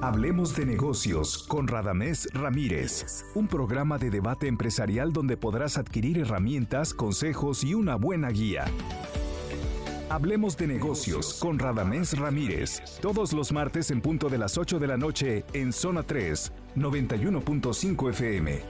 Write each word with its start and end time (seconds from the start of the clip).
Hablemos 0.00 0.54
de 0.54 0.64
negocios 0.64 1.42
con 1.48 1.66
Radamés 1.66 2.28
Ramírez, 2.32 3.24
un 3.34 3.48
programa 3.48 3.98
de 3.98 4.10
debate 4.10 4.46
empresarial 4.46 5.12
donde 5.12 5.36
podrás 5.36 5.76
adquirir 5.76 6.18
herramientas, 6.18 6.94
consejos 6.94 7.64
y 7.64 7.74
una 7.74 7.96
buena 7.96 8.30
guía. 8.30 8.66
Hablemos 10.08 10.56
de 10.56 10.68
negocios 10.68 11.34
con 11.40 11.58
Radamés 11.58 12.16
Ramírez, 12.16 12.80
todos 13.00 13.32
los 13.32 13.50
martes 13.50 13.90
en 13.90 14.00
punto 14.00 14.28
de 14.28 14.38
las 14.38 14.56
8 14.56 14.78
de 14.78 14.86
la 14.86 14.96
noche 14.96 15.44
en 15.52 15.72
Zona 15.72 16.04
3, 16.04 16.52
91.5 16.76 18.10
FM. 18.10 18.60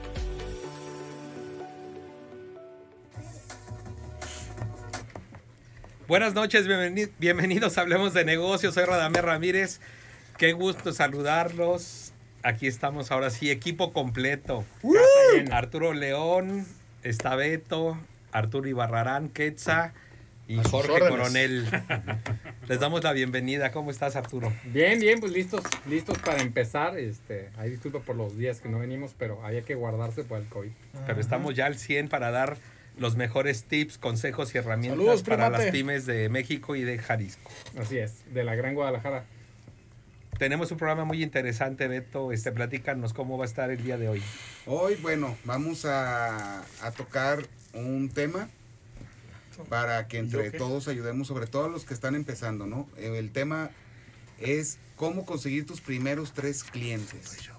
Buenas 6.07 6.33
noches, 6.33 6.65
bienvenidos 7.19 7.77
a 7.77 7.81
Hablemos 7.81 8.15
de 8.15 8.25
Negocios. 8.25 8.73
Soy 8.73 8.85
Radamés 8.85 9.21
Ramírez. 9.21 9.79
Qué 10.39 10.53
gusto 10.53 10.93
saludarlos. 10.93 12.13
Aquí 12.43 12.65
estamos 12.65 13.11
ahora 13.11 13.29
sí, 13.29 13.51
equipo 13.51 13.91
completo. 13.91 14.63
Arturo 15.51 15.91
León, 15.91 16.65
está 17.03 17.35
Beto, 17.35 17.99
Arturo 18.31 18.69
Ibarrarán, 18.69 19.27
Quetza 19.27 19.91
y 20.47 20.55
Jorge 20.55 20.97
Coronel. 20.97 21.67
Les 22.69 22.79
damos 22.79 23.03
la 23.03 23.11
bienvenida. 23.11 23.73
¿Cómo 23.73 23.91
estás, 23.91 24.15
Arturo? 24.15 24.53
Bien, 24.63 24.97
bien, 25.01 25.19
pues 25.19 25.33
listos, 25.33 25.61
listos 25.89 26.17
para 26.19 26.41
empezar. 26.41 26.97
Este, 26.97 27.49
ahí 27.57 27.71
disculpa 27.71 27.99
por 27.99 28.15
los 28.15 28.37
días 28.37 28.61
que 28.61 28.69
no 28.69 28.79
venimos, 28.79 29.13
pero 29.19 29.43
había 29.43 29.63
que 29.63 29.75
guardarse 29.75 30.23
por 30.23 30.39
el 30.39 30.45
COVID. 30.45 30.71
Pero 31.05 31.19
estamos 31.19 31.53
ya 31.53 31.65
al 31.65 31.77
100 31.77 32.07
para 32.07 32.31
dar 32.31 32.55
los 32.97 33.17
mejores 33.17 33.65
tips, 33.65 33.97
consejos 33.97 34.55
y 34.55 34.59
herramientas 34.59 35.21
para 35.21 35.49
las 35.49 35.65
pymes 35.65 36.05
de 36.05 36.29
México 36.29 36.77
y 36.77 36.83
de 36.83 36.97
Jalisco. 36.97 37.51
Así 37.77 37.97
es, 37.97 38.23
de 38.33 38.45
la 38.45 38.55
Gran 38.55 38.73
Guadalajara. 38.73 39.25
Tenemos 40.39 40.71
un 40.71 40.77
programa 40.77 41.03
muy 41.03 41.21
interesante, 41.21 41.89
Beto. 41.89 42.31
Este, 42.31 42.53
platícanos 42.53 43.11
cómo 43.11 43.37
va 43.37 43.43
a 43.43 43.47
estar 43.47 43.71
el 43.71 43.83
día 43.83 43.97
de 43.97 44.07
hoy. 44.07 44.21
Hoy, 44.67 44.95
bueno, 45.01 45.37
vamos 45.43 45.83
a, 45.83 46.63
tocar 46.95 47.45
un 47.73 48.07
tema 48.07 48.47
para 49.67 50.07
que 50.07 50.17
entre 50.17 50.51
todos 50.51 50.87
ayudemos, 50.87 51.27
sobre 51.27 51.45
todo 51.45 51.65
a 51.65 51.67
los 51.67 51.83
que 51.83 51.93
están 51.93 52.15
empezando, 52.15 52.67
¿no? 52.67 52.87
El 52.95 53.31
tema 53.31 53.69
es 54.39 54.77
cómo 54.95 55.25
conseguir 55.25 55.65
tus 55.65 55.81
primeros 55.81 56.31
tres 56.31 56.63
clientes. 56.63 57.49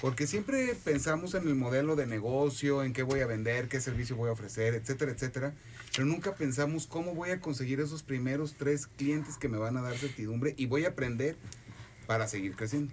Porque 0.00 0.28
siempre 0.28 0.76
pensamos 0.84 1.34
en 1.34 1.48
el 1.48 1.56
modelo 1.56 1.96
de 1.96 2.06
negocio, 2.06 2.84
en 2.84 2.92
qué 2.92 3.02
voy 3.02 3.18
a 3.18 3.26
vender, 3.26 3.66
qué 3.66 3.80
servicio 3.80 4.14
voy 4.14 4.28
a 4.28 4.32
ofrecer, 4.32 4.74
etcétera, 4.74 5.10
etcétera. 5.10 5.54
Pero 5.90 6.04
nunca 6.04 6.36
pensamos 6.36 6.86
cómo 6.86 7.16
voy 7.16 7.30
a 7.30 7.40
conseguir 7.40 7.80
esos 7.80 8.04
primeros 8.04 8.54
tres 8.54 8.86
clientes 8.86 9.38
que 9.38 9.48
me 9.48 9.58
van 9.58 9.76
a 9.76 9.82
dar 9.82 9.98
certidumbre 9.98 10.54
y 10.56 10.66
voy 10.66 10.84
a 10.84 10.90
aprender 10.90 11.34
para 12.08 12.26
seguir 12.26 12.56
creciendo. 12.56 12.90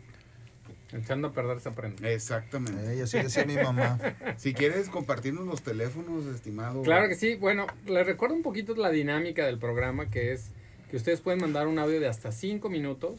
Echando 0.92 1.30
a 1.30 1.34
perder 1.34 1.62
se 1.62 1.70
aprende. 1.70 2.14
Exactamente. 2.14 2.94
Ella 2.94 3.08
sí 3.08 3.18
decía 3.18 3.46
mi 3.46 3.56
mamá. 3.56 3.98
Si 4.38 4.54
quieres 4.54 4.90
compartirnos 4.90 5.48
los 5.48 5.62
teléfonos, 5.62 6.26
estimado. 6.26 6.82
Claro 6.84 7.08
que 7.08 7.16
sí. 7.16 7.36
Bueno, 7.36 7.66
les 7.86 8.06
recuerdo 8.06 8.36
un 8.36 8.44
poquito 8.44 8.76
la 8.76 8.90
dinámica 8.90 9.46
del 9.46 9.58
programa, 9.58 10.10
que 10.10 10.34
es 10.34 10.50
que 10.92 10.98
ustedes 10.98 11.22
pueden 11.22 11.40
mandar 11.40 11.68
un 11.68 11.80
audio 11.80 12.02
de 12.02 12.10
hasta 12.10 12.34
cinco 12.34 12.70
minutos 12.70 13.16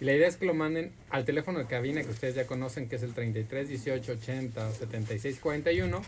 y 0.00 0.04
la 0.04 0.12
idea 0.12 0.28
es 0.28 0.36
que 0.36 0.44
lo 0.44 0.52
manden 0.52 0.92
al 1.08 1.24
teléfono 1.24 1.58
de 1.58 1.64
cabina 1.64 2.02
que 2.02 2.10
ustedes 2.10 2.34
ya 2.34 2.46
conocen, 2.46 2.86
que 2.86 2.96
es 2.96 3.02
el 3.02 3.14
33 3.14 3.68
18 3.68 4.12
80 4.12 4.72
76 4.72 5.40
41, 5.40 6.02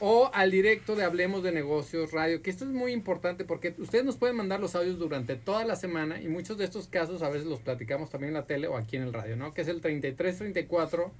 o 0.00 0.30
al 0.34 0.50
directo 0.50 0.96
de 0.96 1.04
Hablemos 1.04 1.42
de 1.42 1.52
Negocios 1.52 2.12
Radio, 2.12 2.42
que 2.42 2.50
esto 2.50 2.64
es 2.64 2.70
muy 2.70 2.92
importante 2.92 3.44
porque 3.44 3.74
ustedes 3.78 4.04
nos 4.04 4.16
pueden 4.16 4.36
mandar 4.36 4.60
los 4.60 4.74
audios 4.74 4.98
durante 4.98 5.36
toda 5.36 5.64
la 5.64 5.76
semana 5.76 6.20
y 6.20 6.28
muchos 6.28 6.58
de 6.58 6.64
estos 6.64 6.88
casos 6.88 7.22
a 7.22 7.30
veces 7.30 7.46
los 7.46 7.60
platicamos 7.60 8.10
también 8.10 8.28
en 8.28 8.34
la 8.34 8.46
tele 8.46 8.68
o 8.68 8.76
aquí 8.76 8.96
en 8.96 9.02
el 9.02 9.12
radio, 9.12 9.36
¿no? 9.36 9.54
Que 9.54 9.62
es 9.62 9.68
el 9.68 9.80
33 9.80 10.38
34 10.38 11.10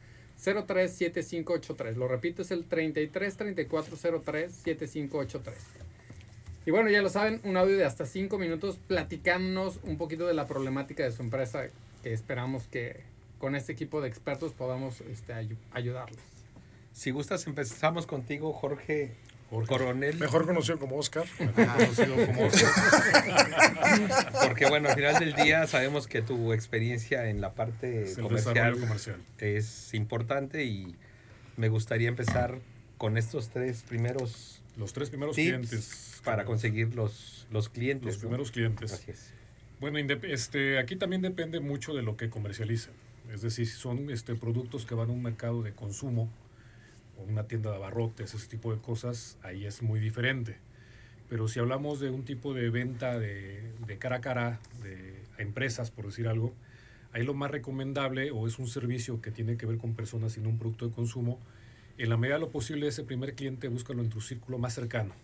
03 0.67 0.93
7583. 0.93 1.97
Lo 1.97 2.09
repito, 2.09 2.43
es 2.43 2.51
el 2.51 2.65
33 2.65 3.37
34 3.37 3.97
03 4.21 4.53
7583. 4.53 5.57
Y 6.67 6.71
bueno, 6.73 6.91
ya 6.91 7.01
lo 7.01 7.09
saben, 7.09 7.41
un 7.45 7.57
audio 7.57 7.77
de 7.77 7.85
hasta 7.85 8.07
5 8.07 8.39
minutos 8.39 8.79
platicándonos 8.89 9.79
un 9.85 9.97
poquito 9.97 10.27
de 10.27 10.35
la 10.35 10.47
problemática 10.47 11.05
de 11.05 11.13
su 11.13 11.23
empresa 11.23 11.69
esperamos 12.13 12.65
que 12.69 13.01
con 13.39 13.55
este 13.55 13.73
equipo 13.73 14.01
de 14.01 14.09
expertos 14.09 14.53
podamos 14.53 15.01
este, 15.03 15.33
ayudarles. 15.73 16.36
Si 16.97 17.11
gustas, 17.11 17.47
empezamos 17.47 18.07
contigo, 18.07 18.55
Jorge, 18.55 19.13
Coronel. 19.69 20.17
Mejor 20.17 20.47
conocido 20.47 20.79
como 20.79 20.97
Oscar. 20.97 21.27
Porque 24.43 24.67
bueno, 24.67 24.89
al 24.89 24.95
final 24.95 25.21
del 25.21 25.35
día 25.35 25.67
sabemos 25.67 26.07
que 26.07 26.23
tu 26.23 26.55
experiencia 26.55 27.29
en 27.29 27.43
la 27.43 27.53
parte 27.53 28.15
comercial, 28.19 28.81
comercial, 28.81 29.21
es 29.37 29.93
importante 29.93 30.65
y 30.65 30.97
me 31.59 31.69
gustaría 31.69 32.09
empezar 32.09 32.61
con 32.97 33.19
estos 33.19 33.51
tres 33.51 33.83
primeros 33.83 34.63
los 34.79 34.95
tres 34.95 35.11
primeros 35.11 35.37
clientes 35.37 36.23
para 36.25 36.47
conseguir 36.47 36.95
los, 36.95 37.47
los 37.51 37.69
clientes. 37.69 38.07
Los 38.07 38.17
primeros 38.17 38.53
clientes. 38.53 38.95
Así 38.95 39.11
es. 39.11 39.35
Bueno, 39.81 39.99
este, 39.99 40.79
aquí 40.79 40.97
también 40.97 41.21
depende 41.21 41.61
mucho 41.61 41.93
de 41.93 42.01
lo 42.01 42.17
que 42.17 42.31
comercializan. 42.31 42.95
Es 43.31 43.43
decir, 43.43 43.67
si 43.67 43.75
son 43.75 44.11
este, 44.11 44.35
productos 44.35 44.87
que 44.87 44.95
van 44.95 45.11
a 45.11 45.13
un 45.13 45.23
mercado 45.23 45.63
de 45.63 45.73
consumo 45.73 46.31
una 47.19 47.47
tienda 47.47 47.71
de 47.71 47.77
abarrotes, 47.77 48.35
ese 48.35 48.49
tipo 48.49 48.73
de 48.75 48.81
cosas, 48.81 49.39
ahí 49.43 49.67
es 49.67 49.83
muy 49.83 50.01
diferente. 50.01 50.59
Pero 51.29 51.49
si 51.49 51.59
hablamos 51.59 52.01
de 52.01 52.11
un 52.11 52.25
tipo 52.25 52.55
de 52.55 52.71
venta 52.71 53.19
de, 53.19 53.73
de 53.87 53.99
cara 53.99 54.17
a 54.17 54.21
cara, 54.21 54.61
de 54.83 55.23
empresas, 55.39 55.91
por 55.91 56.07
decir 56.07 56.29
algo, 56.29 56.55
ahí 57.13 57.25
lo 57.25 57.35
más 57.35 57.51
recomendable 57.51 58.31
o 58.31 58.47
es 58.47 58.59
un 58.59 58.69
servicio 58.69 59.21
que 59.21 59.31
tiene 59.31 59.57
que 59.57 59.67
ver 59.67 59.79
con 59.79 59.95
personas 59.95 60.37
y 60.37 60.41
no 60.41 60.51
un 60.51 60.59
producto 60.59 60.87
de 60.87 60.95
consumo, 60.95 61.41
en 61.99 62.11
la 62.11 62.17
medida 62.17 62.35
de 62.35 62.41
lo 62.41 62.51
posible 62.51 62.87
ese 62.87 63.05
primer 63.05 63.35
cliente 63.35 63.69
búscalo 63.69 64.03
en 64.03 64.11
tu 64.11 64.21
círculo 64.21 64.59
más 64.59 64.75
cercano. 64.75 65.15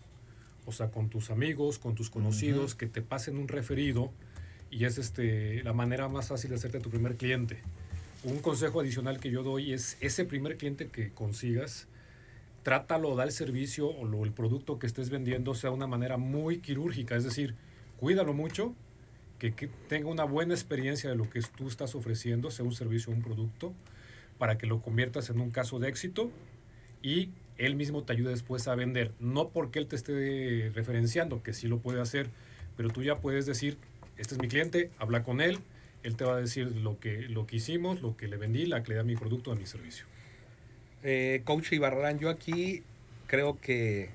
O 0.65 0.71
sea, 0.71 0.89
con 0.89 1.09
tus 1.09 1.29
amigos, 1.29 1.77
con 1.77 1.93
tus 1.93 2.09
conocidos, 2.09 2.73
que 2.73 2.87
te 2.87 3.01
pasen 3.01 3.37
un 3.37 3.47
referido 3.47 4.11
y 4.71 4.85
es 4.85 4.97
este, 4.97 5.61
la 5.63 5.73
manera 5.73 6.07
más 6.07 6.29
fácil 6.29 6.49
de 6.49 6.55
hacerte 6.55 6.79
tu 6.79 6.89
primer 6.89 7.15
cliente. 7.15 7.61
Un 8.23 8.39
consejo 8.39 8.79
adicional 8.79 9.19
que 9.19 9.29
yo 9.31 9.43
doy 9.43 9.73
es 9.73 9.97
ese 9.99 10.23
primer 10.23 10.55
cliente 10.55 10.87
que 10.87 11.11
consigas, 11.11 11.87
trátalo, 12.63 13.17
da 13.17 13.25
el 13.25 13.33
servicio 13.33 13.89
o 13.89 14.05
lo, 14.05 14.23
el 14.23 14.31
producto 14.31 14.79
que 14.79 14.87
estés 14.87 15.09
vendiendo 15.09 15.53
sea 15.55 15.71
de 15.71 15.75
una 15.75 15.87
manera 15.87 16.15
muy 16.15 16.59
quirúrgica, 16.59 17.17
es 17.17 17.25
decir, 17.25 17.55
cuídalo 17.97 18.33
mucho, 18.33 18.75
que, 19.39 19.51
tenga 19.89 20.07
una 20.07 20.23
buena 20.23 20.53
experiencia 20.53 21.09
de 21.09 21.17
lo 21.17 21.29
que 21.29 21.41
tú 21.41 21.67
estás 21.67 21.95
ofreciendo, 21.95 22.49
sea 22.49 22.63
un 22.63 22.73
servicio 22.73 23.11
o 23.11 23.15
un 23.15 23.21
producto, 23.21 23.73
para 24.37 24.57
que 24.57 24.67
lo 24.67 24.81
conviertas 24.81 25.29
en 25.29 25.41
un 25.41 25.51
caso 25.51 25.79
de 25.79 25.89
éxito 25.89 26.31
y 27.01 27.29
él 27.57 27.75
mismo 27.75 28.03
te 28.03 28.13
ayude 28.13 28.29
después 28.29 28.69
a 28.69 28.75
vender. 28.75 29.11
No 29.19 29.49
porque 29.49 29.79
él 29.79 29.87
te 29.87 29.97
esté 29.97 30.71
referenciando, 30.73 31.43
que 31.43 31.51
sí 31.51 31.67
lo 31.67 31.79
puede 31.79 31.99
hacer, 31.99 32.29
pero 32.77 32.89
tú 32.89 33.03
ya 33.03 33.19
puedes 33.19 33.45
decir, 33.45 33.77
este 34.15 34.35
es 34.35 34.41
mi 34.41 34.47
cliente, 34.47 34.91
habla 34.97 35.23
con 35.23 35.41
él, 35.41 35.59
él 36.03 36.15
te 36.15 36.25
va 36.25 36.35
a 36.35 36.39
decir 36.39 36.67
lo 36.67 36.99
que, 36.99 37.23
lo 37.29 37.47
que 37.47 37.57
hicimos, 37.57 38.01
lo 38.01 38.15
que 38.15 38.27
le 38.27 38.37
vendí, 38.37 38.65
la 38.65 38.83
calidad 38.83 39.01
de 39.01 39.07
mi 39.07 39.15
producto, 39.15 39.51
a 39.51 39.55
mi 39.55 39.65
servicio. 39.65 40.05
Eh, 41.01 41.41
Coach 41.45 41.71
Ibarrán, 41.73 42.19
yo 42.19 42.29
aquí 42.29 42.83
creo 43.27 43.59
que 43.59 44.09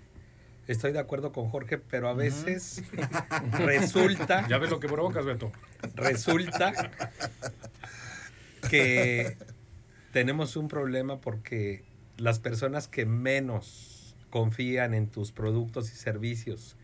estoy 0.67 0.93
de 0.93 0.99
acuerdo 0.99 1.33
con 1.33 1.49
Jorge, 1.49 1.79
pero 1.79 2.09
a 2.09 2.15
veces 2.15 2.83
resulta... 3.53 4.47
Ya 4.49 4.59
ves 4.59 4.71
lo 4.71 4.81
que 4.81 4.89
provocas, 4.89 5.25
Beto. 5.25 5.51
Resulta 5.95 6.73
que 8.71 9.37
tenemos 10.13 10.57
un 10.57 10.69
problema 10.69 11.21
porque 11.21 11.85
las 12.17 12.39
personas 12.39 12.89
que 12.89 13.07
menos 13.07 14.15
confían 14.31 14.93
en 14.93 15.09
tus 15.09 15.33
productos 15.33 15.93
y 15.93 15.97
servicios 15.97 16.77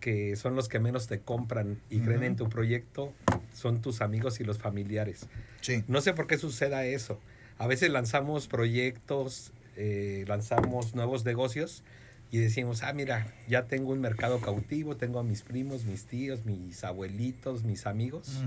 que 0.00 0.34
son 0.36 0.56
los 0.56 0.68
que 0.68 0.78
menos 0.80 1.06
te 1.06 1.20
compran 1.20 1.80
y 1.90 2.00
creen 2.00 2.22
en 2.22 2.36
tu 2.36 2.48
proyecto 2.48 3.12
son 3.54 3.82
tus 3.82 4.00
amigos 4.00 4.40
y 4.40 4.44
los 4.44 4.58
familiares. 4.58 5.26
Sí. 5.60 5.84
No 5.88 6.00
sé 6.00 6.12
por 6.12 6.26
qué 6.26 6.38
suceda 6.38 6.84
eso. 6.84 7.20
A 7.58 7.66
veces 7.66 7.90
lanzamos 7.90 8.48
proyectos, 8.48 9.52
eh, 9.76 10.24
lanzamos 10.26 10.94
nuevos 10.94 11.24
negocios 11.24 11.82
y 12.30 12.38
decimos, 12.38 12.82
ah, 12.82 12.92
mira, 12.92 13.34
ya 13.48 13.66
tengo 13.66 13.92
un 13.92 14.00
mercado 14.00 14.40
cautivo, 14.40 14.96
tengo 14.96 15.18
a 15.18 15.22
mis 15.22 15.42
primos, 15.42 15.84
mis 15.84 16.04
tíos, 16.04 16.44
mis 16.44 16.84
abuelitos, 16.84 17.64
mis 17.64 17.86
amigos. 17.86 18.42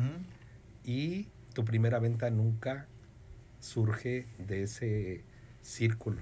Y 0.86 1.28
tu 1.54 1.66
primera 1.66 2.00
venta 2.00 2.30
nunca 2.30 2.88
surge 3.60 4.26
de 4.38 4.64
ese 4.64 5.24
círculo. 5.62 6.22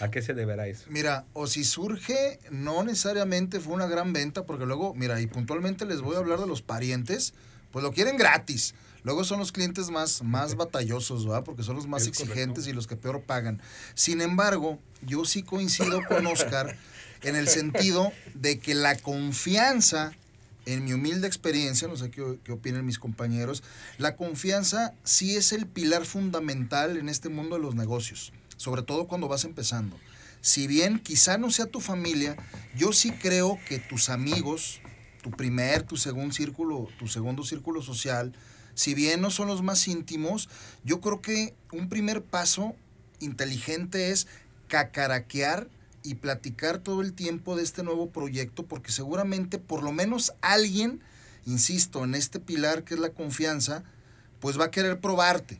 ¿A 0.00 0.10
qué 0.10 0.22
se 0.22 0.34
deberá 0.34 0.66
eso? 0.66 0.86
Mira, 0.88 1.26
o 1.32 1.46
si 1.46 1.64
surge, 1.64 2.40
no 2.50 2.82
necesariamente 2.82 3.60
fue 3.60 3.74
una 3.74 3.86
gran 3.86 4.12
venta, 4.12 4.44
porque 4.44 4.66
luego, 4.66 4.94
mira, 4.94 5.20
y 5.20 5.26
puntualmente 5.26 5.86
les 5.86 6.00
voy 6.00 6.16
a 6.16 6.18
hablar 6.18 6.40
de 6.40 6.46
los 6.46 6.62
parientes, 6.62 7.34
pues 7.74 7.82
lo 7.82 7.90
quieren 7.90 8.16
gratis. 8.16 8.72
Luego 9.02 9.24
son 9.24 9.40
los 9.40 9.50
clientes 9.50 9.90
más, 9.90 10.22
más 10.22 10.54
batallosos, 10.54 11.28
¿va? 11.28 11.42
Porque 11.42 11.64
son 11.64 11.74
los 11.74 11.88
más 11.88 12.06
exigentes 12.06 12.68
y 12.68 12.72
los 12.72 12.86
que 12.86 12.94
peor 12.94 13.22
pagan. 13.22 13.60
Sin 13.94 14.20
embargo, 14.20 14.78
yo 15.02 15.24
sí 15.24 15.42
coincido 15.42 16.00
con 16.06 16.24
Oscar 16.28 16.78
en 17.22 17.34
el 17.34 17.48
sentido 17.48 18.12
de 18.34 18.60
que 18.60 18.74
la 18.74 18.96
confianza 18.96 20.12
en 20.66 20.84
mi 20.84 20.92
humilde 20.92 21.26
experiencia, 21.26 21.88
no 21.88 21.96
sé 21.96 22.12
qué, 22.12 22.38
qué 22.44 22.52
opinan 22.52 22.86
mis 22.86 23.00
compañeros, 23.00 23.64
la 23.98 24.14
confianza 24.14 24.94
sí 25.02 25.34
es 25.34 25.50
el 25.50 25.66
pilar 25.66 26.06
fundamental 26.06 26.96
en 26.96 27.08
este 27.08 27.28
mundo 27.28 27.56
de 27.56 27.62
los 27.62 27.74
negocios, 27.74 28.32
sobre 28.56 28.82
todo 28.82 29.08
cuando 29.08 29.26
vas 29.26 29.42
empezando. 29.42 29.98
Si 30.42 30.68
bien 30.68 31.00
quizá 31.00 31.38
no 31.38 31.50
sea 31.50 31.66
tu 31.66 31.80
familia, 31.80 32.36
yo 32.76 32.92
sí 32.92 33.10
creo 33.10 33.58
que 33.66 33.80
tus 33.80 34.10
amigos, 34.10 34.80
tu 35.24 35.30
primer, 35.30 35.84
tu 35.84 35.96
segundo 35.96 36.34
círculo, 36.34 36.86
tu 36.98 37.08
segundo 37.08 37.44
círculo 37.44 37.80
social, 37.80 38.34
si 38.74 38.92
bien 38.92 39.22
no 39.22 39.30
son 39.30 39.48
los 39.48 39.62
más 39.62 39.88
íntimos, 39.88 40.50
yo 40.84 41.00
creo 41.00 41.22
que 41.22 41.54
un 41.72 41.88
primer 41.88 42.22
paso 42.22 42.76
inteligente 43.20 44.10
es 44.10 44.26
cacaraquear 44.68 45.70
y 46.02 46.16
platicar 46.16 46.76
todo 46.76 47.00
el 47.00 47.14
tiempo 47.14 47.56
de 47.56 47.62
este 47.62 47.82
nuevo 47.82 48.10
proyecto, 48.10 48.66
porque 48.66 48.92
seguramente 48.92 49.58
por 49.58 49.82
lo 49.82 49.92
menos 49.92 50.34
alguien, 50.42 51.00
insisto, 51.46 52.04
en 52.04 52.14
este 52.14 52.38
pilar 52.38 52.84
que 52.84 52.92
es 52.92 53.00
la 53.00 53.08
confianza, 53.08 53.82
pues 54.40 54.60
va 54.60 54.66
a 54.66 54.70
querer 54.70 55.00
probarte. 55.00 55.58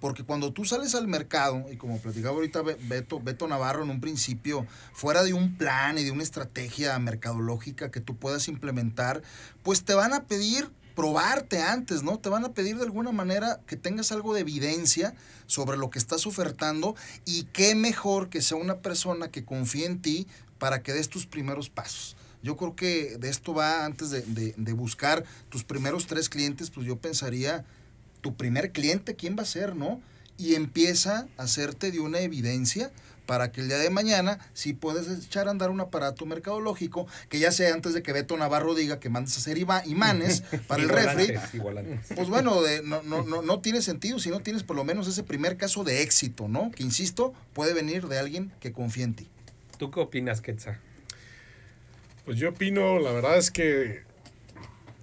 Porque 0.00 0.24
cuando 0.24 0.52
tú 0.52 0.64
sales 0.64 0.94
al 0.94 1.08
mercado, 1.08 1.64
y 1.70 1.76
como 1.76 1.98
platicaba 1.98 2.36
ahorita 2.36 2.62
Beto, 2.62 3.20
Beto 3.20 3.48
Navarro 3.48 3.82
en 3.82 3.90
un 3.90 4.00
principio, 4.00 4.66
fuera 4.92 5.24
de 5.24 5.34
un 5.34 5.56
plan 5.56 5.98
y 5.98 6.04
de 6.04 6.10
una 6.10 6.22
estrategia 6.22 6.98
mercadológica 6.98 7.90
que 7.90 8.00
tú 8.00 8.16
puedas 8.16 8.48
implementar, 8.48 9.22
pues 9.62 9.84
te 9.84 9.94
van 9.94 10.12
a 10.12 10.24
pedir 10.24 10.70
probarte 10.98 11.62
antes, 11.62 12.02
¿no? 12.02 12.18
Te 12.18 12.28
van 12.28 12.44
a 12.44 12.54
pedir 12.54 12.76
de 12.76 12.82
alguna 12.82 13.12
manera 13.12 13.60
que 13.68 13.76
tengas 13.76 14.10
algo 14.10 14.34
de 14.34 14.40
evidencia 14.40 15.14
sobre 15.46 15.76
lo 15.76 15.90
que 15.90 15.98
estás 16.00 16.26
ofertando 16.26 16.96
y 17.24 17.44
qué 17.52 17.76
mejor 17.76 18.28
que 18.30 18.42
sea 18.42 18.58
una 18.58 18.78
persona 18.78 19.28
que 19.28 19.44
confíe 19.44 19.86
en 19.86 20.02
ti 20.02 20.26
para 20.58 20.82
que 20.82 20.92
des 20.92 21.08
tus 21.08 21.24
primeros 21.24 21.70
pasos. 21.70 22.16
Yo 22.42 22.56
creo 22.56 22.74
que 22.74 23.16
de 23.16 23.28
esto 23.30 23.54
va 23.54 23.84
antes 23.84 24.10
de, 24.10 24.54
de 24.56 24.72
buscar 24.72 25.24
tus 25.48 25.62
primeros 25.62 26.08
tres 26.08 26.28
clientes, 26.28 26.70
pues 26.70 26.84
yo 26.84 26.96
pensaría, 26.96 27.64
tu 28.20 28.34
primer 28.34 28.72
cliente, 28.72 29.14
¿quién 29.14 29.36
va 29.38 29.42
a 29.42 29.46
ser, 29.46 29.76
no? 29.76 30.00
Y 30.36 30.54
empieza 30.54 31.26
a 31.36 31.42
hacerte 31.42 31.90
de 31.90 32.00
una 32.00 32.20
evidencia 32.20 32.92
para 33.28 33.52
que 33.52 33.60
el 33.60 33.68
día 33.68 33.76
de 33.76 33.90
mañana 33.90 34.38
sí 34.54 34.72
puedes 34.72 35.06
echar 35.22 35.48
a 35.48 35.50
andar 35.50 35.68
un 35.68 35.82
aparato 35.82 36.24
mercadológico 36.24 37.06
que 37.28 37.38
ya 37.38 37.52
sea 37.52 37.74
antes 37.74 37.92
de 37.92 38.02
que 38.02 38.14
Beto 38.14 38.38
Navarro 38.38 38.74
diga 38.74 39.00
que 39.00 39.10
mandes 39.10 39.36
a 39.36 39.40
hacer 39.40 39.58
imanes 39.58 40.42
para 40.66 40.82
el 40.82 40.88
refri. 40.88 41.34
Pues 42.14 42.30
bueno, 42.30 42.62
de, 42.62 42.82
no, 42.82 43.02
no, 43.02 43.22
no, 43.24 43.42
no 43.42 43.60
tiene 43.60 43.82
sentido 43.82 44.18
si 44.18 44.30
no 44.30 44.40
tienes 44.40 44.62
por 44.62 44.76
lo 44.76 44.84
menos 44.84 45.06
ese 45.08 45.24
primer 45.24 45.58
caso 45.58 45.84
de 45.84 46.00
éxito, 46.02 46.48
¿no? 46.48 46.70
Que 46.70 46.82
insisto, 46.82 47.34
puede 47.52 47.74
venir 47.74 48.08
de 48.08 48.18
alguien 48.18 48.50
que 48.60 48.72
confíe 48.72 49.04
en 49.04 49.12
ti. 49.12 49.28
¿Tú 49.76 49.90
qué 49.90 50.00
opinas, 50.00 50.40
Quetzal? 50.40 50.80
Pues 52.24 52.38
yo 52.38 52.48
opino, 52.48 52.98
la 52.98 53.12
verdad 53.12 53.36
es 53.36 53.50
que 53.50 54.07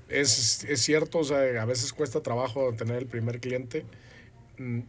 es, 0.10 0.64
es 0.66 0.82
cierto, 0.82 1.20
o 1.20 1.24
sea, 1.24 1.62
a 1.62 1.66
veces 1.66 1.94
cuesta 1.94 2.22
trabajo 2.22 2.74
tener 2.74 2.98
el 2.98 3.06
primer 3.08 3.40
cliente. 3.40 3.86
Mm, 4.58 4.80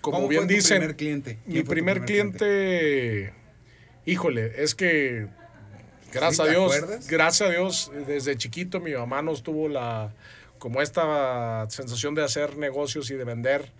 como 0.00 0.28
bien 0.28 0.46
dicen, 0.46 0.78
primer 0.78 0.96
cliente? 0.96 1.38
mi 1.46 1.62
primer, 1.62 2.04
cliente, 2.04 3.32
híjole, 4.06 4.62
es 4.62 4.74
que 4.74 5.28
gracias 6.12 6.46
a 6.46 6.50
Dios, 6.50 7.06
gracias 7.08 7.48
a 7.48 7.52
Dios, 7.52 7.92
desde 8.06 8.36
chiquito 8.36 8.80
mi 8.80 8.92
mamá 8.94 9.22
nos 9.22 9.42
tuvo 9.42 9.68
la 9.68 10.14
como 10.58 10.80
esta 10.80 11.66
sensación 11.68 12.14
de 12.14 12.24
hacer 12.24 12.56
negocios 12.56 13.10
y 13.10 13.14
de 13.14 13.24
vender, 13.24 13.70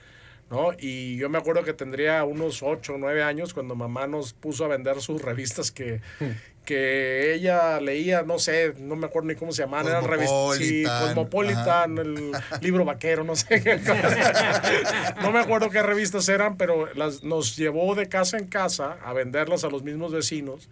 ¿no? 0.51 0.73
Y 0.79 1.17
yo 1.17 1.29
me 1.29 1.39
acuerdo 1.39 1.65
que 1.65 1.73
tendría 1.73 2.25
unos 2.25 2.63
8 2.63 2.95
o 2.95 2.99
9 2.99 3.23
años 3.23 3.55
cuando 3.55 3.75
mamá 3.75 4.07
nos 4.07 4.33
puso 4.33 4.65
a 4.65 4.69
vender 4.69 5.01
sus 5.01 5.23
revistas 5.23 5.71
que, 5.71 6.01
que 6.65 7.35
ella 7.35 7.81
leía, 7.81 8.23
no 8.23 8.39
sé, 8.39 8.75
no 8.79 8.97
me 8.97 9.07
acuerdo 9.07 9.29
ni 9.29 9.35
cómo 9.35 9.53
se 9.53 9.63
llamaban, 9.63 9.89
eran 9.89 10.05
revistas, 10.05 10.57
sí, 10.57 10.85
Cosmopolitan, 10.85 11.99
el 11.99 12.33
libro 12.61 12.85
vaquero, 12.85 13.25
no 13.25 13.37
sé 13.37 13.63
qué. 13.63 13.79
no 15.23 15.33
me 15.33 15.41
acuerdo 15.41 15.71
qué 15.71 15.83
revistas 15.83 16.29
eran, 16.29 16.57
pero 16.57 16.93
las, 16.95 17.23
nos 17.23 17.57
llevó 17.57 17.95
de 17.95 18.09
casa 18.09 18.39
en 18.39 18.47
casa 18.47 18.97
a 19.05 19.13
venderlas 19.13 19.65
a 19.65 19.69
los 19.69 19.83
mismos 19.83 20.13
vecinos. 20.13 20.69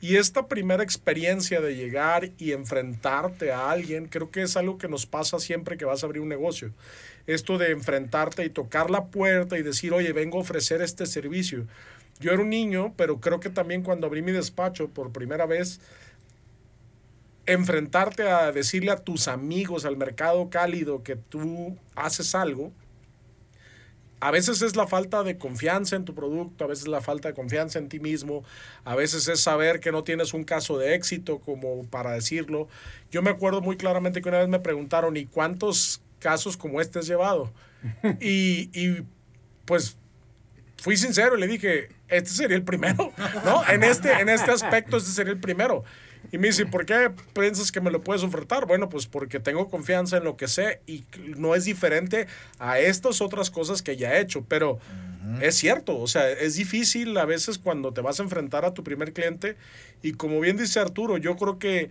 Y 0.00 0.16
esta 0.16 0.46
primera 0.46 0.84
experiencia 0.84 1.60
de 1.60 1.74
llegar 1.74 2.30
y 2.38 2.52
enfrentarte 2.52 3.50
a 3.50 3.70
alguien, 3.70 4.06
creo 4.06 4.30
que 4.30 4.42
es 4.42 4.56
algo 4.56 4.78
que 4.78 4.86
nos 4.86 5.06
pasa 5.06 5.40
siempre 5.40 5.76
que 5.76 5.84
vas 5.84 6.04
a 6.04 6.06
abrir 6.06 6.22
un 6.22 6.28
negocio. 6.28 6.70
Esto 7.28 7.58
de 7.58 7.70
enfrentarte 7.70 8.44
y 8.44 8.50
tocar 8.50 8.90
la 8.90 9.04
puerta 9.04 9.56
y 9.56 9.62
decir, 9.62 9.92
oye, 9.92 10.12
vengo 10.12 10.38
a 10.38 10.40
ofrecer 10.40 10.82
este 10.82 11.06
servicio 11.06 11.68
yo 12.20 12.32
era 12.32 12.42
un 12.42 12.50
niño, 12.50 12.94
pero 12.96 13.20
creo 13.20 13.40
que 13.40 13.50
también 13.50 13.82
cuando 13.82 14.06
abrí 14.06 14.22
mi 14.22 14.32
despacho 14.32 14.88
por 14.88 15.12
primera 15.12 15.46
vez, 15.46 15.80
enfrentarte 17.46 18.28
a 18.28 18.50
decirle 18.52 18.90
a 18.90 18.96
tus 18.96 19.28
amigos, 19.28 19.84
al 19.84 19.96
mercado 19.96 20.50
cálido, 20.50 21.02
que 21.02 21.16
tú 21.16 21.76
haces 21.94 22.34
algo, 22.34 22.72
a 24.20 24.32
veces 24.32 24.62
es 24.62 24.74
la 24.74 24.88
falta 24.88 25.22
de 25.22 25.38
confianza 25.38 25.94
en 25.94 26.04
tu 26.04 26.12
producto, 26.12 26.64
a 26.64 26.66
veces 26.66 26.88
la 26.88 27.00
falta 27.00 27.28
de 27.28 27.34
confianza 27.34 27.78
en 27.78 27.88
ti 27.88 28.00
mismo, 28.00 28.42
a 28.84 28.96
veces 28.96 29.28
es 29.28 29.40
saber 29.40 29.78
que 29.78 29.92
no 29.92 30.02
tienes 30.02 30.34
un 30.34 30.42
caso 30.42 30.76
de 30.76 30.96
éxito 30.96 31.38
como 31.38 31.84
para 31.84 32.12
decirlo. 32.12 32.66
Yo 33.12 33.22
me 33.22 33.30
acuerdo 33.30 33.60
muy 33.60 33.76
claramente 33.76 34.20
que 34.20 34.28
una 34.28 34.38
vez 34.38 34.48
me 34.48 34.58
preguntaron, 34.58 35.16
¿y 35.16 35.26
cuántos 35.26 36.02
casos 36.18 36.56
como 36.56 36.80
este 36.80 36.98
has 36.98 37.06
llevado? 37.06 37.52
y, 38.20 38.70
y 38.72 39.04
pues 39.64 39.96
fui 40.78 40.96
sincero 40.96 41.36
y 41.36 41.40
le 41.40 41.46
dije, 41.46 41.88
este 42.08 42.30
sería 42.30 42.56
el 42.56 42.62
primero, 42.62 43.12
¿no? 43.44 43.68
En 43.68 43.82
este, 43.82 44.12
en 44.12 44.28
este 44.28 44.50
aspecto, 44.50 44.96
este 44.96 45.10
sería 45.10 45.32
el 45.32 45.40
primero. 45.40 45.84
Y 46.32 46.38
me 46.38 46.48
dice, 46.48 46.66
¿por 46.66 46.84
qué 46.84 47.10
piensas 47.32 47.72
que 47.72 47.80
me 47.80 47.90
lo 47.90 48.02
puedes 48.02 48.22
ofertar? 48.22 48.66
Bueno, 48.66 48.88
pues 48.88 49.06
porque 49.06 49.40
tengo 49.40 49.68
confianza 49.68 50.18
en 50.18 50.24
lo 50.24 50.36
que 50.36 50.48
sé 50.48 50.80
y 50.86 51.04
no 51.36 51.54
es 51.54 51.64
diferente 51.64 52.26
a 52.58 52.78
estas 52.78 53.20
otras 53.20 53.50
cosas 53.50 53.82
que 53.82 53.96
ya 53.96 54.14
he 54.14 54.20
hecho, 54.20 54.44
pero 54.46 54.78
es 55.40 55.56
cierto, 55.56 55.98
o 55.98 56.06
sea, 56.06 56.30
es 56.30 56.54
difícil 56.54 57.16
a 57.18 57.24
veces 57.24 57.58
cuando 57.58 57.92
te 57.92 58.00
vas 58.00 58.18
a 58.18 58.22
enfrentar 58.22 58.64
a 58.64 58.72
tu 58.72 58.82
primer 58.82 59.12
cliente 59.12 59.56
y 60.02 60.12
como 60.12 60.40
bien 60.40 60.56
dice 60.56 60.80
Arturo, 60.80 61.18
yo 61.18 61.36
creo 61.36 61.58
que 61.58 61.90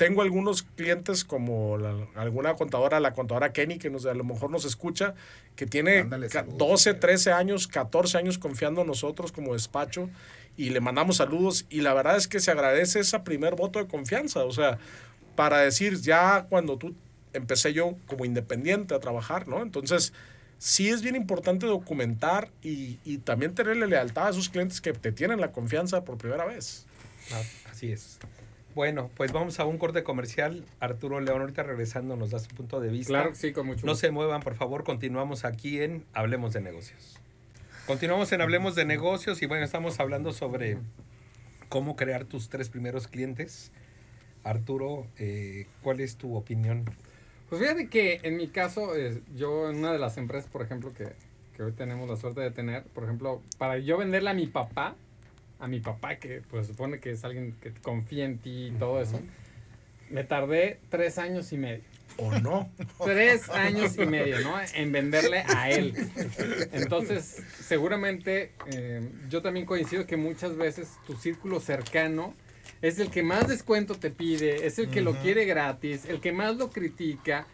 tengo 0.00 0.22
algunos 0.22 0.62
clientes 0.62 1.24
como 1.24 1.76
alguna 2.14 2.54
contadora, 2.54 3.00
la 3.00 3.12
contadora 3.12 3.52
Kenny, 3.52 3.76
que 3.76 3.90
nos, 3.90 4.06
a 4.06 4.14
lo 4.14 4.24
mejor 4.24 4.50
nos 4.50 4.64
escucha, 4.64 5.12
que 5.56 5.66
tiene 5.66 6.04
12, 6.04 6.94
13 6.94 7.32
años, 7.32 7.68
14 7.68 8.16
años 8.16 8.38
confiando 8.38 8.80
en 8.80 8.86
nosotros 8.86 9.30
como 9.30 9.52
despacho 9.52 10.08
y 10.56 10.70
le 10.70 10.80
mandamos 10.80 11.18
saludos 11.18 11.66
y 11.68 11.82
la 11.82 11.92
verdad 11.92 12.16
es 12.16 12.28
que 12.28 12.40
se 12.40 12.50
agradece 12.50 13.00
ese 13.00 13.20
primer 13.20 13.56
voto 13.56 13.78
de 13.78 13.88
confianza, 13.88 14.42
o 14.44 14.52
sea, 14.52 14.78
para 15.36 15.58
decir 15.58 16.00
ya 16.00 16.46
cuando 16.48 16.78
tú 16.78 16.94
empecé 17.34 17.74
yo 17.74 17.94
como 18.06 18.24
independiente 18.24 18.94
a 18.94 19.00
trabajar, 19.00 19.48
¿no? 19.48 19.60
Entonces, 19.60 20.14
sí 20.56 20.88
es 20.88 21.02
bien 21.02 21.14
importante 21.14 21.66
documentar 21.66 22.50
y, 22.62 22.96
y 23.04 23.18
también 23.18 23.54
tenerle 23.54 23.86
lealtad 23.86 24.28
a 24.28 24.30
esos 24.30 24.48
clientes 24.48 24.80
que 24.80 24.94
te 24.94 25.12
tienen 25.12 25.42
la 25.42 25.52
confianza 25.52 26.04
por 26.04 26.16
primera 26.16 26.46
vez. 26.46 26.86
Así 27.70 27.92
es. 27.92 28.18
Bueno, 28.74 29.10
pues 29.16 29.32
vamos 29.32 29.58
a 29.58 29.64
un 29.64 29.78
corte 29.78 30.04
comercial. 30.04 30.64
Arturo 30.78 31.20
León, 31.20 31.40
ahorita 31.40 31.64
regresando 31.64 32.14
nos 32.16 32.30
da 32.30 32.38
su 32.38 32.48
punto 32.54 32.80
de 32.80 32.88
vista. 32.88 33.12
Claro, 33.12 33.34
sí, 33.34 33.52
con 33.52 33.66
mucho 33.66 33.84
No 33.84 33.96
se 33.96 34.10
muevan, 34.10 34.42
por 34.42 34.54
favor. 34.54 34.84
Continuamos 34.84 35.44
aquí 35.44 35.80
en 35.80 36.04
Hablemos 36.12 36.52
de 36.52 36.60
Negocios. 36.60 37.18
Continuamos 37.86 38.30
en 38.30 38.40
Hablemos 38.40 38.76
de 38.76 38.84
Negocios 38.84 39.42
y 39.42 39.46
bueno, 39.46 39.64
estamos 39.64 39.98
hablando 39.98 40.32
sobre 40.32 40.78
cómo 41.68 41.96
crear 41.96 42.24
tus 42.24 42.48
tres 42.48 42.68
primeros 42.68 43.08
clientes. 43.08 43.72
Arturo, 44.44 45.06
eh, 45.18 45.66
¿cuál 45.82 46.00
es 46.00 46.16
tu 46.16 46.36
opinión? 46.36 46.84
Pues 47.48 47.60
fíjate 47.60 47.88
que 47.88 48.20
en 48.22 48.36
mi 48.36 48.46
caso, 48.46 48.96
eh, 48.96 49.20
yo 49.34 49.68
en 49.68 49.78
una 49.78 49.92
de 49.92 49.98
las 49.98 50.16
empresas, 50.16 50.48
por 50.48 50.62
ejemplo, 50.62 50.92
que, 50.94 51.08
que 51.56 51.64
hoy 51.64 51.72
tenemos 51.72 52.08
la 52.08 52.16
suerte 52.16 52.40
de 52.40 52.52
tener, 52.52 52.84
por 52.84 53.02
ejemplo, 53.02 53.42
para 53.58 53.78
yo 53.78 53.98
venderle 53.98 54.30
a 54.30 54.34
mi 54.34 54.46
papá, 54.46 54.94
a 55.60 55.68
mi 55.68 55.80
papá, 55.80 56.16
que 56.16 56.42
pues 56.50 56.66
supone 56.66 56.98
que 56.98 57.12
es 57.12 57.24
alguien 57.24 57.54
que 57.60 57.72
confía 57.72 58.24
en 58.24 58.38
ti 58.38 58.66
y 58.66 58.70
todo 58.72 59.00
eso, 59.00 59.20
me 60.08 60.24
tardé 60.24 60.80
tres 60.88 61.18
años 61.18 61.52
y 61.52 61.58
medio. 61.58 61.84
¿O 62.16 62.32
no? 62.40 62.68
Tres 63.04 63.48
años 63.48 63.96
y 63.96 64.04
medio, 64.04 64.40
¿no? 64.40 64.56
En 64.74 64.92
venderle 64.92 65.44
a 65.46 65.70
él. 65.70 65.94
Entonces, 66.72 67.42
seguramente 67.60 68.52
eh, 68.72 69.08
yo 69.28 69.42
también 69.42 69.64
coincido 69.64 70.06
que 70.06 70.16
muchas 70.16 70.56
veces 70.56 70.88
tu 71.06 71.14
círculo 71.14 71.60
cercano 71.60 72.34
es 72.82 72.98
el 72.98 73.10
que 73.10 73.22
más 73.22 73.46
descuento 73.46 73.94
te 73.94 74.10
pide, 74.10 74.66
es 74.66 74.78
el 74.78 74.90
que 74.90 75.02
lo 75.02 75.14
quiere 75.14 75.44
gratis, 75.44 76.04
el 76.06 76.20
que 76.20 76.32
más 76.32 76.56
lo 76.56 76.70
critica. 76.70 77.46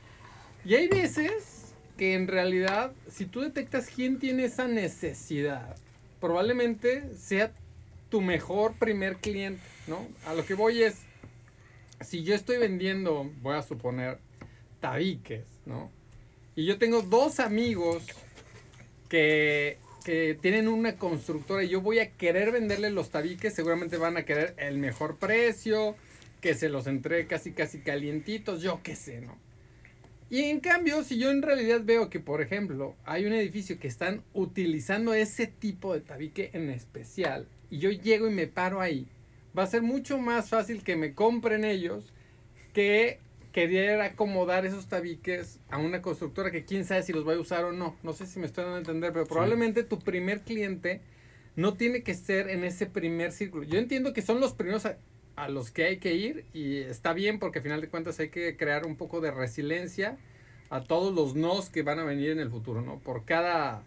Y 0.64 0.74
hay 0.74 0.88
veces 0.88 1.74
que 1.96 2.14
en 2.14 2.28
realidad, 2.28 2.92
si 3.10 3.26
tú 3.26 3.40
detectas 3.40 3.88
quién 3.94 4.18
tiene 4.18 4.44
esa 4.44 4.68
necesidad, 4.68 5.76
probablemente 6.20 7.14
sea 7.16 7.52
tu 8.08 8.20
mejor 8.20 8.74
primer 8.74 9.16
cliente, 9.16 9.62
¿no? 9.86 10.06
A 10.26 10.34
lo 10.34 10.44
que 10.44 10.54
voy 10.54 10.82
es, 10.82 10.96
si 12.00 12.22
yo 12.22 12.34
estoy 12.34 12.58
vendiendo, 12.58 13.30
voy 13.42 13.56
a 13.56 13.62
suponer, 13.62 14.18
tabiques, 14.80 15.44
¿no? 15.64 15.90
Y 16.54 16.64
yo 16.64 16.78
tengo 16.78 17.02
dos 17.02 17.40
amigos 17.40 18.04
que, 19.08 19.78
que 20.04 20.38
tienen 20.40 20.68
una 20.68 20.96
constructora 20.96 21.64
y 21.64 21.68
yo 21.68 21.80
voy 21.80 21.98
a 21.98 22.12
querer 22.12 22.52
venderle 22.52 22.90
los 22.90 23.10
tabiques, 23.10 23.54
seguramente 23.54 23.96
van 23.96 24.16
a 24.16 24.24
querer 24.24 24.54
el 24.58 24.78
mejor 24.78 25.18
precio, 25.18 25.96
que 26.40 26.54
se 26.54 26.68
los 26.68 26.86
entregue 26.86 27.26
casi 27.26 27.52
casi 27.52 27.80
calientitos, 27.80 28.62
yo 28.62 28.80
qué 28.82 28.94
sé, 28.96 29.20
¿no? 29.20 29.38
Y 30.28 30.44
en 30.44 30.60
cambio, 30.60 31.04
si 31.04 31.18
yo 31.18 31.30
en 31.30 31.42
realidad 31.42 31.82
veo 31.84 32.10
que, 32.10 32.18
por 32.18 32.42
ejemplo, 32.42 32.96
hay 33.04 33.26
un 33.26 33.32
edificio 33.32 33.78
que 33.78 33.86
están 33.86 34.24
utilizando 34.32 35.14
ese 35.14 35.46
tipo 35.46 35.94
de 35.94 36.00
tabique 36.00 36.50
en 36.52 36.68
especial, 36.70 37.46
y 37.70 37.78
yo 37.78 37.90
llego 37.90 38.28
y 38.28 38.32
me 38.32 38.46
paro 38.46 38.80
ahí, 38.80 39.06
va 39.56 39.62
a 39.62 39.66
ser 39.66 39.82
mucho 39.82 40.18
más 40.18 40.48
fácil 40.48 40.82
que 40.82 40.96
me 40.96 41.14
compren 41.14 41.64
ellos 41.64 42.12
que 42.72 43.18
querer 43.52 44.02
acomodar 44.02 44.66
esos 44.66 44.86
tabiques 44.86 45.60
a 45.70 45.78
una 45.78 46.02
constructora 46.02 46.50
que 46.50 46.64
quién 46.64 46.84
sabe 46.84 47.02
si 47.02 47.14
los 47.14 47.26
va 47.26 47.32
a 47.32 47.38
usar 47.38 47.64
o 47.64 47.72
no. 47.72 47.96
No 48.02 48.12
sé 48.12 48.26
si 48.26 48.38
me 48.38 48.44
estoy 48.44 48.64
dando 48.64 48.76
a 48.76 48.80
entender, 48.80 49.14
pero 49.14 49.24
probablemente 49.26 49.82
tu 49.82 49.98
primer 49.98 50.42
cliente 50.42 51.00
no 51.56 51.72
tiene 51.72 52.02
que 52.02 52.12
ser 52.12 52.50
en 52.50 52.64
ese 52.64 52.84
primer 52.84 53.32
círculo. 53.32 53.64
Yo 53.64 53.78
entiendo 53.78 54.12
que 54.12 54.20
son 54.20 54.40
los 54.40 54.52
primeros 54.52 54.84
a, 54.84 54.98
a 55.36 55.48
los 55.48 55.70
que 55.70 55.84
hay 55.84 55.96
que 55.96 56.14
ir 56.14 56.44
y 56.52 56.76
está 56.78 57.14
bien 57.14 57.38
porque 57.38 57.60
al 57.60 57.62
final 57.62 57.80
de 57.80 57.88
cuentas 57.88 58.20
hay 58.20 58.28
que 58.28 58.58
crear 58.58 58.84
un 58.84 58.96
poco 58.96 59.22
de 59.22 59.30
resiliencia 59.30 60.18
a 60.68 60.82
todos 60.82 61.14
los 61.14 61.34
nos 61.34 61.70
que 61.70 61.82
van 61.82 61.98
a 61.98 62.04
venir 62.04 62.30
en 62.30 62.40
el 62.40 62.50
futuro, 62.50 62.82
¿no? 62.82 62.98
Por 62.98 63.24
cada 63.24 63.82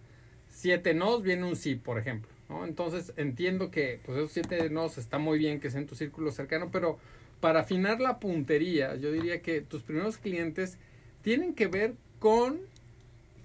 siete 0.50 0.95
nos 0.95 1.21
viene 1.21 1.45
un 1.45 1.55
sí, 1.55 1.75
por 1.75 2.00
ejemplo, 2.00 2.31
¿no? 2.50 2.65
Entonces 2.65 3.13
entiendo 3.15 3.72
que 3.72 4.00
pues 4.06 4.18
esos 4.18 4.32
siete 4.32 4.70
nos 4.70 4.98
está 4.98 5.18
muy 5.18 5.38
bien 5.39 5.60
que 5.60 5.70
sea 5.70 5.79
en 5.79 5.88
tu 5.88 5.96
círculo 5.96 6.32
cercano, 6.32 6.70
pero 6.72 6.98
para 7.39 7.62
afinar 7.62 8.01
la 8.01 8.20
puntería, 8.20 8.96
yo 8.96 9.12
diría 9.12 9.41
que 9.41 9.62
tus 9.62 9.84
primeros 9.84 10.18
clientes 10.18 10.77
tienen 11.22 11.53
que 11.53 11.68
ver 11.68 11.96
con 12.20 12.60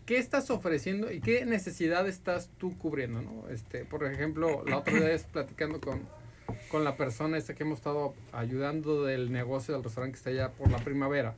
qué 0.06 0.18
estás 0.18 0.50
ofreciendo 0.50 1.12
y 1.12 1.20
qué 1.20 1.44
necesidad 1.46 2.08
estás 2.08 2.50
tú 2.58 2.76
cubriendo, 2.76 3.22
¿no? 3.22 3.48
Este, 3.48 3.84
por 3.84 4.04
ejemplo, 4.04 4.64
la 4.66 4.78
otra 4.78 4.94
vez 5.00 5.24
platicando 5.32 5.80
con, 5.80 6.02
con 6.70 6.84
la 6.84 6.96
persona 6.96 7.38
esta 7.38 7.54
que 7.54 7.62
hemos 7.62 7.78
estado 7.78 8.14
ayudando 8.32 9.04
del 9.04 9.32
negocio 9.32 9.74
del 9.74 9.84
restaurante 9.84 10.14
que 10.14 10.18
está 10.18 10.30
allá 10.30 10.52
por 10.52 10.70
la 10.70 10.78
primavera. 10.78 11.36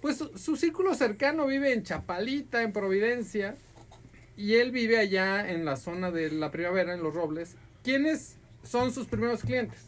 Pues 0.00 0.16
su, 0.16 0.36
su 0.36 0.56
círculo 0.56 0.94
cercano 0.94 1.46
vive 1.46 1.72
en 1.72 1.84
Chapalita, 1.84 2.62
en 2.62 2.72
Providencia, 2.72 3.54
y 4.36 4.54
él 4.54 4.70
vive 4.70 4.98
allá 4.98 5.50
en 5.50 5.64
la 5.64 5.76
zona 5.76 6.10
de 6.10 6.30
la 6.30 6.50
primavera, 6.50 6.94
en 6.94 7.02
Los 7.02 7.14
Robles. 7.14 7.54
¿Quiénes 7.82 8.36
son 8.62 8.92
sus 8.92 9.06
primeros 9.06 9.42
clientes? 9.42 9.78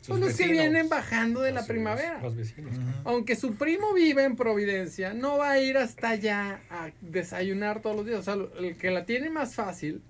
Son 0.00 0.18
los 0.20 0.34
que 0.36 0.48
vienen 0.48 0.88
bajando 0.88 1.42
de 1.42 1.52
la 1.52 1.64
primavera. 1.64 2.20
Los 2.20 2.34
vecinos. 2.34 2.74
Aunque 3.04 3.36
su 3.36 3.54
primo 3.54 3.92
vive 3.94 4.24
en 4.24 4.34
Providencia, 4.34 5.14
no 5.14 5.38
va 5.38 5.52
a 5.52 5.60
ir 5.60 5.76
hasta 5.78 6.08
allá 6.10 6.60
a 6.70 6.90
desayunar 7.00 7.80
todos 7.82 7.94
los 7.96 8.06
días. 8.06 8.18
O 8.18 8.22
sea, 8.24 8.34
lo- 8.36 8.52
el 8.58 8.76
que 8.76 8.90
la 8.90 9.04
tiene 9.04 9.30
más 9.30 9.54
fácil 9.54 10.02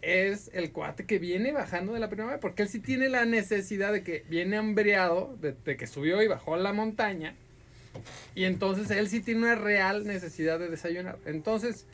es 0.00 0.50
el 0.54 0.70
cuate 0.72 1.04
que 1.04 1.18
viene 1.18 1.52
bajando 1.52 1.92
de 1.92 2.00
la 2.00 2.08
primavera, 2.08 2.40
porque 2.40 2.62
él 2.62 2.68
sí 2.70 2.78
tiene 2.78 3.08
la 3.10 3.26
necesidad 3.26 3.92
de 3.92 4.02
que 4.02 4.24
viene 4.30 4.56
hambriado, 4.56 5.36
de, 5.42 5.54
de 5.64 5.76
que 5.76 5.86
subió 5.86 6.22
y 6.22 6.26
bajó 6.28 6.56
la 6.56 6.72
montaña, 6.72 7.34
y 8.34 8.44
entonces 8.44 8.90
él 8.90 9.08
sí 9.08 9.20
tiene 9.20 9.40
una 9.40 9.54
real 9.54 10.06
necesidad 10.06 10.58
de 10.58 10.68
desayunar. 10.68 11.18
Entonces, 11.26 11.86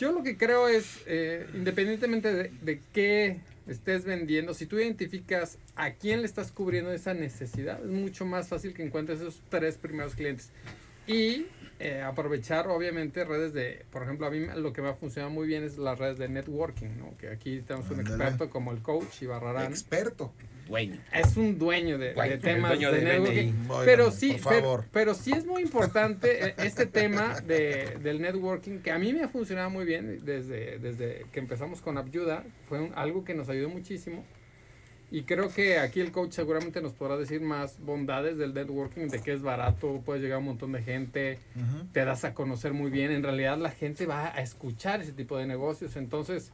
yo 0.00 0.12
lo 0.12 0.22
que 0.22 0.38
creo 0.38 0.66
es, 0.66 1.02
eh, 1.06 1.46
independientemente 1.54 2.32
de, 2.32 2.50
de 2.62 2.80
qué 2.92 3.40
estés 3.66 4.06
vendiendo, 4.06 4.54
si 4.54 4.64
tú 4.64 4.78
identificas 4.78 5.58
a 5.76 5.92
quién 5.92 6.20
le 6.20 6.26
estás 6.26 6.50
cubriendo 6.52 6.90
esa 6.90 7.12
necesidad, 7.12 7.78
es 7.84 7.90
mucho 7.90 8.24
más 8.24 8.48
fácil 8.48 8.72
que 8.72 8.82
encuentres 8.82 9.20
esos 9.20 9.42
tres 9.50 9.76
primeros 9.76 10.14
clientes. 10.14 10.50
Y 11.06 11.46
eh, 11.78 12.02
aprovechar, 12.02 12.68
obviamente, 12.68 13.24
redes 13.24 13.52
de, 13.52 13.84
por 13.90 14.02
ejemplo, 14.02 14.26
a 14.26 14.30
mí 14.30 14.46
lo 14.56 14.72
que 14.72 14.80
me 14.80 14.88
ha 14.88 14.94
funcionado 14.94 15.32
muy 15.32 15.46
bien 15.46 15.64
es 15.64 15.76
las 15.76 15.98
redes 15.98 16.18
de 16.18 16.28
networking, 16.28 16.96
¿no? 16.98 17.16
Que 17.18 17.28
aquí 17.28 17.60
tenemos 17.60 17.90
un 17.90 18.00
experto 18.00 18.48
como 18.48 18.72
el 18.72 18.80
coach 18.80 19.22
Ibarrarán. 19.22 19.70
Experto. 19.70 20.32
Dueño. 20.70 21.00
Es 21.12 21.36
un 21.36 21.58
dueño 21.58 21.98
de, 21.98 22.06
de 22.08 22.14
Dueño, 22.14 22.32
el 22.34 22.40
temas 22.40 22.70
dueño 22.70 22.92
de 22.92 23.00
del 23.00 23.22
networking. 23.22 23.52
Pero 23.84 24.10
sí, 24.10 24.32
por 24.32 24.40
favor. 24.40 24.80
Pero, 24.80 24.90
pero 24.92 25.14
sí 25.14 25.32
es 25.32 25.44
muy 25.44 25.62
importante 25.62 26.48
eh, 26.48 26.54
este 26.58 26.86
tema 26.86 27.40
de, 27.40 27.98
del 28.02 28.22
networking, 28.22 28.78
que 28.78 28.90
a 28.92 28.98
mí 28.98 29.12
me 29.12 29.22
ha 29.24 29.28
funcionado 29.28 29.68
muy 29.68 29.84
bien 29.84 30.24
desde, 30.24 30.78
desde 30.78 31.26
que 31.32 31.40
empezamos 31.40 31.80
con 31.82 31.98
Abyuda. 31.98 32.44
Fue 32.68 32.80
un- 32.80 32.92
algo 32.94 33.24
que 33.24 33.34
nos 33.34 33.48
ayudó 33.48 33.68
muchísimo. 33.68 34.24
Y 35.12 35.22
creo 35.24 35.48
que 35.52 35.76
aquí 35.80 35.98
el 36.00 36.12
coach 36.12 36.30
seguramente 36.30 36.80
nos 36.80 36.92
podrá 36.92 37.16
decir 37.16 37.40
más 37.40 37.80
bondades 37.80 38.38
del 38.38 38.54
networking, 38.54 39.08
de 39.08 39.18
que 39.20 39.32
es 39.32 39.42
barato, 39.42 40.00
puedes 40.06 40.22
llegar 40.22 40.36
a 40.36 40.38
un 40.38 40.44
montón 40.44 40.70
de 40.70 40.82
gente, 40.84 41.40
te 41.92 42.04
das 42.04 42.22
a 42.24 42.32
conocer 42.32 42.72
muy 42.74 42.92
bien. 42.92 43.10
En 43.10 43.24
realidad 43.24 43.58
la 43.58 43.70
gente 43.72 44.06
va 44.06 44.28
a 44.32 44.40
escuchar 44.40 45.00
ese 45.00 45.10
tipo 45.12 45.36
de 45.36 45.46
negocios. 45.46 45.96
Entonces, 45.96 46.52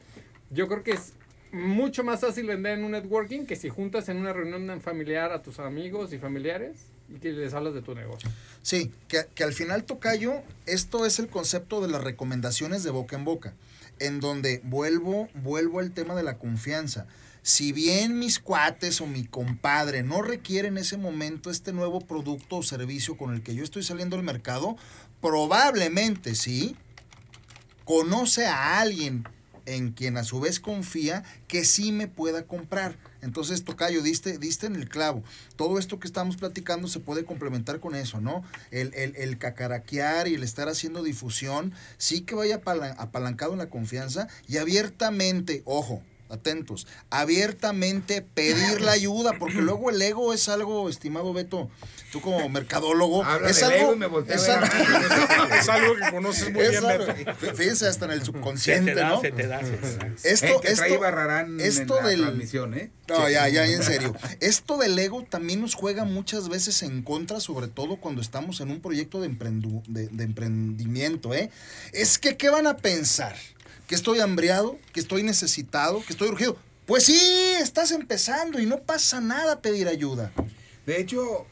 yo 0.50 0.68
creo 0.68 0.82
que 0.82 0.92
es 0.92 1.12
mucho 1.52 2.04
más 2.04 2.20
fácil 2.20 2.46
vender 2.46 2.78
en 2.78 2.84
un 2.84 2.92
networking 2.92 3.46
que 3.46 3.56
si 3.56 3.68
juntas 3.68 4.08
en 4.08 4.18
una 4.18 4.32
reunión 4.32 4.80
familiar 4.80 5.32
a 5.32 5.42
tus 5.42 5.58
amigos 5.58 6.12
y 6.12 6.18
familiares 6.18 6.76
y 7.08 7.18
que 7.18 7.32
les 7.32 7.54
hablas 7.54 7.74
de 7.74 7.82
tu 7.82 7.94
negocio. 7.94 8.30
Sí, 8.62 8.92
que, 9.08 9.26
que 9.34 9.44
al 9.44 9.52
final, 9.52 9.84
Tocayo, 9.84 10.42
esto 10.66 11.06
es 11.06 11.18
el 11.18 11.28
concepto 11.28 11.80
de 11.80 11.88
las 11.88 12.02
recomendaciones 12.02 12.82
de 12.82 12.90
boca 12.90 13.16
en 13.16 13.24
boca, 13.24 13.54
en 13.98 14.20
donde 14.20 14.60
vuelvo, 14.64 15.28
vuelvo 15.34 15.80
al 15.80 15.92
tema 15.92 16.14
de 16.14 16.22
la 16.22 16.38
confianza. 16.38 17.06
Si 17.42 17.70
bien 17.70 18.18
mis 18.18 18.40
cuates 18.40 19.00
o 19.00 19.06
mi 19.06 19.24
compadre 19.24 20.02
no 20.02 20.20
requieren 20.20 20.74
en 20.74 20.78
ese 20.78 20.96
momento 20.96 21.48
este 21.48 21.72
nuevo 21.72 22.00
producto 22.00 22.56
o 22.56 22.62
servicio 22.64 23.16
con 23.16 23.32
el 23.32 23.42
que 23.44 23.54
yo 23.54 23.62
estoy 23.62 23.84
saliendo 23.84 24.16
al 24.16 24.24
mercado, 24.24 24.76
probablemente 25.20 26.34
sí, 26.34 26.76
conoce 27.84 28.46
a 28.46 28.80
alguien 28.80 29.28
en 29.66 29.92
quien 29.92 30.16
a 30.16 30.24
su 30.24 30.40
vez 30.40 30.60
confía 30.60 31.22
que 31.48 31.64
sí 31.64 31.92
me 31.92 32.08
pueda 32.08 32.44
comprar. 32.46 32.96
Entonces, 33.20 33.64
Tocayo, 33.64 34.02
diste, 34.02 34.38
diste 34.38 34.66
en 34.66 34.76
el 34.76 34.88
clavo. 34.88 35.22
Todo 35.56 35.78
esto 35.78 35.98
que 35.98 36.06
estamos 36.06 36.36
platicando 36.36 36.88
se 36.88 37.00
puede 37.00 37.24
complementar 37.24 37.80
con 37.80 37.94
eso, 37.94 38.20
¿no? 38.20 38.44
El, 38.70 38.94
el, 38.94 39.14
el 39.16 39.38
cacaraquear 39.38 40.28
y 40.28 40.34
el 40.34 40.42
estar 40.42 40.68
haciendo 40.68 41.02
difusión, 41.02 41.72
sí 41.98 42.20
que 42.22 42.34
vaya 42.34 42.62
apala- 42.62 42.94
apalancado 42.98 43.52
en 43.52 43.58
la 43.58 43.68
confianza 43.68 44.28
y 44.48 44.58
abiertamente, 44.58 45.62
ojo, 45.64 46.02
atentos, 46.28 46.86
abiertamente 47.10 48.22
pedir 48.22 48.80
la 48.80 48.92
ayuda, 48.92 49.34
porque 49.38 49.56
luego 49.62 49.90
el 49.90 50.00
ego 50.02 50.32
es 50.32 50.48
algo, 50.48 50.88
estimado 50.88 51.32
Beto, 51.32 51.70
tú 52.12 52.20
como 52.20 52.48
mercadólogo, 52.48 53.24
Habla 53.24 53.50
es 53.50 53.62
algo, 53.62 53.94
y 53.94 53.96
me 53.96 54.06
es 54.28 54.48
a. 54.48 54.60
Es 55.60 55.68
algo 55.68 55.94
que 55.94 56.10
conoces 56.10 56.52
muy 56.52 56.62
es 56.62 56.70
bien, 56.70 56.84
Beto. 56.86 57.34
fíjense 57.54 57.86
hasta 57.86 58.04
en 58.06 58.10
el 58.12 58.18
Se 58.20 58.24
te 58.26 58.32
subconsciente, 58.32 58.94
da, 58.94 59.08
¿no? 59.10 59.20
se 59.20 59.32
te 59.32 59.46
da. 59.46 59.60
se 59.60 59.70
te 59.76 59.96
da. 59.96 60.06
Esto, 60.24 60.46
Eh, 60.46 60.60
esto, 60.64 60.98
Barrarán 61.00 61.60
esto 61.60 61.98
en 61.98 62.02
la 62.04 62.08
del- 62.10 62.20
transmisión, 62.22 62.74
¿eh? 62.74 62.90
no, 63.08 63.28
ya, 63.28 63.48
ya, 63.48 63.64
en 63.66 63.82
serio. 63.82 64.14
Esto 64.40 64.76
del 64.78 64.98
ego 64.98 65.24
también 65.28 65.60
nos 65.60 65.74
juega 65.74 66.04
muchas 66.04 66.48
veces 66.48 66.82
en 66.82 67.02
contra, 67.02 67.40
sobre 67.40 67.68
todo 67.68 67.96
cuando 67.96 68.20
estamos 68.20 68.60
en 68.60 68.70
un 68.70 68.80
proyecto 68.80 69.20
de, 69.20 69.30
emprendu- 69.30 69.84
de, 69.86 70.08
de 70.08 70.24
emprendimiento, 70.24 71.34
¿eh? 71.34 71.50
Es 71.92 72.18
que, 72.18 72.36
¿qué 72.36 72.48
van 72.50 72.66
a 72.66 72.76
pensar? 72.76 73.36
¿Que 73.86 73.94
estoy 73.94 74.20
hambriado? 74.20 74.78
¿Que 74.92 75.00
estoy 75.00 75.22
necesitado? 75.22 76.02
¿Que 76.04 76.12
estoy 76.12 76.28
urgido? 76.28 76.56
Pues 76.86 77.04
sí, 77.04 77.20
estás 77.60 77.92
empezando 77.92 78.60
y 78.60 78.66
no 78.66 78.78
pasa 78.78 79.20
nada 79.20 79.60
pedir 79.60 79.88
ayuda. 79.88 80.32
De 80.86 81.00
hecho, 81.00 81.46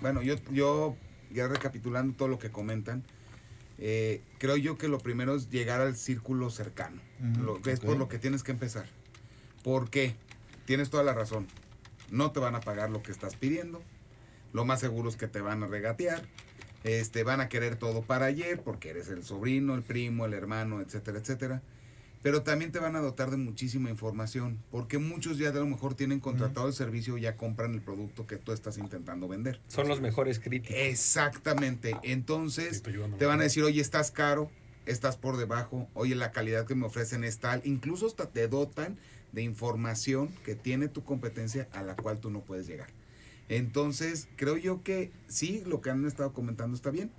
bueno, 0.00 0.22
yo, 0.22 0.36
yo 0.50 0.96
ya 1.32 1.48
recapitulando 1.48 2.16
todo 2.16 2.28
lo 2.28 2.38
que 2.38 2.50
comentan, 2.50 3.04
eh, 3.78 4.22
creo 4.38 4.56
yo 4.56 4.78
que 4.78 4.88
lo 4.88 4.98
primero 4.98 5.34
es 5.34 5.50
llegar 5.50 5.80
al 5.80 5.96
círculo 5.96 6.50
cercano. 6.50 7.00
Lo 7.40 7.60
que 7.62 7.72
es 7.72 7.80
por 7.80 7.96
lo 7.96 8.08
que 8.08 8.18
tienes 8.18 8.42
que 8.42 8.52
empezar. 8.52 8.86
¿Por 9.62 9.90
qué? 9.90 10.14
Tienes 10.66 10.90
toda 10.90 11.02
la 11.02 11.14
razón. 11.14 11.46
No 12.10 12.32
te 12.32 12.40
van 12.40 12.54
a 12.54 12.60
pagar 12.60 12.90
lo 12.90 13.02
que 13.02 13.12
estás 13.12 13.34
pidiendo. 13.36 13.82
Lo 14.52 14.64
más 14.64 14.80
seguro 14.80 15.08
es 15.08 15.16
que 15.16 15.26
te 15.26 15.40
van 15.40 15.62
a 15.62 15.66
regatear. 15.66 16.22
Este, 16.84 17.24
van 17.24 17.40
a 17.40 17.48
querer 17.48 17.76
todo 17.76 18.02
para 18.02 18.26
ayer 18.26 18.62
porque 18.62 18.90
eres 18.90 19.08
el 19.08 19.24
sobrino, 19.24 19.74
el 19.74 19.82
primo, 19.82 20.26
el 20.26 20.34
hermano, 20.34 20.80
etcétera, 20.80 21.18
etcétera. 21.18 21.62
Pero 22.22 22.42
también 22.42 22.72
te 22.72 22.78
van 22.78 22.96
a 22.96 23.00
dotar 23.00 23.30
de 23.30 23.36
muchísima 23.36 23.90
información, 23.90 24.58
porque 24.70 24.96
muchos 24.96 25.36
ya 25.36 25.52
de 25.52 25.60
lo 25.60 25.66
mejor 25.66 25.94
tienen 25.94 26.20
contratado 26.20 26.68
el 26.68 26.72
servicio 26.72 27.18
y 27.18 27.22
ya 27.22 27.36
compran 27.36 27.74
el 27.74 27.82
producto 27.82 28.26
que 28.26 28.38
tú 28.38 28.52
estás 28.52 28.78
intentando 28.78 29.28
vender. 29.28 29.60
Son 29.68 29.88
los 29.88 30.00
mejores 30.00 30.40
críticos. 30.40 30.74
Exactamente. 30.78 31.94
Entonces, 32.02 32.82
Sí, 32.82 32.92
te 33.18 33.26
van 33.26 33.40
a 33.40 33.42
decir, 33.42 33.62
oye, 33.62 33.80
estás 33.80 34.10
caro, 34.10 34.50
estás 34.86 35.18
por 35.18 35.36
debajo, 35.36 35.86
oye, 35.92 36.14
la 36.14 36.32
calidad 36.32 36.66
que 36.66 36.74
me 36.74 36.86
ofrecen 36.86 37.24
es 37.24 37.40
tal. 37.40 37.60
Incluso 37.64 38.06
hasta 38.06 38.30
te 38.30 38.48
dotan 38.48 38.96
de 39.32 39.42
información 39.42 40.28
que 40.46 40.54
tiene 40.54 40.88
tu 40.88 41.04
competencia 41.04 41.68
a 41.72 41.82
la 41.82 41.94
cual 41.94 42.20
tú 42.20 42.30
no 42.30 42.40
puedes 42.40 42.66
llegar. 42.66 42.88
Entonces, 43.48 44.28
creo 44.36 44.56
yo 44.56 44.82
que 44.82 45.10
sí, 45.28 45.62
lo 45.66 45.80
que 45.80 45.90
han 45.90 46.06
estado 46.06 46.32
comentando 46.32 46.76
está 46.76 46.90
bien. 46.90 47.10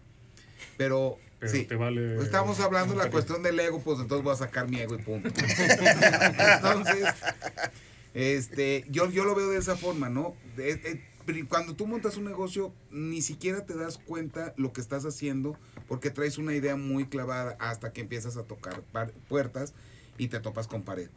Pero, 0.77 1.17
Pero 1.39 1.51
sí, 1.51 1.65
te 1.65 1.75
vale. 1.75 2.21
estamos 2.21 2.59
hablando 2.59 2.93
de 2.93 3.03
la 3.03 3.11
cuestión 3.11 3.43
del 3.43 3.59
ego, 3.59 3.81
pues 3.81 3.99
entonces 3.99 4.23
voy 4.23 4.33
a 4.33 4.37
sacar 4.37 4.69
mi 4.69 4.79
ego 4.79 4.95
y 4.95 5.01
punto. 5.01 5.29
entonces, 6.55 7.07
este, 8.13 8.85
yo, 8.89 9.09
yo 9.11 9.25
lo 9.25 9.35
veo 9.35 9.49
de 9.49 9.59
esa 9.59 9.75
forma, 9.75 10.09
¿no? 10.09 10.35
Cuando 11.49 11.75
tú 11.75 11.87
montas 11.87 12.17
un 12.17 12.25
negocio, 12.25 12.73
ni 12.91 13.21
siquiera 13.21 13.65
te 13.65 13.75
das 13.75 13.97
cuenta 13.97 14.53
lo 14.57 14.73
que 14.73 14.81
estás 14.81 15.05
haciendo 15.05 15.57
porque 15.87 16.09
traes 16.09 16.37
una 16.37 16.53
idea 16.53 16.75
muy 16.75 17.05
clavada 17.05 17.55
hasta 17.59 17.93
que 17.93 18.01
empiezas 18.01 18.37
a 18.37 18.43
tocar 18.43 18.83
puertas 19.27 19.73
y 20.17 20.27
te 20.27 20.39
topas 20.39 20.67
con 20.67 20.83
pared. 20.83 21.09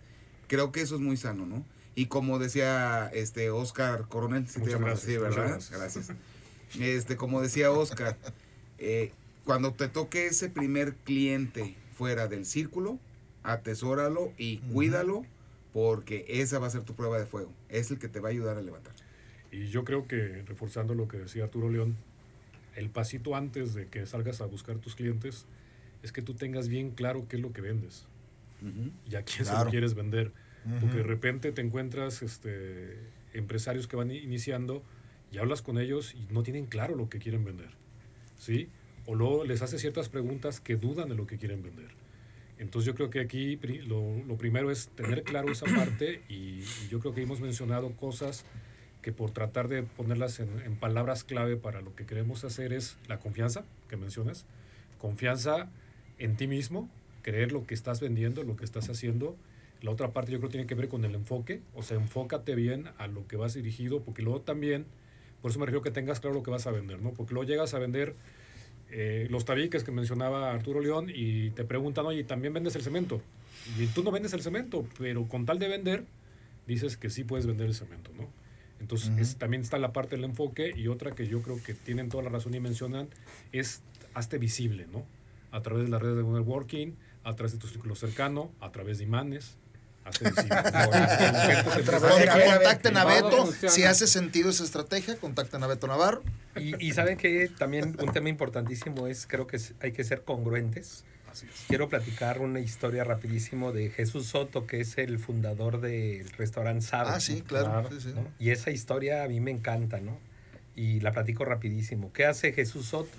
Creo 0.46 0.72
que 0.72 0.80
eso 0.80 0.94
es 0.94 1.00
muy 1.00 1.16
sano, 1.16 1.46
¿no? 1.46 1.64
Y 1.98 2.06
como 2.06 2.38
decía 2.38 3.10
este 3.12 3.50
Oscar 3.50 4.06
Coronel, 4.08 4.46
si 4.46 4.60
te 4.60 4.70
llamas 4.70 5.04
gracias, 5.04 5.04
así, 5.04 5.16
¿verdad? 5.16 5.60
gracias. 5.72 6.12
Este, 6.78 7.16
como 7.16 7.40
decía 7.42 7.72
Oscar, 7.72 8.16
eh, 8.78 9.10
cuando 9.44 9.72
te 9.72 9.88
toque 9.88 10.26
ese 10.26 10.48
primer 10.48 10.94
cliente 10.94 11.74
fuera 11.94 12.28
del 12.28 12.46
círculo, 12.46 13.00
atesóralo 13.42 14.32
y 14.38 14.58
cuídalo 14.58 15.24
porque 15.72 16.24
esa 16.28 16.60
va 16.60 16.68
a 16.68 16.70
ser 16.70 16.82
tu 16.82 16.94
prueba 16.94 17.18
de 17.18 17.26
fuego. 17.26 17.50
Es 17.68 17.90
el 17.90 17.98
que 17.98 18.06
te 18.06 18.20
va 18.20 18.28
a 18.28 18.30
ayudar 18.30 18.58
a 18.58 18.62
levantar. 18.62 18.92
Y 19.50 19.66
yo 19.66 19.82
creo 19.84 20.06
que, 20.06 20.44
reforzando 20.46 20.94
lo 20.94 21.08
que 21.08 21.16
decía 21.18 21.44
Arturo 21.44 21.68
León, 21.68 21.96
el 22.76 22.90
pasito 22.90 23.34
antes 23.34 23.74
de 23.74 23.88
que 23.88 24.06
salgas 24.06 24.40
a 24.40 24.46
buscar 24.46 24.76
tus 24.76 24.94
clientes 24.94 25.46
es 26.04 26.12
que 26.12 26.22
tú 26.22 26.34
tengas 26.34 26.68
bien 26.68 26.92
claro 26.92 27.26
qué 27.28 27.34
es 27.38 27.42
lo 27.42 27.52
que 27.52 27.60
vendes 27.60 28.04
y 29.10 29.16
a 29.16 29.24
quién 29.24 29.38
se 29.38 29.50
Claro. 29.50 29.64
lo 29.64 29.70
quieres 29.72 29.94
vender. 29.94 30.30
Porque 30.80 30.98
de 30.98 31.02
repente 31.02 31.52
te 31.52 31.60
encuentras 31.60 32.22
este, 32.22 32.98
empresarios 33.32 33.86
que 33.86 33.96
van 33.96 34.10
iniciando 34.10 34.82
y 35.32 35.38
hablas 35.38 35.62
con 35.62 35.78
ellos 35.78 36.14
y 36.14 36.32
no 36.32 36.42
tienen 36.42 36.66
claro 36.66 36.94
lo 36.94 37.08
que 37.08 37.18
quieren 37.18 37.44
vender. 37.44 37.70
¿Sí? 38.38 38.68
O 39.06 39.14
luego 39.14 39.44
les 39.44 39.62
haces 39.62 39.80
ciertas 39.80 40.08
preguntas 40.08 40.60
que 40.60 40.76
dudan 40.76 41.08
de 41.08 41.14
lo 41.14 41.26
que 41.26 41.38
quieren 41.38 41.62
vender. 41.62 41.90
Entonces 42.58 42.86
yo 42.86 42.94
creo 42.94 43.08
que 43.08 43.20
aquí 43.20 43.56
lo, 43.86 44.22
lo 44.26 44.36
primero 44.36 44.70
es 44.70 44.88
tener 44.88 45.22
claro 45.22 45.50
esa 45.50 45.66
parte 45.66 46.22
y, 46.28 46.60
y 46.84 46.88
yo 46.90 46.98
creo 46.98 47.14
que 47.14 47.22
hemos 47.22 47.40
mencionado 47.40 47.90
cosas 47.92 48.44
que 49.00 49.12
por 49.12 49.30
tratar 49.30 49.68
de 49.68 49.84
ponerlas 49.84 50.40
en, 50.40 50.48
en 50.64 50.76
palabras 50.76 51.22
clave 51.22 51.56
para 51.56 51.80
lo 51.80 51.94
que 51.94 52.04
queremos 52.04 52.44
hacer 52.44 52.72
es 52.72 52.96
la 53.06 53.20
confianza 53.20 53.64
que 53.88 53.96
mencionas, 53.96 54.44
confianza 54.98 55.70
en 56.18 56.36
ti 56.36 56.46
mismo, 56.46 56.90
creer 57.22 57.52
lo 57.52 57.66
que 57.66 57.74
estás 57.74 58.00
vendiendo, 58.00 58.42
lo 58.42 58.56
que 58.56 58.64
estás 58.64 58.88
haciendo. 58.90 59.36
La 59.82 59.90
otra 59.90 60.12
parte 60.12 60.32
yo 60.32 60.38
creo 60.38 60.50
tiene 60.50 60.66
que 60.66 60.74
ver 60.74 60.88
con 60.88 61.04
el 61.04 61.14
enfoque, 61.14 61.60
o 61.74 61.82
sea, 61.82 61.96
enfócate 61.96 62.54
bien 62.54 62.88
a 62.98 63.06
lo 63.06 63.26
que 63.28 63.36
vas 63.36 63.54
dirigido, 63.54 64.00
porque 64.02 64.22
luego 64.22 64.40
también, 64.40 64.86
por 65.40 65.50
eso 65.50 65.60
me 65.60 65.66
refiero 65.66 65.82
que 65.82 65.90
tengas 65.90 66.18
claro 66.20 66.34
lo 66.34 66.42
que 66.42 66.50
vas 66.50 66.66
a 66.66 66.70
vender, 66.72 67.00
¿no? 67.00 67.12
Porque 67.12 67.34
luego 67.34 67.48
llegas 67.48 67.74
a 67.74 67.78
vender 67.78 68.14
eh, 68.90 69.26
los 69.30 69.44
tabiques 69.44 69.84
que 69.84 69.90
mencionaba 69.92 70.50
Arturo 70.52 70.80
León 70.80 71.10
y 71.14 71.50
te 71.50 71.64
preguntan, 71.64 72.06
oye, 72.06 72.24
¿también 72.24 72.52
vendes 72.54 72.74
el 72.74 72.82
cemento? 72.82 73.20
Y 73.78 73.86
tú 73.86 74.02
no 74.02 74.10
vendes 74.10 74.32
el 74.32 74.40
cemento, 74.42 74.86
pero 74.98 75.28
con 75.28 75.44
tal 75.46 75.58
de 75.58 75.68
vender, 75.68 76.04
dices 76.66 76.96
que 76.96 77.10
sí 77.10 77.22
puedes 77.24 77.46
vender 77.46 77.66
el 77.66 77.74
cemento, 77.74 78.10
¿no? 78.16 78.26
Entonces, 78.80 79.10
es- 79.18 79.36
también 79.36 79.62
está 79.62 79.78
la 79.78 79.92
parte 79.92 80.16
del 80.16 80.24
enfoque 80.24 80.72
y 80.76 80.86
otra 80.88 81.10
que 81.12 81.26
yo 81.26 81.42
creo 81.42 81.60
que 81.62 81.74
tienen 81.74 82.08
toda 82.08 82.22
la 82.22 82.30
razón 82.30 82.54
y 82.54 82.60
mencionan 82.60 83.08
es 83.52 83.82
hazte 84.14 84.38
visible, 84.38 84.86
¿no? 84.90 85.04
A 85.50 85.62
través 85.62 85.84
de 85.84 85.90
las 85.90 86.00
redes 86.00 86.16
de 86.16 86.22
networking, 86.22 86.92
a 87.24 87.34
través 87.34 87.52
de 87.52 87.58
tu 87.58 87.66
círculo 87.66 87.94
cercano, 87.94 88.50
a 88.60 88.70
través 88.72 88.98
de 88.98 89.04
imanes, 89.04 89.56
contacten 92.44 92.96
a 92.96 93.04
Beto. 93.04 93.52
Si 93.68 93.84
hace 93.84 94.06
sentido 94.06 94.50
esa 94.50 94.64
estrategia, 94.64 95.16
contacten 95.16 95.62
a 95.62 95.66
Beto 95.66 95.86
Navarro. 95.86 96.22
Y, 96.56 96.84
y 96.84 96.92
saben 96.92 97.16
que 97.16 97.48
también 97.48 97.96
un 98.00 98.12
tema 98.12 98.28
importantísimo 98.28 99.06
es, 99.06 99.26
creo 99.26 99.46
que 99.46 99.58
hay 99.80 99.92
que 99.92 100.04
ser 100.04 100.22
congruentes. 100.22 101.04
Quiero 101.68 101.88
platicar 101.88 102.40
una 102.40 102.60
historia 102.60 103.04
rapidísimo 103.04 103.72
de 103.72 103.90
Jesús 103.90 104.26
Soto, 104.26 104.66
que 104.66 104.80
es 104.80 104.98
el 104.98 105.18
fundador 105.18 105.80
del 105.80 106.28
restaurante 106.30 106.84
Sabe. 106.84 107.10
Ah, 107.10 107.20
sí, 107.20 107.42
claro. 107.42 107.66
Claro, 107.66 107.90
sí, 107.90 108.00
sí. 108.00 108.12
¿no? 108.14 108.26
Y 108.38 108.50
esa 108.50 108.70
historia 108.70 109.22
a 109.22 109.28
mí 109.28 109.40
me 109.40 109.50
encanta, 109.50 110.00
¿no? 110.00 110.18
Y 110.74 111.00
la 111.00 111.12
platico 111.12 111.44
rapidísimo. 111.44 112.12
¿Qué 112.12 112.24
hace 112.24 112.52
Jesús 112.52 112.86
Soto? 112.86 113.16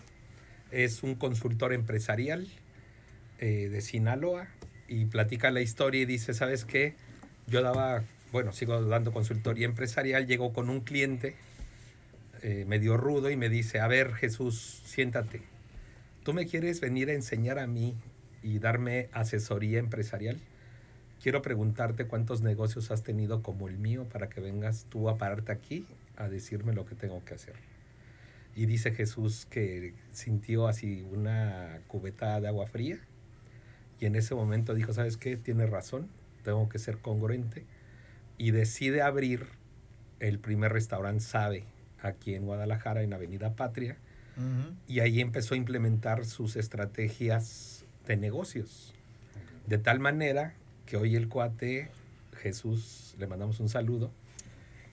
Es 0.72 1.04
un 1.04 1.16
consultor 1.16 1.74
empresarial 1.74 2.48
eh, 3.40 3.70
de 3.70 3.82
Sinaloa 3.82 4.48
y 4.90 5.06
platica 5.06 5.52
la 5.52 5.62
historia 5.62 6.02
y 6.02 6.06
dice, 6.06 6.34
¿sabes 6.34 6.66
qué? 6.66 6.96
Yo 7.48 7.62
daba, 7.62 8.04
bueno, 8.32 8.52
sigo 8.52 8.82
dando 8.82 9.14
consultoría 9.14 9.66
empresarial, 9.66 10.28
llegó 10.28 10.52
con 10.52 10.70
un 10.70 10.82
cliente 10.82 11.36
eh, 12.42 12.66
medio 12.68 12.98
rudo 12.98 13.30
y 13.30 13.38
me 13.38 13.50
dice, 13.50 13.80
a 13.80 13.88
ver 13.88 14.14
Jesús, 14.14 14.82
siéntate. 14.86 15.42
¿Tú 16.24 16.34
me 16.34 16.46
quieres 16.46 16.82
venir 16.82 17.10
a 17.10 17.14
enseñar 17.14 17.60
a 17.60 17.68
mí 17.68 17.96
y 18.44 18.60
darme 18.60 19.10
asesoría 19.14 19.80
empresarial? 19.80 20.38
Quiero 21.22 21.42
preguntarte 21.42 22.06
cuántos 22.06 22.42
negocios 22.42 22.92
has 22.92 23.04
tenido 23.04 23.44
como 23.44 23.68
el 23.68 23.78
mío 23.78 24.06
para 24.12 24.30
que 24.30 24.42
vengas 24.42 24.86
tú 24.90 25.10
a 25.10 25.18
pararte 25.18 25.52
aquí 25.52 25.86
a 26.18 26.30
decirme 26.30 26.74
lo 26.74 26.86
que 26.86 26.96
tengo 26.96 27.24
que 27.26 27.36
hacer. 27.36 27.56
Y 28.56 28.66
dice 28.66 28.92
Jesús 28.92 29.46
que 29.46 29.94
sintió 30.12 30.68
así 30.68 31.06
una 31.12 31.80
cubeta 31.88 32.40
de 32.42 32.48
agua 32.48 32.68
fría 32.68 33.00
y 34.00 34.06
en 34.06 34.16
ese 34.16 34.36
momento 34.36 34.74
dijo, 34.74 34.94
¿sabes 34.94 35.18
qué? 35.18 35.38
Tiene 35.38 35.66
razón, 35.66 36.08
tengo 36.44 36.70
que 36.70 36.80
ser 36.80 36.98
congruente 36.98 37.66
y 38.38 38.52
decide 38.52 39.02
abrir 39.02 39.48
el 40.20 40.40
primer 40.40 40.72
restaurante 40.74 41.24
Sabe 41.24 41.64
aquí 42.02 42.34
en 42.34 42.46
Guadalajara, 42.46 43.02
en 43.02 43.14
Avenida 43.14 43.56
Patria, 43.56 43.98
y 44.88 45.02
ahí 45.02 45.20
empezó 45.20 45.54
a 45.54 45.58
implementar 45.58 46.26
sus 46.26 46.56
estrategias 46.56 47.84
de 48.08 48.16
negocios. 48.16 48.94
De 49.68 49.78
tal 49.78 50.00
manera 50.00 50.54
que 50.86 50.96
hoy 50.96 51.18
el 51.18 51.28
cuate, 51.28 51.90
Jesús, 52.38 53.16
le 53.20 53.28
mandamos 53.28 53.60
un 53.60 53.68
saludo, 53.68 54.12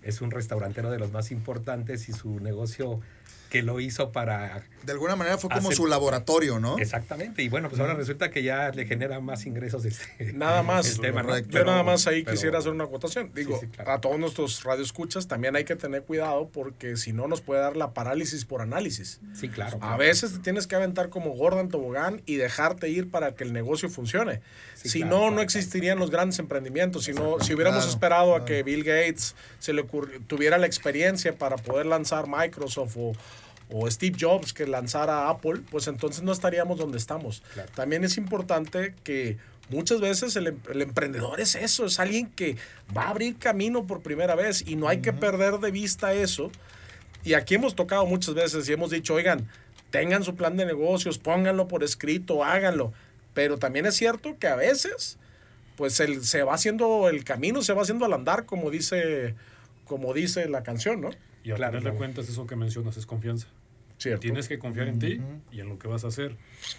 es 0.03 0.21
un 0.21 0.33
restaurantero 0.33 0.90
de 0.90 0.99
los 0.99 1.12
más 1.12 1.31
importantes 1.31 2.09
y 2.09 2.12
su 2.12 2.40
negocio 2.40 3.01
que 3.50 3.62
lo 3.62 3.80
hizo 3.80 4.12
para... 4.12 4.64
De 4.85 4.92
alguna 4.92 5.16
manera 5.16 5.37
fue 5.37 5.50
como 5.50 5.72
su 5.72 5.87
laboratorio, 5.87 6.61
¿no? 6.61 6.78
Exactamente, 6.78 7.42
y 7.42 7.48
bueno, 7.48 7.68
pues 7.68 7.80
ahora 7.80 7.94
resulta 7.94 8.30
que 8.30 8.42
ya 8.44 8.70
le 8.70 8.87
genera 8.87 9.18
más 9.20 9.44
ingresos 9.46 9.85
este 9.85 10.32
Nada 10.35 10.62
más. 10.62 10.88
el 10.88 11.00
tema, 11.00 11.22
¿no? 11.24 11.37
Yo 11.37 11.44
Pero- 11.50 11.64
nada 11.66 11.82
más 11.82 12.06
ahí 12.06 12.22
pero- 12.22 12.35
quisiera 12.35 12.59
hacer 12.59 12.70
una 12.72 12.85
acotación. 12.85 13.30
Digo, 13.35 13.59
sí, 13.61 13.66
claro. 13.66 13.92
a 13.92 14.00
todos 14.00 14.18
nuestros 14.18 14.62
radioescuchas 14.62 15.26
también 15.26 15.56
hay 15.56 15.64
que 15.64 15.74
tener 15.76 16.02
cuidado 16.02 16.48
porque 16.52 16.96
si 16.96 17.12
no 17.12 17.26
nos 17.26 17.40
puede 17.40 17.61
dar 17.61 17.76
la 17.76 17.92
parálisis 17.94 18.44
por 18.44 18.62
análisis. 18.62 19.20
Sí, 19.35 19.48
claro. 19.48 19.78
A 19.80 19.96
veces 19.96 20.32
te 20.35 20.38
tienes 20.38 20.66
que 20.68 20.76
aventar 20.76 21.09
como 21.09 21.30
gorda 21.30 21.61
en 21.61 21.68
tobogán 21.68 22.22
y 22.26 22.37
dejarte 22.37 22.88
ir 22.88 23.11
para 23.11 23.35
que 23.35 23.42
el 23.44 23.52
negocio 23.52 23.88
funcione. 23.90 24.40
Sí, 24.87 24.92
si 24.92 24.99
claro, 25.01 25.14
no, 25.16 25.20
claro, 25.22 25.37
no 25.37 25.42
existirían 25.42 25.99
los 25.99 26.11
grandes 26.11 26.38
emprendimientos. 26.38 27.05
Si, 27.05 27.12
no, 27.12 27.38
si 27.40 27.55
hubiéramos 27.55 27.81
Claro, 27.81 27.90
esperado 27.92 28.35
a 28.37 28.44
que 28.44 28.62
Bill 28.62 28.85
Gates 28.85 29.35
se 29.59 29.72
le 29.72 29.85
ocurri- 29.87 30.20
tuviera 30.27 30.59
la 30.59 30.66
experiencia 30.66 31.37
para 31.37 31.57
poder 31.57 31.87
lanzar 31.87 32.27
Microsoft 32.29 32.96
o, 32.99 33.12
o 33.70 33.90
Steve 33.90 34.16
Jobs 34.20 34.53
que 34.53 34.66
lanzara 34.66 35.29
Apple, 35.29 35.61
pues 35.70 35.87
entonces 35.88 36.22
no 36.22 36.33
estaríamos 36.33 36.79
donde 36.79 36.99
estamos. 36.99 37.42
También 37.75 38.05
es 38.05 38.16
importante 38.16 38.94
que 39.05 39.37
muchas 39.68 40.01
veces 40.01 40.37
el, 40.37 40.46
em- 40.46 40.59
el 40.72 40.83
emprendedor 40.83 41.40
es 41.40 41.55
eso, 41.57 41.87
es 41.87 41.99
alguien 41.99 42.27
que 42.29 42.57
va 42.96 43.03
a 43.05 43.09
abrir 43.11 43.37
camino 43.38 43.87
por 43.87 44.01
primera 44.03 44.35
vez 44.37 44.62
y 44.66 44.77
no 44.77 44.88
hay 44.88 44.99
que 44.99 45.12
perder 45.12 45.59
de 45.59 45.70
vista 45.72 46.12
eso. 46.14 46.51
Y 47.25 47.35
aquí 47.35 47.57
hemos 47.57 47.75
tocado 47.75 48.07
muchas 48.07 48.35
veces 48.35 48.68
y 48.68 48.72
hemos 48.72 48.90
dicho, 48.90 49.14
oigan, 49.14 49.49
tengan 49.90 50.22
su 50.22 50.37
plan 50.37 50.57
de 50.57 50.64
negocios, 50.64 51.18
pónganlo 51.18 51.66
por 51.66 51.83
escrito, 51.83 52.44
háganlo. 52.44 52.92
Pero 53.37 53.59
también 53.59 53.85
es 53.85 53.94
cierto 53.94 54.38
que 54.38 54.46
a 54.46 54.57
veces, 54.57 55.18
pues 55.77 56.01
el, 56.01 56.25
se 56.25 56.42
va 56.42 56.55
haciendo 56.55 57.11
el 57.11 57.22
camino, 57.22 57.61
se 57.61 57.75
va 57.75 57.83
haciendo 57.83 58.07
al 58.07 58.14
andar, 58.14 58.46
como 58.46 58.70
dice, 58.70 59.35
como 59.85 60.14
dice 60.14 60.49
la 60.49 60.62
canción, 60.62 61.03
¿no? 61.03 61.11
Y 61.44 61.51
al 61.51 61.59
Claro, 61.59 61.79
final 61.79 61.92
de 61.92 61.99
cuentas 61.99 62.29
eso 62.31 62.46
que 62.46 62.57
mencionas 62.57 62.96
es 62.96 63.05
confianza. 63.05 63.49
Cierto. 63.99 64.20
Tienes 64.22 64.49
que 64.49 64.59
confiar 64.59 64.88
en 64.88 64.99
ti 64.99 65.20
y 65.53 65.61
en 65.61 65.68
lo 65.68 65.79
que 65.79 65.87
vas 65.87 66.05
a 66.05 66.09
hacer. 66.09 66.35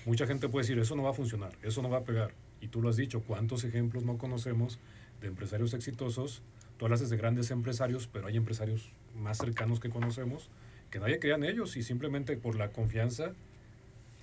Mucha 0.05 0.25
gente 0.25 0.49
puede 0.49 0.63
decir, 0.63 0.79
eso 0.79 0.95
no 0.95 1.03
va 1.03 1.11
a 1.11 1.13
funcionar, 1.13 1.51
eso 1.61 1.83
no 1.83 1.91
va 1.91 1.99
a 1.99 2.03
pegar. 2.03 2.33
Y 2.59 2.69
tú 2.69 2.81
lo 2.81 2.89
has 2.89 2.95
dicho, 2.95 3.21
¿cuántos 3.21 3.63
ejemplos 3.63 4.03
no 4.03 4.17
conocemos 4.17 4.79
de 5.21 5.27
empresarios 5.27 5.75
exitosos? 5.75 6.41
Tú 6.77 6.85
hablas 6.85 7.07
de 7.07 7.17
grandes 7.17 7.51
empresarios, 7.51 8.07
pero 8.11 8.25
hay 8.25 8.35
empresarios 8.35 8.89
más 9.15 9.37
cercanos 9.37 9.79
que 9.79 9.91
conocemos 9.91 10.49
que 10.89 10.99
nadie 10.99 11.19
crea 11.19 11.35
en 11.35 11.43
ellos 11.43 11.77
y 11.77 11.83
simplemente 11.83 12.35
por 12.37 12.55
la 12.55 12.69
confianza 12.69 13.33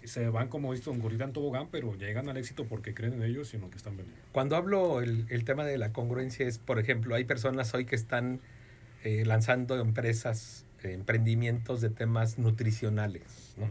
se 0.07 0.29
van 0.29 0.49
como 0.49 0.71
visto 0.71 0.91
un 0.91 0.99
gorila 1.01 1.25
en 1.25 1.33
tobogán, 1.33 1.69
pero 1.71 1.95
llegan 1.95 2.29
al 2.29 2.37
éxito 2.37 2.65
porque 2.67 2.95
creen 2.95 3.15
en 3.15 3.23
ellos 3.23 3.53
y 3.53 3.57
en 3.57 3.63
lo 3.63 3.71
que 3.71 3.77
están 3.79 3.97
vendiendo. 3.97 4.23
Cuando 4.33 4.57
hablo 4.57 5.01
el, 5.01 5.27
el 5.31 5.45
tema 5.45 5.65
de 5.65 5.79
la 5.79 5.93
congruencia 5.93 6.47
es, 6.47 6.59
por 6.59 6.79
ejemplo, 6.79 7.15
hay 7.15 7.25
personas 7.25 7.73
hoy 7.75 7.85
que 7.87 7.97
están 7.97 8.41
eh, 9.05 9.25
lanzando 9.27 9.79
empresas, 9.81 10.65
eh, 10.83 10.93
emprendimientos 10.93 11.81
de 11.81 11.91
temas 11.91 12.39
nutricionales, 12.39 13.23
¿no? 13.57 13.69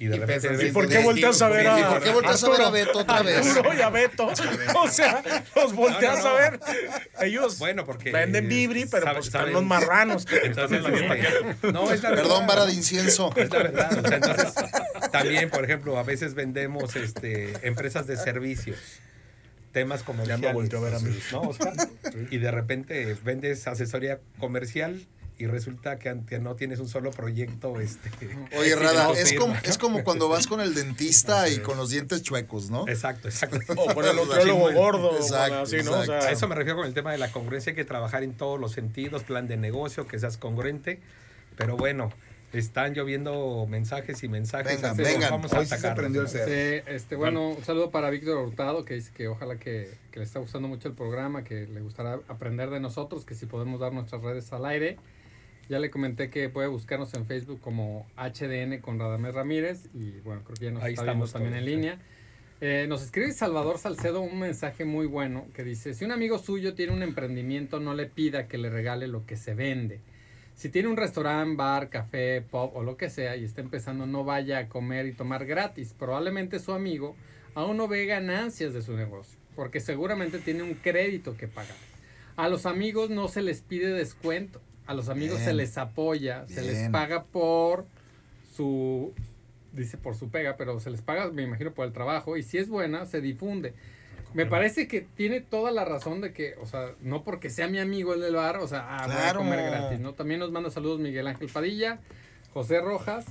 Y 0.00 0.06
de 0.06 0.14
Y 0.14 0.18
repente 0.20 0.68
¿Y 0.68 0.70
por 0.70 0.86
qué 0.88 1.00
volteas 1.00 1.42
a 1.42 1.48
ver 1.48 1.66
a, 1.66 1.80
¿Y 1.80 1.82
por 1.82 2.00
qué 2.00 2.10
volteas 2.10 2.44
a 2.44 2.50
ver 2.50 2.60
a 2.60 2.66
Arturo? 2.68 2.70
Beto 2.86 2.98
otra 3.00 3.22
vez? 3.22 3.48
Arturo 3.48 3.74
y 3.76 3.80
a 3.80 3.90
Beto. 3.90 4.28
O 4.80 4.86
sea, 4.88 5.24
los 5.56 5.74
volteas 5.74 6.18
No, 6.18 6.22
no, 6.22 6.30
no. 6.30 6.36
a 6.36 6.38
ver. 6.50 6.60
Ellos 7.22 7.58
Bueno, 7.58 7.84
porque 7.84 8.12
venden 8.12 8.46
Vibri, 8.46 8.86
pero 8.86 9.02
sabe- 9.06 9.14
pues 9.16 9.26
están 9.26 9.40
saben- 9.40 9.54
los 9.54 9.64
marranos. 9.64 10.24
Entonces, 10.44 10.84
este, 10.86 11.72
no, 11.72 11.92
es 11.92 12.00
la 12.04 12.10
Perdón, 12.10 12.28
verdad. 12.28 12.46
vara 12.46 12.66
de 12.66 12.74
incienso. 12.74 13.32
Es 13.34 13.50
la 13.50 13.58
verdad. 13.58 13.98
o 13.98 14.06
sea, 14.08 14.16
entonces, 14.18 14.54
también, 15.10 15.50
por 15.50 15.64
ejemplo, 15.64 15.98
a 15.98 16.02
veces 16.02 16.34
vendemos 16.34 16.96
este, 16.96 17.66
empresas 17.66 18.06
de 18.06 18.16
servicios, 18.16 18.78
temas 19.72 20.02
comerciales. 20.02 20.42
Ya 20.42 20.48
me 20.48 20.54
volteó 20.54 20.78
a 20.78 20.82
ver 20.82 20.94
a 20.94 20.98
mí. 21.00 21.18
¿no, 21.32 21.40
Oscar? 21.42 21.74
Y 22.30 22.38
de 22.38 22.50
repente 22.50 23.16
vendes 23.24 23.66
asesoría 23.66 24.20
comercial 24.38 25.06
y 25.38 25.46
resulta 25.46 26.00
que 26.00 26.38
no 26.40 26.56
tienes 26.56 26.80
un 26.80 26.88
solo 26.88 27.12
proyecto. 27.12 27.80
Este, 27.80 28.10
Oye, 28.56 28.70
que 28.70 28.76
Rada, 28.76 29.04
no 29.04 29.14
es 29.14 29.32
como, 29.34 29.54
es 29.62 29.78
como 29.78 30.02
cuando 30.02 30.28
vas 30.28 30.48
con 30.48 30.60
el 30.60 30.74
dentista 30.74 31.48
y 31.48 31.58
con 31.58 31.76
los 31.76 31.90
dientes 31.90 32.22
chuecos, 32.22 32.70
¿no? 32.70 32.88
Exacto, 32.88 33.28
exacto. 33.28 33.58
O 33.76 33.94
con 33.94 34.04
el 34.04 34.16
nutriólogo 34.16 34.72
gordo. 34.72 35.16
Exacto, 35.16 35.60
así, 35.60 35.76
¿no? 35.84 35.92
O 35.92 36.04
sea, 36.04 36.18
A 36.18 36.32
eso 36.32 36.48
me 36.48 36.56
refiero 36.56 36.76
con 36.76 36.86
el 36.86 36.94
tema 36.94 37.12
de 37.12 37.18
la 37.18 37.30
congruencia, 37.30 37.70
hay 37.70 37.76
que 37.76 37.84
trabajar 37.84 38.24
en 38.24 38.32
todos 38.34 38.58
los 38.58 38.72
sentidos, 38.72 39.22
plan 39.22 39.46
de 39.46 39.56
negocio, 39.56 40.08
que 40.08 40.18
seas 40.18 40.38
congruente. 40.38 40.98
Pero 41.56 41.76
bueno, 41.76 42.12
Están 42.52 42.94
lloviendo 42.94 43.66
mensajes 43.68 44.22
y 44.24 44.28
mensajes. 44.28 44.80
Vengan, 44.80 44.96
vengan. 44.96 45.30
Vamos 45.30 45.52
a 45.52 45.58
Hoy 45.58 45.66
se 45.66 45.74
atacar. 45.74 45.96
prendió 45.96 46.22
el 46.22 46.28
cerro. 46.28 46.46
Sí, 46.46 46.82
este, 46.86 47.14
bueno, 47.16 47.50
un 47.50 47.64
saludo 47.64 47.90
para 47.90 48.08
Víctor 48.10 48.38
Hurtado, 48.38 48.84
que 48.86 48.94
dice 48.94 49.12
que 49.14 49.28
ojalá 49.28 49.56
que, 49.58 49.90
que 50.10 50.20
le 50.20 50.24
está 50.24 50.38
gustando 50.38 50.66
mucho 50.66 50.88
el 50.88 50.94
programa, 50.94 51.44
que 51.44 51.66
le 51.66 51.80
gustará 51.82 52.20
aprender 52.28 52.70
de 52.70 52.80
nosotros, 52.80 53.24
que 53.26 53.34
si 53.34 53.46
podemos 53.46 53.80
dar 53.80 53.92
nuestras 53.92 54.22
redes 54.22 54.50
al 54.52 54.64
aire. 54.64 54.96
Ya 55.68 55.78
le 55.78 55.90
comenté 55.90 56.30
que 56.30 56.48
puede 56.48 56.68
buscarnos 56.68 57.12
en 57.12 57.26
Facebook 57.26 57.60
como 57.60 58.06
HDN 58.16 58.78
con 58.80 58.98
Radamés 58.98 59.34
Ramírez 59.34 59.84
y 59.92 60.12
bueno, 60.20 60.42
creo 60.42 60.56
que 60.56 60.64
ya 60.64 60.70
nos 60.70 60.82
Ahí 60.82 60.94
está 60.94 61.04
viendo 61.04 61.26
también 61.28 61.52
en 61.54 61.60
sí. 61.60 61.66
línea. 61.66 61.98
Eh, 62.62 62.86
nos 62.88 63.02
escribe 63.02 63.30
Salvador 63.32 63.76
Salcedo 63.78 64.20
un 64.22 64.38
mensaje 64.40 64.86
muy 64.86 65.06
bueno 65.06 65.46
que 65.54 65.64
dice, 65.64 65.92
si 65.92 66.06
un 66.06 66.10
amigo 66.12 66.38
suyo 66.38 66.74
tiene 66.74 66.92
un 66.94 67.02
emprendimiento, 67.02 67.78
no 67.80 67.92
le 67.92 68.06
pida 68.06 68.48
que 68.48 68.56
le 68.56 68.70
regale 68.70 69.06
lo 69.08 69.26
que 69.26 69.36
se 69.36 69.52
vende. 69.52 70.00
Si 70.58 70.70
tiene 70.70 70.88
un 70.88 70.96
restaurante, 70.96 71.54
bar, 71.54 71.88
café, 71.88 72.42
pub 72.42 72.72
o 72.74 72.82
lo 72.82 72.96
que 72.96 73.10
sea 73.10 73.36
y 73.36 73.44
está 73.44 73.60
empezando, 73.60 74.06
no 74.06 74.24
vaya 74.24 74.58
a 74.58 74.68
comer 74.68 75.06
y 75.06 75.12
tomar 75.12 75.46
gratis. 75.46 75.94
Probablemente 75.96 76.58
su 76.58 76.72
amigo 76.72 77.14
aún 77.54 77.76
no 77.76 77.86
ve 77.86 78.06
ganancias 78.06 78.74
de 78.74 78.82
su 78.82 78.96
negocio, 78.96 79.38
porque 79.54 79.78
seguramente 79.78 80.40
tiene 80.40 80.64
un 80.64 80.74
crédito 80.74 81.36
que 81.36 81.46
pagar. 81.46 81.76
A 82.34 82.48
los 82.48 82.66
amigos 82.66 83.08
no 83.08 83.28
se 83.28 83.40
les 83.40 83.60
pide 83.60 83.92
descuento, 83.92 84.60
a 84.88 84.94
los 84.94 85.08
amigos 85.08 85.38
se 85.38 85.54
les 85.54 85.78
apoya, 85.78 86.44
se 86.48 86.62
les 86.62 86.90
paga 86.90 87.22
por 87.22 87.86
su, 88.56 89.14
dice 89.72 89.96
por 89.96 90.16
su 90.16 90.28
pega, 90.28 90.56
pero 90.56 90.80
se 90.80 90.90
les 90.90 91.02
paga, 91.02 91.30
me 91.30 91.44
imagino, 91.44 91.70
por 91.70 91.86
el 91.86 91.92
trabajo, 91.92 92.36
y 92.36 92.42
si 92.42 92.58
es 92.58 92.68
buena, 92.68 93.06
se 93.06 93.20
difunde. 93.20 93.74
Me 94.34 94.46
parece 94.46 94.88
que 94.88 95.00
tiene 95.00 95.40
toda 95.40 95.70
la 95.70 95.84
razón 95.84 96.20
de 96.20 96.32
que, 96.32 96.54
o 96.60 96.66
sea, 96.66 96.92
no 97.00 97.24
porque 97.24 97.50
sea 97.50 97.68
mi 97.68 97.78
amigo 97.78 98.14
el 98.14 98.20
del 98.20 98.34
bar, 98.34 98.58
o 98.58 98.68
sea, 98.68 98.86
ah, 98.88 99.06
voy 99.06 99.16
a 99.16 99.34
comer 99.34 99.70
gratis, 99.70 100.00
¿no? 100.00 100.14
También 100.14 100.40
nos 100.40 100.50
manda 100.52 100.70
saludos 100.70 101.00
Miguel 101.00 101.26
Ángel 101.26 101.48
Padilla, 101.48 101.98
José 102.52 102.80
Rojas, 102.80 103.24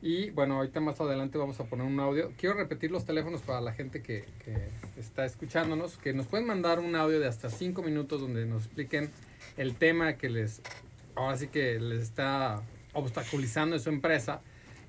y 0.00 0.30
bueno, 0.30 0.56
ahorita 0.56 0.80
más 0.80 1.00
adelante 1.00 1.38
vamos 1.38 1.58
a 1.60 1.64
poner 1.64 1.86
un 1.86 1.98
audio. 1.98 2.30
Quiero 2.36 2.54
repetir 2.54 2.90
los 2.90 3.04
teléfonos 3.04 3.40
para 3.40 3.60
la 3.60 3.72
gente 3.72 4.02
que, 4.02 4.24
que 4.44 4.68
está 5.00 5.24
escuchándonos, 5.24 5.96
que 5.96 6.12
nos 6.12 6.26
pueden 6.26 6.46
mandar 6.46 6.78
un 6.78 6.94
audio 6.94 7.18
de 7.18 7.26
hasta 7.26 7.48
cinco 7.48 7.82
minutos 7.82 8.20
donde 8.20 8.44
nos 8.44 8.66
expliquen 8.66 9.10
el 9.56 9.74
tema 9.76 10.14
que 10.14 10.28
les, 10.28 10.60
ahora 11.14 11.36
sí 11.36 11.48
que 11.48 11.80
les 11.80 12.02
está 12.02 12.62
obstaculizando 12.92 13.76
en 13.76 13.82
su 13.82 13.88
empresa. 13.88 14.42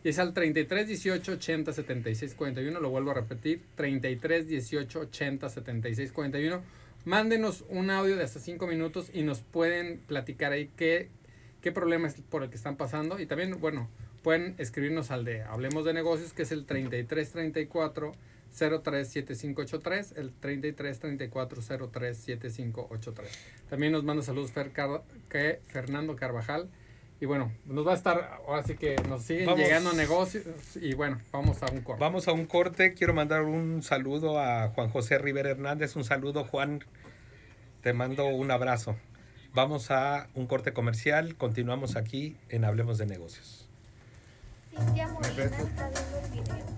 Y 0.06 0.10
es 0.10 0.20
al 0.20 0.36
33 0.36 0.88
18 0.88 1.32
80 1.32 1.74
76 1.74 2.36
41. 2.36 2.80
Lo 2.80 2.91
vuelvo 2.91 3.10
a 3.10 3.15
repetir: 3.15 3.63
33 3.76 4.48
18 4.48 5.00
80 5.00 5.50
76 5.50 6.12
41. 6.12 6.62
Mándenos 7.06 7.65
un 7.70 7.89
audio 7.89 8.15
de 8.15 8.24
hasta 8.24 8.39
5 8.39 8.68
minutos 8.68 9.10
y 9.13 9.24
nos 9.24 9.39
pueden 9.41 9.98
platicar 9.98 10.52
ahí 10.52 10.70
qué, 10.78 11.10
qué 11.62 11.72
problema 11.72 12.08
es 12.08 12.22
por 12.22 12.44
el 12.44 12.52
que 12.52 12.56
están 12.56 12.78
pasando. 12.78 13.20
Y 13.20 13.26
también, 13.26 13.60
bueno, 13.60 13.89
pueden 14.22 14.54
escribirnos 14.60 15.10
al 15.10 15.26
de 15.26 15.41
Hablemos 15.41 15.86
de 15.86 15.94
Negocios, 15.96 16.34
que 16.34 16.44
es 16.44 16.52
el 16.52 16.68
33 16.68 17.32
34 17.32 18.12
03 18.84 19.08
7583. 19.08 20.13
El 20.18 20.34
33 20.34 21.00
34 21.00 21.62
03 21.91 22.15
7583. 22.15 23.39
También 23.72 23.91
nos 23.91 24.04
manda 24.04 24.22
saludos 24.22 24.52
Fer 24.52 24.72
Car- 24.72 25.02
que 25.30 25.62
Fernando 25.68 26.15
Carvajal. 26.15 26.70
Y 27.21 27.25
bueno, 27.25 27.51
nos 27.65 27.88
va 27.88 27.93
a 27.93 27.95
estar, 27.95 28.39
ahora 28.45 28.63
sí 28.63 28.75
que 28.75 28.95
nos 29.08 29.23
siguen 29.23 29.45
Vamos. 29.45 29.62
llegando 29.62 29.93
negocios. 29.93 30.45
Y 30.75 30.93
bueno, 30.95 31.21
vamos 31.32 31.63
a 31.63 31.71
un 31.71 31.82
corte. 31.82 32.01
Vamos 32.01 32.28
a 32.28 32.34
un 32.34 32.45
corte. 32.45 32.93
Quiero 32.93 33.13
mandar 33.13 33.43
un 33.43 33.82
saludo 33.84 34.39
a 34.39 34.69
Juan 34.69 34.89
José 34.89 35.17
Rivera 35.17 35.51
Hernández. 35.51 35.95
Un 35.95 36.04
saludo, 36.04 36.43
Juan. 36.43 36.84
Te 37.82 37.93
mando 37.93 38.25
un 38.25 38.51
abrazo. 38.51 38.97
Vamos 39.54 39.91
a 39.91 40.28
un 40.36 40.47
corte 40.47 40.73
comercial. 40.73 41.36
Continuamos 41.38 41.95
aquí 41.95 42.36
en 42.49 42.65
Hablemos 42.65 42.97
de 42.97 43.06
Negocios. 43.06 43.64
Cintia 44.76 45.08
Molina 45.08 45.44
está 45.44 45.90
viendo 45.90 46.20
el 46.20 46.32
video. 46.32 46.76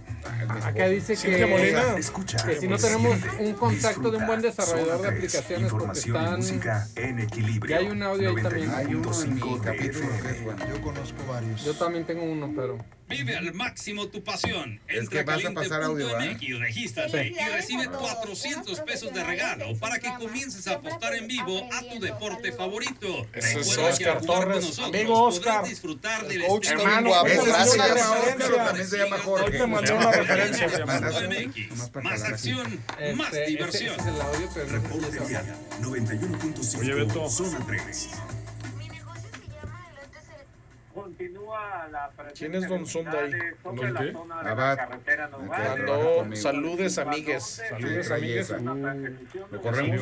Acá 0.64 0.88
dice 0.90 1.16
que, 1.16 1.46
Molina. 1.46 1.98
Escucha. 1.98 2.38
que 2.46 2.60
si 2.60 2.68
no 2.68 2.78
tenemos 2.78 3.18
un 3.40 3.54
contacto 3.54 4.12
de 4.12 4.18
un 4.18 4.28
buen 4.28 4.42
desarrollador 4.42 4.98
de 4.98 4.98
Zona 4.98 5.10
3, 5.10 5.36
aplicaciones 5.36 5.72
porque 5.72 6.00
están... 6.00 6.36
música 6.38 6.88
en 6.96 7.20
equilibrio. 7.20 7.76
Ya 7.76 7.78
hay 7.80 7.90
un 7.90 8.04
audio 8.04 8.30
ahí 8.30 8.44
también. 8.44 8.70
Hay 8.72 8.96
uno 8.96 9.12
en 9.24 9.36
mi 9.36 9.42
91.5 9.42 9.62
capítulo 9.62 10.08
que 10.10 10.16
es 10.16 10.22
FM. 10.22 10.42
bueno. 10.46 10.68
Yo 10.68 10.82
conozco 10.82 11.26
varios. 11.28 11.64
Yo 11.64 11.74
también 11.76 12.06
tengo 12.06 12.24
uno, 12.24 12.52
pero... 12.56 12.78
Vive 13.10 13.38
al 13.38 13.54
máximo 13.54 14.08
tu 14.08 14.22
pasión. 14.22 14.82
Es 14.88 15.00
Entra 15.00 15.20
que 15.20 15.24
vas 15.32 15.46
a 15.46 15.52
pasar 15.52 15.82
audio, 15.84 16.12
caliente.mx, 16.12 16.60
regístrate 16.60 17.28
y 17.28 17.50
recibe 17.54 17.88
400 17.88 18.82
pesos 18.82 19.14
de 19.14 19.24
regalo 19.24 19.78
para 19.78 19.98
que 20.00 20.10
comiences 20.20 20.68
a 20.68 20.74
apostar 20.74 21.16
en 21.16 21.26
vivo 21.26 21.70
a 21.72 21.82
tu 21.84 22.00
deporte 22.02 22.52
favorito. 22.52 23.26
Ese 23.32 23.62
es 23.62 23.76
que 23.76 23.82
Oscar 23.82 24.22
Torres. 24.22 24.66
nosotros 24.66 24.88
Amigo 24.94 25.24
Oscar. 25.24 25.66
disfrutar 25.66 26.28
del 26.28 26.46
coach 26.48 26.68
guapo, 26.76 27.26
gracias. 27.26 27.72
se 27.72 27.78
llama 27.78 27.96
Referencia. 27.96 28.12
Oscar 28.12 28.52
o 28.52 28.56
también 28.66 28.88
se 28.88 28.98
llama 28.98 29.16
Hoy 29.16 29.22
Jorge. 29.24 29.58
te 29.58 29.68
mandé 29.68 29.92
una 29.94 30.12
referencia. 30.12 30.68
Nomás 30.68 31.02
MX. 31.24 31.90
para 31.90 32.10
Más 32.10 32.24
acción, 32.24 32.84
Este, 32.90 33.14
más 33.16 33.30
ese- 33.34 33.46
diversión. 33.46 34.00
ese 34.00 34.10
es 34.10 34.16
el 34.16 34.22
audio, 34.22 34.50
pero 34.54 34.66
no 34.66 34.72
sé 34.72 34.80
si 34.80 34.84
Reporte 34.90 35.18
es- 35.18 35.30
vial 35.30 35.46
91.5 35.82 36.80
Oye, 36.82 36.94
Beto. 36.94 37.30
Zona 37.30 37.66
3. 37.66 38.10
¿Quién 42.38 42.56
es 42.56 42.68
Don 42.68 42.86
Sonda 42.86 43.20
ahí? 43.20 43.32
sobre 43.64 43.88
¿Don 43.88 43.94
la 43.94 44.00
qué? 44.02 44.12
zona 44.12 44.44
de 44.44 44.50
Abad. 44.50 44.78
Mandó 45.40 46.36
saludes, 46.36 46.98
amigues. 46.98 47.44
Saludos, 47.70 48.08
Sí, 48.08 48.14
amigues. 48.14 48.50
Uh, 48.52 49.48
¿Lo 49.52 49.62
corremos? 49.62 50.02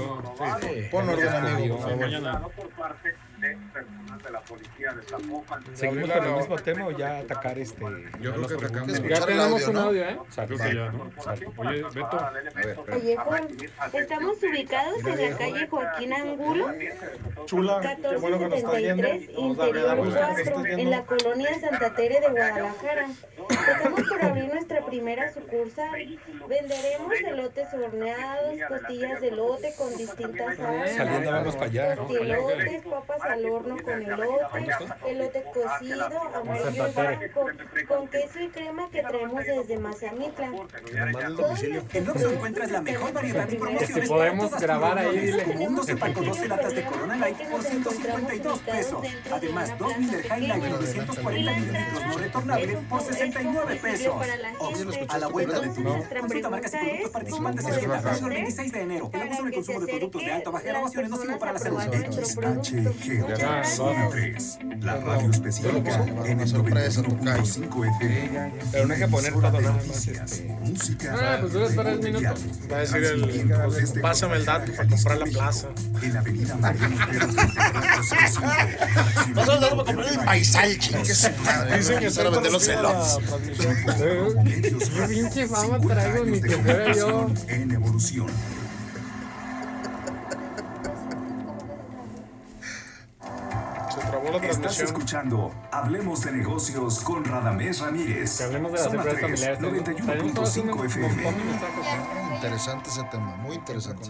Sí. 0.61 0.87
Pon 0.91 1.09
orden, 1.09 1.27
amigo, 1.29 1.77
por 1.77 1.91
Sí, 1.93 1.99
favor. 1.99 3.24
Parte 3.45 3.49
de 3.49 3.73
personal 3.73 4.21
de 4.21 4.29
la 4.31 4.41
policía 4.41 4.93
de 4.93 5.01
Zapopan. 5.03 5.63
¿Seguimos 5.75 6.09
con 6.11 6.25
el 6.25 6.33
mismo 6.35 6.55
tema 6.57 6.85
o 6.87 6.91
ya 6.91 7.17
atacar 7.19 7.59
este? 7.59 7.81
Yo 8.21 8.33
creo 8.33 8.47
que 8.47 8.53
atacamos. 8.65 9.03
Ya 9.03 9.25
tenemos 9.25 9.61
audio, 9.63 9.69
un 9.69 9.77
audio, 9.77 10.03
¿eh? 10.03 10.17
Creo 10.35 10.47
que 10.57 10.75
ya, 10.75 10.91
¿no? 10.91 11.11
Oye, 11.57 11.83
Beto. 11.93 12.85
Oye, 12.93 13.15
Juan, 13.17 13.47
estamos 13.93 14.37
ubicados 14.43 15.05
en 15.05 15.31
la 15.31 15.37
calle 15.37 15.67
Joaquín 15.67 16.13
Angulo, 16.13 16.73
Chula, 17.45 17.97
qué 18.01 18.17
bueno 18.17 18.39
que 18.39 18.47
nos 18.47 18.57
estás 18.59 18.75
viendo. 18.77 19.03
1473, 19.03 19.37
Nos 19.37 19.57
da- 19.57 19.65
me 19.65 19.71
da 19.71 19.95
interior 19.95 19.97
gusto 19.97 20.19
que 20.19 20.25
nos 20.25 20.35
4, 20.35 20.57
estés 20.57 20.77
en 20.79 20.89
la 20.89 21.05
colonia 21.05 21.59
Santa 21.59 21.95
Tere 21.95 22.19
de 22.21 22.27
Guadalajara. 22.29 23.07
Estamos 23.49 24.01
por 24.09 24.25
abrir 24.25 24.47
nuestra 24.53 24.85
primera 24.85 25.33
sucursal. 25.33 26.19
Venderemos 26.49 27.13
elotes 27.25 27.67
horneados, 27.73 28.55
costillas 28.67 29.21
de 29.21 29.27
elote 29.27 29.73
con 29.77 29.95
distintas 29.97 30.57
salsas. 30.57 30.95
Saliendo 30.95 31.31
vamos 31.31 31.55
para 31.55 31.65
allá. 31.67 31.93
Elotes, 31.93 32.81
papas 32.85 33.21
al 33.35 33.45
horno 33.45 33.77
con 33.83 34.01
elote, 34.01 34.65
elote 35.07 35.43
cocido, 35.53 36.05
amarillo 36.33 36.69
y 36.69 36.93
blanco, 36.93 37.45
con 37.87 38.07
queso 38.07 38.39
y 38.39 38.47
crema 38.49 38.89
que 38.89 39.01
traemos 39.01 39.43
desde 39.45 39.77
Mazamitla. 39.77 40.51
En 41.93 42.09
Oxxo 42.09 42.29
encuentras 42.31 42.71
la 42.71 42.81
mejor 42.81 43.13
variedad 43.13 43.47
de 43.47 43.55
promociones 43.57 44.03
Si 44.03 44.09
podemos 44.09 44.51
grabar 44.59 44.97
ahí, 44.97 45.19
dile. 45.19 45.67
Uno 45.67 45.83
se 45.83 45.97
con 45.97 46.25
12 46.25 46.47
latas 46.47 46.75
de 46.75 46.85
Corona 46.85 47.15
Light 47.17 47.37
por 47.49 47.61
152 47.61 48.59
pesos. 48.59 49.07
Además, 49.31 49.77
dos 49.77 49.97
Miller 49.97 50.27
High 50.27 50.47
Light 50.47 50.63
de 50.63 50.69
240 50.69 51.51
mililitros 51.51 52.05
no 52.05 52.17
retornable 52.17 52.77
por 52.89 53.01
69 53.01 53.75
pesos. 53.81 54.15
Oxxo, 54.59 55.05
a 55.09 55.17
la 55.17 55.27
vuelta 55.27 55.59
de 55.59 55.69
tu 55.69 55.81
vida. 55.81 56.09
Consulta 56.19 56.49
marcas 56.49 56.73
y 56.73 56.77
productos 56.77 57.11
participantes 57.11 57.65
en 57.65 57.79
tienda. 57.79 58.15
El 58.15 58.29
26 58.29 58.71
de 58.71 58.81
enero. 58.81 59.09
El 59.11 59.21
abuso 59.21 59.41
en 59.41 59.47
el 59.47 59.53
consumo 59.53 59.79
de 59.81 59.87
productos 59.87 60.21
de 60.21 60.31
alta 60.31 60.49
o 60.49 60.53
baja 60.53 60.65
graduación 60.65 61.03
es 61.03 61.09
nocivo 61.09 61.39
para 61.39 61.53
la 61.53 61.59
salud. 61.59 61.79
Zona 63.65 64.09
3. 64.11 64.59
La 64.81 64.97
radio 64.97 65.31
especialista 65.31 66.03
en 66.25 66.39
el 66.41 66.47
sorpresa, 66.47 67.01
tocayo. 67.01 67.41
91.5 67.43 67.85
FM. 67.97 68.53
Pero 68.71 68.87
no 68.87 68.93
hay 68.93 68.99
que 68.99 69.07
poner 69.07 69.35
más. 69.35 69.53
noticias, 69.53 70.31
Este. 70.31 70.43
música, 70.61 71.15
Ah, 71.19 71.37
pues 71.41 71.53
dura 71.53 71.69
deporte 71.69 71.95
minutos. 71.97 72.21
vial. 72.21 72.35
Va 72.71 72.77
a 72.77 72.79
decir 72.81 73.03
el- 73.03 73.21
pásame 74.01 74.35
el 74.37 74.45
dato 74.45 74.71
para 74.73 74.87
comprar 74.89 75.17
la 75.17 75.25
plaza. 75.25 75.67
En 76.01 76.13
la 76.13 76.19
avenida 76.19 76.55
Mariano 76.55 76.95
405. 76.97 78.41
Vas 79.33 79.49
a 79.49 79.57
dar 79.57 79.69
para 79.69 79.83
comprar 79.83 80.07
el 80.13 80.19
paisal, 80.19 80.77
madre. 81.43 81.77
Dicen 81.77 81.99
que 81.99 82.05
Empezar 82.05 82.27
a 82.27 82.29
vender 82.29 82.51
los 82.51 82.67
elotes. 82.67 83.17
Qué 84.95 85.07
pinche 85.07 85.47
fama 85.47 85.79
traigo, 85.79 86.25
ni 86.25 86.41
que 86.41 86.57
fuera 86.57 86.93
yo. 86.93 87.29
En 87.47 87.71
evolución. 87.71 88.27
Trabó 94.25 94.39
la 94.39 94.45
Estás 94.45 94.61
transmisión. 94.61 94.87
escuchando 94.87 95.55
Hablemos 95.71 96.23
de 96.23 96.31
Negocios 96.31 96.99
con 96.99 97.23
Radamés 97.25 97.79
Ramírez. 97.79 98.37
Que 98.37 98.43
hablemos 98.43 98.71
de 98.71 98.77
las 98.77 98.87
Zona 98.87 99.03
empresas 99.03 99.19
3, 99.19 99.39
familiares. 99.39 99.59
Tenemos 100.07 100.33
todos 100.33 100.57
un 100.57 100.63
91.5 100.63 100.65
montón 100.65 100.85
FM. 100.85 102.35
Interesante 102.35 102.89
ese 102.89 103.03
tema, 103.11 103.35
muy 103.37 103.55
interesante. 103.55 104.09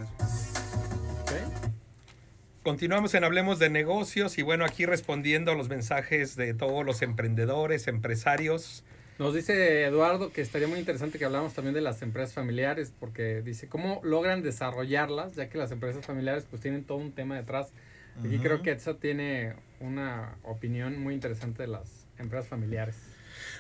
Continuamos 2.64 3.14
en 3.14 3.24
Hablemos 3.24 3.60
de 3.60 3.70
Negocios 3.70 4.40
y 4.40 4.42
bueno, 4.42 4.66
aquí 4.66 4.88
respondiendo 4.88 5.52
a 5.52 5.56
los 5.56 5.70
mensajes 5.70 6.36
de 6.36 6.56
todos 6.56 6.84
los 6.84 7.04
emprendedores, 7.04 7.88
empresarios. 7.88 8.84
Nos 9.20 9.36
dice 9.36 9.84
Eduardo 9.84 10.32
que 10.32 10.42
estaría 10.42 10.68
muy 10.68 10.80
interesante 10.80 11.20
que 11.20 11.26
hablamos 11.26 11.54
también 11.54 11.76
de 11.76 11.82
las 11.82 12.02
empresas 12.02 12.34
familiares, 12.34 12.92
porque 13.00 13.44
dice 13.44 13.68
cómo 13.68 14.02
logran 14.04 14.42
desarrollarlas, 14.42 15.36
ya 15.36 15.48
que 15.48 15.60
las 15.60 15.72
empresas 15.72 16.04
familiares 16.06 16.48
pues 16.50 16.62
tienen 16.62 16.84
todo 16.84 16.98
un 16.98 17.12
tema 17.12 17.36
detrás. 17.36 17.72
Aquí 18.20 18.40
creo 18.40 18.62
que 18.62 18.72
Etsa 18.72 18.96
tiene 18.96 19.54
una 19.80 20.38
opinión 20.44 21.00
muy 21.02 21.14
interesante 21.14 21.64
de 21.64 21.68
las 21.68 22.08
empresas 22.18 22.48
familiares? 22.48 22.96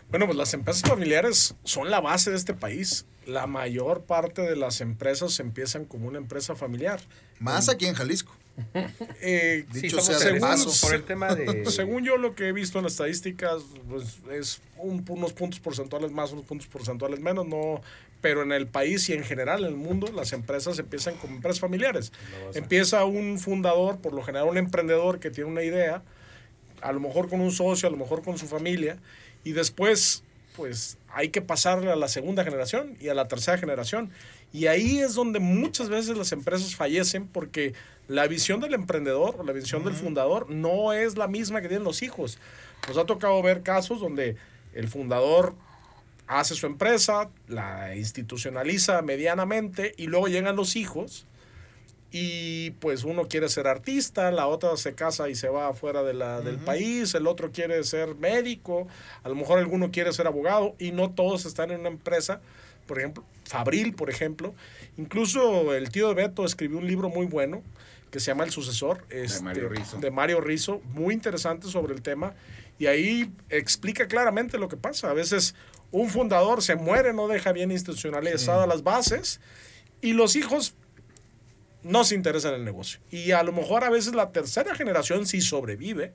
Bueno, 0.10 0.26
pues 0.26 0.38
las 0.38 0.54
empresas 0.54 0.88
familiares 0.90 1.56
son 1.64 1.90
la 1.90 2.00
base 2.00 2.32
de 2.32 2.38
este 2.38 2.54
país. 2.54 3.06
La 3.26 3.48
mayor 3.48 4.04
parte 4.04 4.42
de 4.42 4.56
las 4.56 4.82
empresas 4.82 5.40
empiezan 5.40 5.86
como 5.86 6.08
una 6.08 6.18
empresa 6.18 6.56
familiar. 6.56 7.02
Más 7.40 7.70
aquí 7.70 7.86
en 7.86 7.96
Jalisco. 7.96 8.36
Eh, 9.22 9.66
Dicho 9.72 10.00
somos 10.02 10.06
sea 10.06 10.18
según- 10.20 10.40
paso. 10.42 10.72
por 10.86 10.96
el 10.96 11.04
tema 11.04 11.34
de... 11.36 11.66
Según 11.72 12.04
yo 12.04 12.18
lo 12.18 12.36
que 12.36 12.48
he 12.48 12.52
visto 12.54 12.80
en 12.80 12.86
estadísticas, 12.86 13.62
pues 13.90 14.20
es 14.32 14.62
un- 14.78 15.04
unos 15.10 15.34
puntos 15.34 15.60
porcentuales 15.60 16.12
más, 16.12 16.32
unos 16.32 16.46
puntos 16.46 16.68
porcentuales 16.68 17.20
menos, 17.20 17.46
no, 17.48 17.82
pero 18.22 18.44
en 18.44 18.52
el 18.52 18.68
país 18.68 19.08
y 19.10 19.14
en 19.14 19.24
general 19.24 19.62
en 19.62 19.70
el 19.70 19.76
mundo 19.76 20.08
las 20.14 20.34
empresas 20.34 20.80
empiezan 20.80 21.16
como 21.16 21.36
empresas 21.36 21.60
familiares. 21.60 22.12
Empieza 22.54 23.04
un 23.06 23.40
fundador, 23.40 24.00
por 24.00 24.14
lo 24.14 24.24
general 24.24 24.48
un 24.48 24.58
emprendedor 24.58 25.20
que 25.20 25.32
tiene 25.32 25.50
una 25.50 25.64
idea, 25.64 26.02
a 26.82 26.92
lo 26.92 27.00
mejor 27.00 27.30
con 27.30 27.42
un 27.42 27.52
socio, 27.52 27.88
a 27.88 27.92
lo 27.92 27.98
mejor 27.98 28.24
con 28.24 28.38
su 28.38 28.48
familia, 28.48 28.98
y 29.44 29.52
después 29.52 30.24
pues 30.56 30.98
hay 31.16 31.30
que 31.30 31.42
pasarle 31.42 31.90
a 31.90 31.96
la 31.96 32.10
segunda 32.10 32.44
generación 32.44 32.98
y 33.00 33.08
a 33.08 33.14
la 33.14 33.30
tercera 33.30 33.58
generación. 33.58 34.12
Y 34.52 34.68
ahí 34.68 35.00
es 35.00 35.14
donde 35.14 35.40
muchas 35.40 35.88
veces 35.88 36.18
las 36.18 36.34
empresas 36.34 36.76
fallecen 36.76 37.26
porque 37.26 37.74
la 38.10 38.28
visión 38.28 38.60
del 38.60 38.74
emprendedor, 38.74 39.46
la 39.46 39.54
visión 39.54 39.86
del 39.86 39.94
fundador 39.94 40.50
no 40.50 40.92
es 40.92 41.18
la 41.18 41.30
misma 41.30 41.62
que 41.62 41.70
tienen 41.70 41.86
los 41.86 42.02
hijos. 42.04 42.38
Nos 42.90 42.98
ha 42.98 43.06
tocado 43.06 43.42
ver 43.42 43.64
casos 43.64 44.02
donde 44.02 44.36
el 44.74 44.90
fundador 44.90 45.56
hace 46.28 46.54
su 46.54 46.66
empresa, 46.66 47.30
la 47.48 47.96
institucionaliza 47.96 49.02
medianamente 49.02 49.94
y 49.96 50.08
luego 50.08 50.28
llegan 50.28 50.58
los 50.58 50.76
hijos 50.76 51.26
y 52.12 52.72
pues 52.72 53.04
uno 53.04 53.28
quiere 53.28 53.50
ser 53.50 53.68
artista, 53.68 54.32
la 54.32 54.48
otra 54.48 54.78
se 54.78 54.94
casa 54.94 55.30
y 55.30 55.36
se 55.36 55.50
va 55.50 55.68
afuera 55.68 56.04
de 56.04 56.14
la, 56.14 56.42
del 56.42 56.58
país, 56.58 57.14
el 57.14 57.28
otro 57.28 57.52
quiere 57.52 57.84
ser 57.84 58.16
médico, 58.16 58.88
a 59.24 59.30
lo 59.30 59.36
mejor 59.36 59.60
alguno 59.60 59.92
quiere 59.92 60.14
ser 60.14 60.28
abogado 60.28 60.76
y 60.80 60.92
no 60.92 61.12
todos 61.12 61.46
están 61.46 61.72
en 61.72 61.82
una 61.82 61.90
empresa. 61.90 62.40
Por 62.88 63.00
ejemplo, 63.00 63.24
Fabril, 63.46 63.94
por 63.96 64.10
ejemplo. 64.10 64.54
Incluso 64.98 65.74
el 65.74 65.90
tío 65.90 66.08
de 66.10 66.14
Beto 66.14 66.46
escribió 66.46 66.78
un 66.78 66.88
libro 66.88 67.10
muy 67.10 67.26
bueno 67.26 67.64
que 68.12 68.20
se 68.20 68.28
llama 68.28 68.44
El 68.44 68.52
Sucesor. 68.52 69.04
este, 69.10 69.44
Mario 69.44 69.70
Rizzo. 69.70 69.98
de 69.98 70.12
Mario 70.12 70.40
Rizzo, 70.40 70.82
muy 70.94 71.14
interesante 71.14 71.68
sobre 71.68 71.94
el 71.94 72.02
tema. 72.02 72.34
Y 72.78 72.86
ahí 72.86 73.32
explica 73.50 74.08
claramente 74.08 74.58
lo 74.58 74.70
que 74.70 74.78
pasa. 74.78 75.10
A 75.10 75.14
veces 75.14 75.56
un 75.92 76.10
fundador 76.10 76.62
se 76.62 76.76
muere, 76.76 77.14
no 77.14 77.28
deja 77.28 77.52
bien 77.52 77.72
institucionalizadas 77.72 78.68
las 78.68 78.84
bases 78.84 79.42
y 80.02 80.14
los 80.14 80.36
hijos 80.36 80.76
no 81.86 82.04
se 82.04 82.16
interesan 82.16 82.54
en 82.54 82.62
el 82.62 82.66
negocio. 82.66 83.00
Y 83.12 83.32
a 83.32 83.44
lo 83.44 83.52
mejor 83.52 83.84
a 83.84 83.90
veces 83.90 84.16
la 84.16 84.32
tercera 84.32 84.74
generación 84.76 85.28
sí 85.28 85.40
sobrevive, 85.40 86.14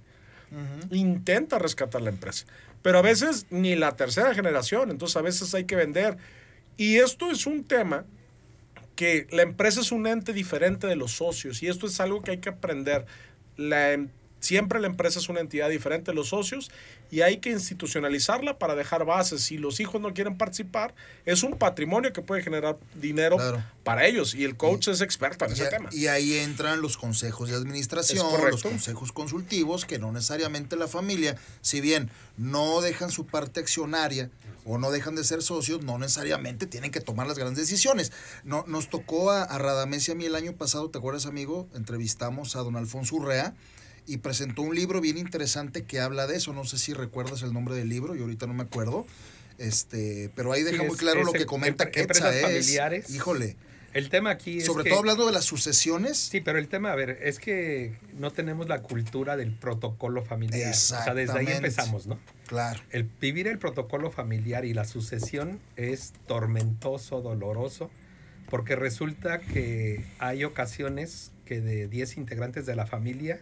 intenta 0.91 1.61
rescatar 1.61 2.03
la 2.03 2.11
empresa. 2.11 2.45
Pero 2.83 2.99
a 2.99 3.03
veces 3.03 3.47
ni 3.51 3.77
la 3.77 3.95
tercera 3.95 4.35
generación, 4.35 4.91
entonces 4.91 5.17
a 5.17 5.23
veces 5.23 5.55
hay 5.55 5.65
que 5.65 5.77
vender. 5.77 6.17
Y 6.77 6.97
esto 6.97 7.31
es 7.31 7.47
un 7.47 7.63
tema 7.63 8.05
que 8.97 9.29
la 9.31 9.43
empresa 9.43 9.81
es 9.81 9.93
un 9.93 10.09
ente 10.09 10.33
diferente 10.33 10.89
de 10.89 10.97
los 10.97 11.13
socios 11.13 11.63
y 11.63 11.69
esto 11.69 11.87
es 11.87 12.01
algo 12.01 12.21
que 12.21 12.33
hay 12.33 12.39
que 12.39 12.49
aprender. 12.49 13.07
La, 13.57 13.93
em- 13.93 14.09
siempre 14.41 14.81
la 14.81 14.87
empresa 14.89 15.19
es 15.19 15.29
una 15.29 15.41
entidad 15.41 15.69
diferente 15.69 16.13
los 16.13 16.29
socios 16.31 16.71
y 17.11 17.21
hay 17.21 17.39
que 17.39 17.51
institucionalizarla 17.51 18.59
para 18.59 18.75
dejar 18.75 19.05
bases. 19.05 19.43
Si 19.43 19.59
los 19.59 19.81
hijos 19.81 20.01
no 20.01 20.13
quieren 20.15 20.37
participar, 20.39 20.95
es 21.27 21.43
un 21.43 21.57
patrimonio 21.59 22.13
que 22.13 22.23
puede 22.23 22.43
generar 22.43 22.79
dinero 22.95 23.37
Claro. 23.37 23.63
para 23.85 24.07
ellos 24.07 24.35
y 24.35 24.45
el 24.45 24.57
coach 24.57 24.89
es 24.89 25.01
experto 25.01 25.45
en 25.45 25.53
ese 25.53 25.67
a- 25.67 25.71
tema. 25.71 25.89
y 25.93 26.07
ahí 26.07 26.35
entran 26.39 26.81
los 26.81 26.97
consejos 26.97 27.49
de 27.51 27.57
administración, 27.57 28.27
los 28.51 28.63
consejos 28.63 29.13
consultivos, 29.13 29.85
que 29.85 29.99
no 29.99 30.13
necesariamente 30.13 30.77
la 30.77 30.89
familia, 30.89 31.37
si 31.61 31.81
bien 31.81 32.11
no 32.37 32.81
dejan 32.81 33.11
su 33.11 33.27
parte 33.27 33.61
accionaria 33.61 34.31
o 34.65 34.79
no 34.79 34.91
dejan 34.91 35.15
de 35.17 35.25
ser 35.25 35.43
socios, 35.43 35.83
no 35.83 35.99
necesariamente 35.99 36.67
tienen 36.67 36.91
que 36.91 37.01
tomar 37.01 37.27
las 37.27 37.39
grandes 37.39 37.69
decisiones. 37.69 38.13
No, 38.45 38.65
nos 38.67 38.89
tocó 38.89 39.31
a, 39.31 39.43
a 39.43 39.59
Radamés 39.59 40.09
y 40.09 40.13
a 40.13 40.15
mí 40.15 40.25
el 40.27 40.35
año 40.35 40.53
pasado, 40.55 40.91
¿te 40.91 40.99
acuerdas, 40.99 41.27
amigo? 41.27 41.67
Entrevistamos 41.75 42.57
a 42.57 42.61
don 42.61 42.77
Alfonso 42.77 43.17
Urrea 43.17 43.55
y 44.11 44.19
presentó 44.19 44.63
un 44.63 44.75
libro 44.75 45.01
bien 45.01 45.17
interesante 45.19 45.85
que 45.85 46.01
habla 46.01 46.27
de 46.27 46.37
eso. 46.37 46.53
No 46.53 46.65
sé 46.65 46.79
si 46.79 46.93
recuerdas 46.95 47.43
el 47.43 47.53
nombre 47.53 47.75
del 47.75 47.89
libro, 47.89 48.15
yo 48.15 48.23
ahorita 48.25 48.47
no 48.47 48.55
me 48.55 48.63
acuerdo. 48.65 49.07
Este, 49.59 50.31
pero 50.35 50.53
ahí 50.53 50.63
deja 50.63 50.83
Sí, 50.83 50.89
muy 50.89 50.97
claro 50.97 51.21
es 51.21 51.27
lo 51.27 51.33
que 51.33 51.43
em- 51.43 51.47
comenta 51.47 51.85
em- 51.85 51.91
Quetzal. 51.91 52.07
empresas 52.29 52.35
es, 52.35 52.43
familiares. 52.67 53.11
Híjole. 53.11 53.57
El 53.93 54.09
tema 54.09 54.31
aquí 54.31 54.59
es 54.59 54.67
Sobre 54.67 54.85
que- 54.85 54.91
todo 54.91 55.01
hablando 55.01 55.27
de 55.27 55.33
las 55.33 55.45
sucesiones. 55.45 56.17
Sí, 56.17 56.41
pero 56.41 56.59
el 56.59 56.69
tema, 56.69 56.93
a 56.93 56.95
ver, 56.95 57.19
es 57.23 57.39
que 57.41 57.93
no 58.19 58.31
tenemos 58.31 58.69
la 58.69 58.83
cultura 58.83 59.37
del 59.37 59.53
protocolo 59.53 60.23
familiar. 60.23 60.71
O 60.71 60.75
sea, 60.75 61.13
desde 61.13 61.39
ahí 61.39 61.47
empezamos, 61.49 62.07
¿no? 62.07 62.19
Claro. 62.47 62.81
El 62.91 63.05
vivir 63.21 63.49
el 63.49 63.59
protocolo 63.59 64.11
familiar 64.13 64.65
y 64.65 64.75
la 64.75 64.85
sucesión 64.85 65.59
es 65.77 66.13
tormentoso, 66.27 67.21
doloroso, 67.21 67.91
porque 68.49 68.77
resulta 68.77 69.41
que 69.41 70.05
hay 70.21 70.45
ocasiones 70.45 71.33
que 71.45 71.61
de 71.61 71.89
10 71.89 72.17
integrantes 72.17 72.67
de 72.67 72.77
la 72.77 72.87
familia, 72.87 73.41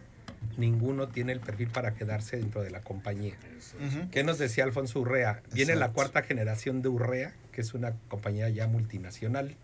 ninguno 0.57 1.09
tiene 1.09 1.33
el 1.33 1.41
perfil 1.41 1.69
para 1.69 1.95
quedarse 1.95 2.37
dentro 2.37 2.63
de 2.63 2.71
la 2.71 2.81
compañía. 2.81 3.35
Ujú. 3.77 4.11
¿Qué 4.11 4.25
nos 4.25 4.39
decía 4.39 4.65
Alfonso 4.65 5.01
Urrea? 5.01 5.43
Viene 5.53 5.77
la 5.77 5.91
cuarta 5.93 6.23
generación 6.23 6.83
de 6.83 6.89
Urrea, 6.89 7.33
que 7.53 7.61
es 7.61 7.75
una 7.75 7.95
compañía 8.09 8.49
ya 8.49 8.67
multinacional, 8.67 9.55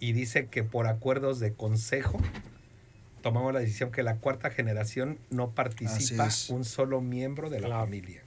y 0.00 0.12
dice 0.12 0.46
que 0.46 0.64
por 0.64 0.86
acuerdos 0.86 1.40
de 1.40 1.52
consejo 1.52 2.18
tomamos 3.22 3.52
la 3.54 3.60
decisión 3.60 3.92
que 3.92 4.02
la 4.02 4.16
cuarta 4.16 4.50
generación 4.50 5.18
no 5.30 5.50
participa 5.52 6.28
un 6.48 6.64
solo 6.64 7.00
miembro 7.00 7.50
de 7.50 7.60
la 7.60 7.68
familia. 7.80 8.22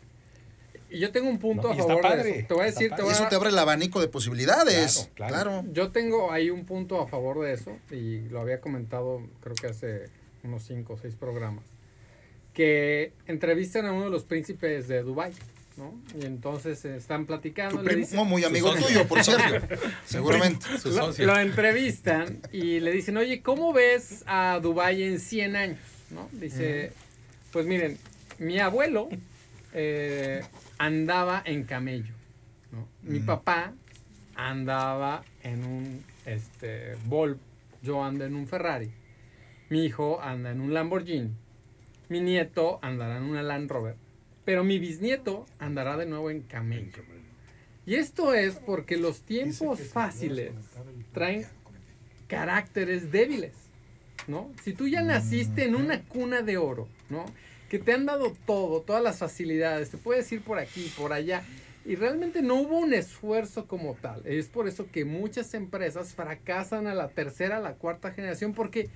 Y 0.90 1.00
yo 1.00 1.12
tengo 1.12 1.30
un 1.30 1.40
punto 1.40 1.68
No, 1.68 1.74
a 1.74 1.76
favor 1.78 1.96
de 1.96 2.02
padre, 2.02 2.40
eso. 2.40 2.48
Te 2.48 2.54
voy 2.54 2.64
a 2.64 2.68
está 2.68 2.80
decir, 2.80 2.90
te 2.90 2.90
padre. 2.92 3.04
voy 3.04 3.12
Y 3.12 3.16
eso 3.16 3.24
a- 3.26 3.30
te 3.30 3.36
abre 3.36 3.50
el 3.50 3.58
abanico 3.58 4.00
de 4.00 4.08
posibilidades. 4.08 5.10
Claro, 5.16 5.34
Claro. 5.34 5.34
claro. 5.62 5.74
Yo 5.74 5.92
tengo 5.92 6.32
ahí 6.32 6.50
un 6.52 6.64
punto 6.66 7.02
a 7.02 7.08
favor 7.08 7.42
de 7.42 7.54
eso, 7.54 7.78
y 7.92 8.20
lo 8.30 8.40
había 8.40 8.62
comentado 8.62 9.22
creo 9.42 9.56
que 9.56 9.68
hace 9.68 10.06
unos 10.46 10.64
5 10.64 10.94
o 10.94 10.98
6 10.98 11.16
programas, 11.16 11.66
que 12.54 13.14
entrevistan 13.28 13.86
a 13.86 13.92
uno 13.92 14.06
de 14.06 14.12
los 14.12 14.24
príncipes 14.24 14.88
de 14.88 15.02
Dubái, 15.04 15.34
¿no? 15.78 15.94
Y 16.20 16.26
entonces 16.26 16.86
están 16.86 17.26
platicando. 17.26 17.78
Tu 17.80 17.84
le 17.84 17.90
primo, 17.94 18.08
dicen- 18.08 18.28
muy 18.28 18.44
amigo 18.46 18.74
tuyo, 18.76 19.06
por 19.08 19.22
cierto. 19.24 19.76
Seguramente. 20.06 20.66
Su 20.80 20.90
lo, 20.90 20.96
socio. 21.08 21.26
lo 21.26 21.38
entrevistan 21.38 22.40
y 22.52 22.80
le 22.80 22.92
dicen, 22.92 23.18
oye, 23.18 23.42
¿cómo 23.42 23.74
ves 23.74 24.24
a 24.26 24.60
Dubái 24.62 25.04
en 25.04 25.20
100 25.20 25.56
años? 25.56 25.80
¿No? 26.12 26.30
Dice, 26.32 26.94
pues 27.52 27.66
miren, 27.66 27.98
mi 28.40 28.60
abuelo 28.60 29.10
eh, 29.74 30.42
andaba 30.78 31.42
en 31.46 31.64
camello, 31.66 32.14
¿no? 32.72 32.88
Mi 33.02 33.20
papá 33.20 33.74
andaba 34.36 35.24
en 35.44 35.66
un 35.66 36.04
este, 36.26 36.96
Volvo, 37.06 37.40
yo 37.82 38.04
ando 38.04 38.24
en 38.26 38.36
un 38.36 38.48
Ferrari, 38.48 38.92
mi 39.70 39.86
hijo 39.86 40.22
anda 40.22 40.52
en 40.52 40.62
un 40.62 40.74
Lamborghini, 40.74 41.32
mi 42.10 42.22
nieto 42.22 42.80
andará 42.82 43.18
en 43.18 43.24
una 43.24 43.42
Land 43.42 43.72
Rover, 43.72 43.96
pero 44.44 44.64
mi 44.64 44.78
bisnieto 44.78 45.46
andará 45.60 45.98
de 45.98 46.06
nuevo 46.06 46.30
en 46.30 46.42
camello. 46.42 47.04
Y 47.86 47.96
esto 47.96 48.34
es 48.34 48.56
porque 48.56 48.98
los 48.98 49.22
tiempos 49.22 49.80
fáciles 49.80 50.54
traen 51.14 51.46
caracteres 52.28 53.12
débiles, 53.12 53.54
¿no? 54.28 54.52
Si 54.64 54.74
tú 54.74 54.88
ya 54.88 55.02
naciste 55.02 55.66
en 55.66 55.76
una 55.76 56.02
cuna 56.04 56.42
de 56.42 56.58
oro, 56.58 56.88
¿no? 57.10 57.26
Que 57.70 57.80
te 57.80 57.94
han 57.94 58.06
dado 58.06 58.34
todo, 58.46 58.82
todas 58.82 59.04
las 59.04 59.20
facilidades, 59.20 59.92
te 59.92 59.98
puedes 59.98 60.32
ir 60.32 60.42
por 60.42 60.58
aquí, 60.60 60.92
por 60.98 61.14
allá, 61.14 61.44
y 61.86 61.96
realmente 61.96 62.42
no 62.42 62.56
hubo 62.56 62.80
un 62.80 62.94
esfuerzo 62.94 63.68
como 63.68 63.94
tal. 63.96 64.26
Es 64.26 64.48
por 64.48 64.68
eso 64.68 64.88
que 64.92 65.06
muchas 65.06 65.54
empresas 65.54 66.16
fracasan 66.16 66.88
a 66.88 66.96
la 66.96 67.10
tercera, 67.10 67.58
a 67.58 67.62
la 67.62 67.74
cuarta 67.74 68.12
generación, 68.12 68.54
porque 68.54 68.90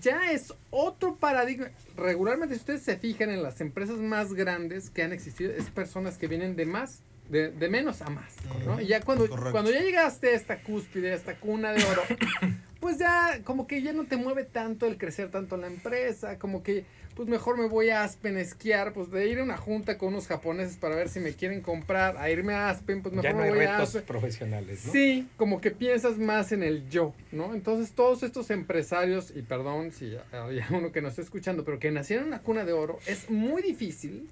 ya 0.00 0.32
es 0.32 0.54
otro 0.70 1.16
paradigma. 1.16 1.70
Regularmente, 1.96 2.54
si 2.54 2.60
ustedes 2.60 2.82
se 2.82 2.96
fijan 2.96 3.30
en 3.30 3.42
las 3.42 3.60
empresas 3.60 3.98
más 3.98 4.34
grandes 4.34 4.90
que 4.90 5.02
han 5.02 5.12
existido, 5.12 5.52
es 5.52 5.70
personas 5.70 6.18
que 6.18 6.28
vienen 6.28 6.56
de 6.56 6.66
más, 6.66 7.00
de, 7.28 7.50
de 7.50 7.68
menos 7.68 8.02
a 8.02 8.10
más, 8.10 8.34
¿no? 8.66 8.80
Y 8.80 8.86
ya 8.86 9.00
cuando, 9.00 9.28
Correcto. 9.28 9.52
cuando 9.52 9.70
ya 9.70 9.80
llegaste 9.80 10.28
a 10.28 10.32
esta 10.34 10.60
cúspide, 10.60 11.12
a 11.12 11.14
esta 11.14 11.36
cuna 11.36 11.72
de 11.72 11.82
oro, 11.84 12.02
pues 12.80 12.98
ya 12.98 13.40
como 13.44 13.66
que 13.66 13.82
ya 13.82 13.92
no 13.92 14.04
te 14.04 14.16
mueve 14.16 14.44
tanto 14.44 14.86
el 14.86 14.98
crecer 14.98 15.30
tanto 15.30 15.54
en 15.54 15.62
la 15.62 15.66
empresa, 15.68 16.38
como 16.38 16.62
que 16.62 16.84
pues 17.14 17.28
mejor 17.28 17.56
me 17.56 17.68
voy 17.68 17.90
a 17.90 18.02
Aspen 18.02 18.36
a 18.36 18.40
esquiar, 18.40 18.92
pues 18.92 19.08
de 19.10 19.28
ir 19.28 19.38
a 19.38 19.44
una 19.44 19.56
junta 19.56 19.96
con 19.98 20.08
unos 20.08 20.26
japoneses 20.26 20.76
para 20.76 20.96
ver 20.96 21.08
si 21.08 21.20
me 21.20 21.32
quieren 21.32 21.60
comprar, 21.60 22.16
a 22.16 22.28
irme 22.28 22.54
a 22.54 22.70
Aspen, 22.70 23.02
pues 23.02 23.14
mejor 23.14 23.30
Ya 23.30 23.32
no 23.32 23.38
me 23.38 23.44
hay 23.44 23.50
voy 23.54 23.64
a 23.64 23.70
retos 23.72 23.88
Aspen. 23.90 24.02
profesionales, 24.02 24.84
¿no? 24.86 24.92
Sí, 24.92 25.28
como 25.36 25.60
que 25.60 25.70
piensas 25.70 26.18
más 26.18 26.50
en 26.50 26.64
el 26.64 26.88
yo, 26.90 27.14
¿no? 27.30 27.54
Entonces 27.54 27.92
todos 27.92 28.24
estos 28.24 28.50
empresarios, 28.50 29.32
y 29.34 29.42
perdón 29.42 29.92
si 29.92 30.16
hay 30.32 30.60
uno 30.70 30.90
que 30.90 31.00
nos 31.02 31.10
está 31.12 31.22
escuchando, 31.22 31.64
pero 31.64 31.78
que 31.78 31.92
nacieron 31.92 32.24
en 32.24 32.32
una 32.32 32.42
cuna 32.42 32.64
de 32.64 32.72
oro, 32.72 32.98
es 33.06 33.30
muy 33.30 33.62
difícil 33.62 34.28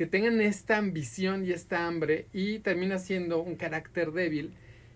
que 0.00 0.06
tengan 0.06 0.40
esta 0.40 0.78
ambición 0.78 1.44
y 1.44 1.52
esta 1.52 1.86
hambre 1.86 2.26
y 2.32 2.60
termina 2.60 2.98
siendo 2.98 3.42
un 3.42 3.54
carácter 3.54 4.12
débil 4.12 4.54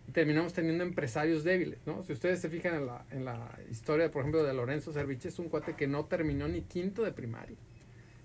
y 0.08 0.12
terminamos 0.12 0.54
teniendo 0.54 0.82
empresarios 0.82 1.44
débiles, 1.44 1.78
¿no? 1.84 2.02
Si 2.02 2.14
ustedes 2.14 2.40
se 2.40 2.48
fijan 2.48 2.74
en 2.74 2.86
la, 2.86 3.04
en 3.10 3.26
la 3.26 3.54
historia, 3.70 4.10
por 4.10 4.22
ejemplo, 4.22 4.42
de 4.42 4.54
Lorenzo 4.54 4.94
Cerviche, 4.94 5.28
es 5.28 5.38
un 5.38 5.50
cuate 5.50 5.74
que 5.74 5.86
no 5.86 6.06
terminó 6.06 6.48
ni 6.48 6.62
quinto 6.62 7.02
de 7.02 7.12
primaria, 7.12 7.58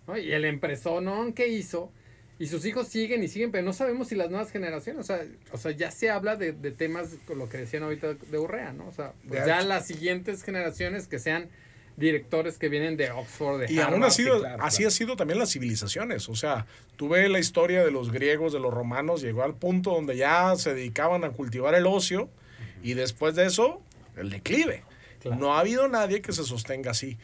¿no? 0.07 0.17
Y 0.17 0.31
el 0.31 0.45
empresonón 0.45 1.33
que 1.33 1.49
hizo 1.49 1.91
Y 2.37 2.47
sus 2.47 2.63
hijos 2.63 2.87
siguen 2.87 3.21
y 3.23 3.27
siguen, 3.27 3.51
pero 3.51 3.65
no 3.65 3.73
sabemos 3.73 4.07
si 4.07 4.15
las 4.15 4.29
nuevas 4.29 4.49
generaciones, 4.49 5.01
o 5.01 5.03
sea, 5.03 5.25
o 5.51 5.57
sea 5.57 5.71
ya 5.71 5.91
se 5.91 6.09
habla 6.09 6.37
de, 6.37 6.53
de 6.53 6.71
temas 6.71 7.17
con 7.25 7.39
lo 7.39 7.49
que 7.49 7.57
decían 7.57 7.83
ahorita 7.83 8.13
de 8.13 8.37
Urrea, 8.37 8.71
¿no? 8.71 8.87
O 8.87 8.93
sea, 8.93 9.11
pues 9.27 9.45
ya 9.45 9.59
las 9.63 9.85
siguientes 9.85 10.43
generaciones 10.43 11.09
que 11.09 11.19
sean 11.19 11.49
directores 11.99 12.57
que 12.57 12.69
vienen 12.69 12.97
de 12.97 13.11
Oxford, 13.11 13.61
de 13.61 13.71
Y 13.73 13.79
aún 13.79 13.95
Harvard. 13.95 14.03
ha 14.07 14.11
sido, 14.11 14.35
sí, 14.35 14.41
claro, 14.41 14.63
así 14.63 14.77
claro. 14.77 14.87
ha 14.87 14.91
sido 14.91 15.15
también 15.15 15.39
las 15.39 15.51
civilizaciones. 15.51 16.29
O 16.29 16.35
sea, 16.35 16.65
tú 16.95 17.09
ves 17.09 17.29
la 17.29 17.39
historia 17.39 17.83
de 17.83 17.91
los 17.91 18.11
griegos, 18.11 18.53
de 18.53 18.59
los 18.59 18.73
romanos, 18.73 19.21
llegó 19.21 19.43
al 19.43 19.55
punto 19.55 19.91
donde 19.91 20.17
ya 20.17 20.55
se 20.55 20.73
dedicaban 20.73 21.23
a 21.23 21.29
cultivar 21.31 21.75
el 21.75 21.85
ocio 21.85 22.29
y 22.81 22.93
después 22.93 23.35
de 23.35 23.45
eso, 23.45 23.81
el 24.17 24.29
declive. 24.29 24.83
Claro. 25.21 25.37
No 25.39 25.53
ha 25.55 25.59
habido 25.59 25.87
nadie 25.87 26.21
que 26.21 26.31
se 26.31 26.43
sostenga 26.43 26.91
así. 26.91 27.17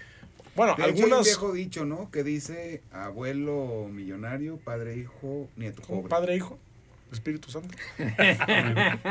Bueno, 0.56 0.76
De 0.78 0.84
hecho, 0.84 0.92
hay 0.92 0.98
un 0.98 1.04
algunas... 1.06 1.26
viejo 1.26 1.54
dicho, 1.54 1.86
¿no? 1.86 2.10
Que 2.12 2.24
dice 2.24 2.82
abuelo 2.92 3.88
millonario, 3.92 4.58
padre, 4.58 4.98
hijo, 4.98 5.48
nieto 5.56 5.82
pobre. 5.82 6.10
Padre 6.10 6.36
Hijo, 6.36 6.60
Espíritu 7.12 7.50
Santo. 7.50 7.76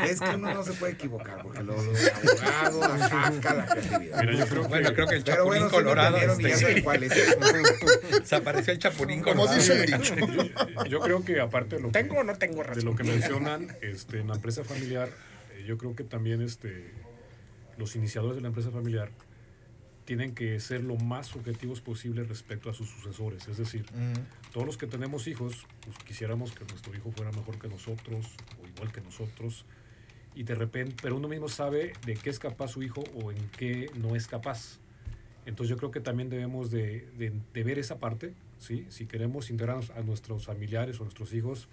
Es 0.04 0.20
que 0.20 0.34
uno 0.34 0.52
no 0.52 0.62
se 0.62 0.72
puede 0.74 0.92
equivocar 0.92 1.42
porque 1.42 1.62
lo, 1.62 1.74
lo 1.82 1.92
de 1.92 2.10
abogado 2.10 2.84
ataca 2.84 3.54
la 3.54 3.66
creatividad. 3.66 4.20
Mira, 4.20 4.32
yo 4.34 4.46
creo 4.46 4.62
que, 4.62 4.68
Bueno, 4.68 4.92
creo 4.94 5.06
que 5.06 5.14
el 5.16 5.24
Chapulín 5.24 5.46
bueno, 5.46 5.70
Colorado. 5.70 6.18
ya 6.38 6.48
este, 6.48 6.82
cuál 6.82 7.02
es. 7.04 7.12
se 8.24 8.36
apareció 8.36 8.72
el 8.72 8.78
Chapulín 8.78 9.22
Como 9.22 9.46
Colorado. 9.46 9.58
dice 9.58 9.84
el 9.84 9.86
dicho. 9.86 10.14
yo, 10.16 10.84
yo 10.86 11.00
creo 11.00 11.24
que 11.24 11.40
aparte 11.40 11.76
de 11.76 11.82
lo 11.82 11.88
que, 11.88 11.92
¿Tengo 12.02 12.18
o 12.18 12.24
no 12.24 12.36
tengo 12.36 12.62
de 12.64 12.82
lo 12.82 12.94
que 12.94 13.04
mencionan 13.04 13.76
este, 13.80 14.20
en 14.20 14.28
la 14.28 14.34
empresa 14.34 14.64
familiar, 14.64 15.08
eh, 15.52 15.64
yo 15.66 15.78
creo 15.78 15.94
que 15.94 16.04
también 16.04 16.42
este, 16.42 16.92
los 17.78 17.96
iniciadores 17.96 18.36
de 18.36 18.42
la 18.42 18.48
empresa 18.48 18.70
familiar 18.70 19.10
tienen 20.04 20.34
que 20.34 20.60
ser 20.60 20.82
lo 20.84 20.96
más 20.96 21.34
objetivos 21.34 21.80
posible 21.80 22.24
respecto 22.24 22.68
a 22.68 22.74
sus 22.74 22.88
sucesores. 22.90 23.48
Es 23.48 23.56
decir, 23.56 23.86
todos 24.52 24.66
los 24.66 24.76
que 24.76 24.86
tenemos 24.86 25.26
hijos, 25.26 25.66
pues 25.84 25.96
quisiéramos 26.06 26.52
que 26.52 26.64
nuestro 26.66 26.94
hijo 26.94 27.10
fuera 27.12 27.32
mejor 27.32 27.58
que 27.58 27.68
nosotros 27.68 28.26
o 28.62 28.66
igual 28.68 28.92
que 28.92 29.00
nosotros. 29.00 29.64
Y 30.34 30.42
de 30.42 30.54
repente, 30.54 30.96
pero 31.00 31.16
uno 31.16 31.28
mismo 31.28 31.48
sabe 31.48 31.92
de 32.04 32.14
qué 32.14 32.28
es 32.28 32.38
capaz 32.38 32.68
su 32.68 32.82
hijo 32.82 33.02
o 33.22 33.30
en 33.32 33.38
qué 33.56 33.90
no 33.94 34.14
es 34.16 34.26
capaz. 34.26 34.78
Entonces 35.46 35.70
yo 35.70 35.76
creo 35.76 35.90
que 35.90 36.00
también 36.00 36.28
debemos 36.28 36.70
de, 36.70 37.08
de- 37.18 37.32
de 37.52 37.64
ver 37.64 37.78
esa 37.78 37.98
parte, 37.98 38.34
¿sí? 38.58 38.86
Si 38.88 39.06
queremos 39.06 39.50
integrar 39.50 39.80
a 39.96 40.00
nuestros 40.02 40.46
familiares 40.46 40.98
o 41.00 41.04
nuestros 41.04 41.32
hijos, 41.34 41.68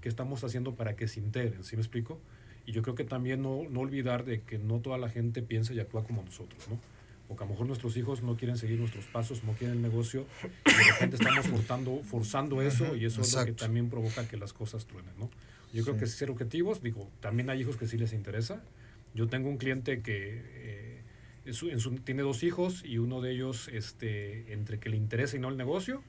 ¿qué 0.00 0.08
estamos 0.08 0.42
haciendo 0.44 0.74
para 0.74 0.96
que 0.96 1.08
se 1.08 1.20
integren? 1.20 1.62
¿Sí 1.64 1.76
me 1.76 1.82
explico? 1.82 2.18
Y 2.66 2.72
yo 2.72 2.82
creo 2.82 2.94
que 2.94 3.04
también 3.04 3.42
no, 3.42 3.62
no 3.70 3.80
olvidar 3.80 4.24
de 4.24 4.40
que 4.42 4.58
no 4.58 4.80
toda 4.80 4.98
la 4.98 5.08
gente 5.08 5.42
piensa 5.42 5.72
y 5.74 5.78
actúa 5.80 6.04
como 6.04 6.22
nosotros, 6.22 6.68
¿no? 6.68 6.80
Porque 7.28 7.42
a 7.42 7.46
lo 7.46 7.52
mejor 7.52 7.66
nuestros 7.66 7.96
hijos 7.96 8.22
no 8.22 8.36
quieren 8.36 8.56
seguir 8.56 8.78
nuestros 8.78 9.06
pasos, 9.06 9.42
no 9.42 9.52
quieren 9.54 9.76
el 9.78 9.82
negocio, 9.82 10.26
y 10.64 10.70
de 10.70 10.92
repente 10.92 11.16
estamos 11.16 11.46
forzando, 11.46 12.00
forzando 12.04 12.62
eso 12.62 12.94
y 12.94 13.04
eso 13.04 13.20
es 13.20 13.32
lo 13.32 13.38
que 13.44 13.50
exacto. 13.50 13.64
también 13.64 13.90
provoca 13.90 14.28
que 14.28 14.36
las 14.36 14.52
cosas 14.52 14.86
truenen, 14.86 15.12
¿no? 15.18 15.28
Yo 15.72 15.82
creo 15.82 15.96
que 15.96 16.06
ser 16.06 16.30
objetivos, 16.30 16.82
digo, 16.82 17.10
también 17.20 17.50
hay 17.50 17.60
hijos 17.60 17.76
que 17.76 17.88
sí 17.88 17.98
les 17.98 18.12
interesa. 18.12 18.62
Yo 19.14 19.26
tengo 19.28 19.48
un 19.48 19.56
cliente 19.58 20.00
que 20.02 20.40
eh, 20.44 21.00
en 21.44 21.54
su- 21.54 21.68
en 21.70 21.80
su- 21.80 21.90
tiene 21.98 22.22
dos 22.22 22.42
hijos 22.44 22.84
y 22.84 22.98
uno 22.98 23.20
de 23.20 23.32
ellos, 23.32 23.68
este, 23.72 24.52
entre 24.52 24.78
que 24.78 24.88
le 24.88 24.96
interesa 24.96 25.36
y 25.36 25.40
no 25.40 25.48
el 25.48 25.56
negocio, 25.56 26.02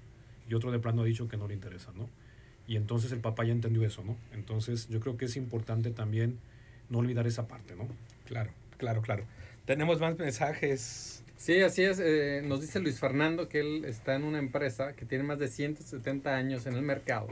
y 0.49 0.53
otro 0.53 0.71
de 0.71 0.79
plano 0.79 1.01
ha 1.01 1.05
dicho 1.05 1.27
que 1.27 1.35
no 1.37 1.47
le 1.47 1.53
interesa, 1.55 1.91
¿no? 1.95 2.09
Y 2.67 2.75
entonces 2.75 3.11
el 3.11 3.19
papá 3.21 3.43
ya 3.43 3.53
entendió 3.53 3.83
eso, 3.83 4.03
¿no? 4.03 4.17
Entonces 4.33 4.87
yo 4.89 4.99
creo 4.99 5.17
que 5.17 5.25
es 5.25 5.35
importante 5.35 5.89
también 5.89 6.37
no 6.89 6.99
olvidar 6.99 7.25
esa 7.25 7.47
parte, 7.47 7.75
¿no? 7.75 7.87
Claro, 8.25 8.51
claro, 8.77 9.01
claro. 9.01 9.25
Tenemos 9.67 9.99
más 9.99 10.17
mensajes. 10.17 11.25
Sí, 11.35 11.59
así 11.59 11.83
es. 11.83 11.99
eh, 11.99 12.41
nos 12.41 12.61
dice 12.61 12.79
Luis 12.79 13.01
Fernando 13.01 13.49
que 13.49 13.59
él 13.59 13.83
está 13.83 14.15
en 14.15 14.23
una 14.23 14.39
empresa 14.39 14.93
que 14.93 15.05
tiene 15.05 15.25
más 15.25 15.39
de 15.39 15.49
170 15.49 16.33
años 16.33 16.65
en 16.67 16.73
el 16.75 16.83
mercado 16.83 17.27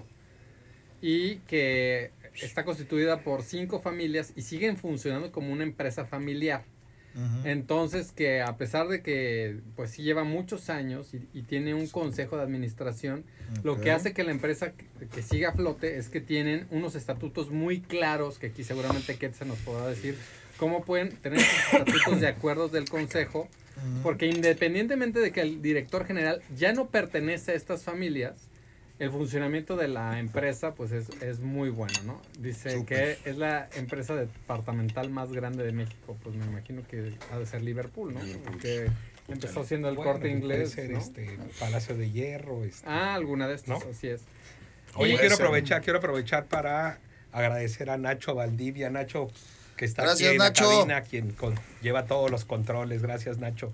y 1.02 1.38
que 1.48 2.12
está 2.41 2.65
constituida 2.65 3.21
por 3.24 3.41
cinco 3.41 3.80
familias 3.80 4.34
y 4.36 4.41
siguen 4.41 4.76
funcionando 4.76 5.32
como 5.32 5.54
una 5.54 5.63
empresa 5.63 6.04
familiar. 6.04 6.65
Entonces, 7.45 8.12
que 8.12 8.41
a 8.41 8.58
pesar 8.58 8.88
de 8.88 9.01
que 9.01 9.60
pues 9.75 9.91
sí 9.91 10.04
lleva 10.04 10.23
muchos 10.23 10.69
años 10.69 11.13
y, 11.13 11.28
y 11.34 11.43
tiene 11.43 11.73
un 11.73 11.88
consejo 11.88 12.36
de 12.36 12.43
administración, 12.43 13.23
lo 13.63 13.80
que 13.80 13.91
hace 13.91 14.13
que 14.13 14.23
la 14.23 14.32
empresa 14.32 14.73
que, 14.73 15.08
que 15.08 15.21
siga 15.21 15.49
a 15.49 15.54
flote 15.54 15.97
es 15.97 16.10
que 16.10 16.19
tienen 16.19 16.67
unos 16.71 16.95
estatutos 16.95 17.51
muy 17.51 17.80
claros, 17.80 18.38
que 18.38 18.47
aquí 18.47 18.63
seguramente 18.63 19.15
Ket 19.15 19.34
se 19.34 19.45
nos 19.45 19.58
podrá 19.60 19.88
decir, 19.88 20.17
cómo 20.58 20.84
pueden 20.84 21.10
tener 21.10 21.39
estatutos 21.39 22.19
de 22.19 22.28
acuerdos 22.28 22.71
del 22.71 22.89
consejo, 22.89 23.47
porque 24.04 24.28
independientemente 24.28 25.19
de 25.19 25.32
que 25.32 25.41
el 25.41 25.62
director 25.62 26.06
general 26.06 26.41
ya 26.56 26.73
no 26.73 26.88
pertenece 26.88 27.51
a 27.51 27.56
estas 27.56 27.84
familias, 27.84 28.36
el 28.99 29.12
funcionamiento 29.12 29.75
de 29.75 29.88
la 29.89 30.19
empresa 30.19 30.73
pues 30.73 30.91
es, 30.91 31.10
es 31.21 31.39
muy 31.41 31.69
bueno, 31.69 31.93
¿no? 32.05 32.21
Dice 32.39 32.86
que 32.86 33.17
es 33.25 33.38
la 33.38 33.67
empresa 33.75 34.15
departamental 34.15 35.10
más 35.10 35.31
grande 35.34 35.63
de 35.65 35.71
México, 35.73 36.17
pues 36.23 36.36
me 36.36 36.45
imagino 36.45 36.81
que 36.88 37.13
ha 37.31 37.38
de 37.38 37.45
ser 37.45 37.62
Liverpool, 37.62 38.13
¿no? 38.13 38.21
Que 38.60 38.89
empezó 39.27 39.62
haciendo 39.62 39.89
el 39.89 39.95
Bueno, 39.95 40.13
corte 40.13 40.29
inglés, 40.29 40.71
ser, 40.71 40.91
¿no? 40.91 40.99
este, 40.99 41.38
Palacio 41.60 41.95
de 41.97 42.10
Hierro. 42.12 42.63
este. 42.63 42.88
Ah, 42.88 43.15
alguna 43.15 43.47
de 43.47 43.55
estas, 43.55 43.84
¿No? 43.84 43.91
así 43.91 44.08
es. 44.08 44.21
Oye, 44.95 45.15
Y- 45.15 45.17
quiero 45.17 45.36
aprovechar, 45.36 45.81
quiero 45.81 45.99
aprovechar 45.99 46.45
para 46.45 46.99
agradecer 47.34 47.89
a 47.89 47.97
Nacho 47.97 48.34
Valdivia, 48.34 48.89
Nacho 48.89 49.27
que 49.75 49.84
está 49.84 50.03
Gracias, 50.03 50.29
aquí 50.29 50.36
en 50.36 50.38
Nacho. 50.39 50.63
la 50.63 50.69
cabina, 50.77 51.01
quien 51.01 51.31
con- 51.31 51.55
lleva 51.81 52.05
todos 52.05 52.31
los 52.31 52.45
controles. 52.45 53.01
Gracias, 53.01 53.39
Nacho. 53.39 53.73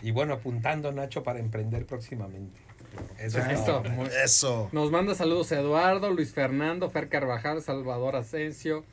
Y 0.00 0.12
bueno, 0.12 0.32
apuntando 0.32 0.92
Nacho 0.92 1.22
para 1.22 1.40
emprender 1.40 1.84
próximamente. 1.84 2.54
Eso 3.18 3.38
es 3.38 3.46
Eso, 3.48 3.64
todo. 3.64 3.90
muy- 3.90 4.08
Eso. 4.24 4.68
Nos 4.72 4.90
manda 4.90 5.14
saludos 5.14 5.50
Eduardo, 5.52 6.10
Luis 6.10 6.32
Fernando, 6.32 6.90
Fer 6.90 7.08
Carvajal, 7.08 7.62
Salvador 7.62 8.16
Asensio, 8.16 8.84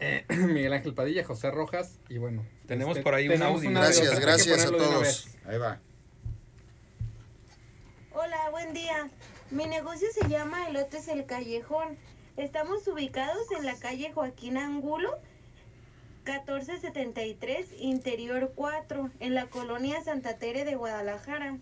eh, 0.00 0.24
Miguel 0.28 0.72
Ángel 0.72 0.94
Padilla, 0.94 1.24
José 1.24 1.50
Rojas 1.50 1.98
y 2.08 2.18
bueno. 2.18 2.42
este, 2.42 2.68
Tenemos 2.68 2.98
por 3.00 3.14
ahí 3.14 3.28
un 3.28 3.42
audio. 3.42 3.70
Gracias, 3.70 4.18
gracias 4.20 4.64
a 4.66 4.70
todos. 4.70 5.28
Ahí 5.46 5.58
va. 5.58 5.80
Hola, 8.12 8.50
buen 8.50 8.72
día. 8.72 9.08
Mi 9.50 9.66
negocio 9.66 10.08
se 10.12 10.28
llama 10.28 10.68
Elotes 10.68 11.08
El 11.08 11.26
Callejón. 11.26 11.96
Estamos 12.36 12.86
ubicados 12.88 13.50
en 13.56 13.64
la 13.64 13.76
calle 13.78 14.12
Joaquín 14.12 14.56
Angulo, 14.58 15.10
1473, 16.24 17.66
Interior 17.78 18.52
4, 18.54 19.10
en 19.20 19.34
la 19.34 19.46
colonia 19.46 20.02
Santa 20.02 20.36
Tere 20.38 20.64
de 20.64 20.74
Guadalajara. 20.74 21.58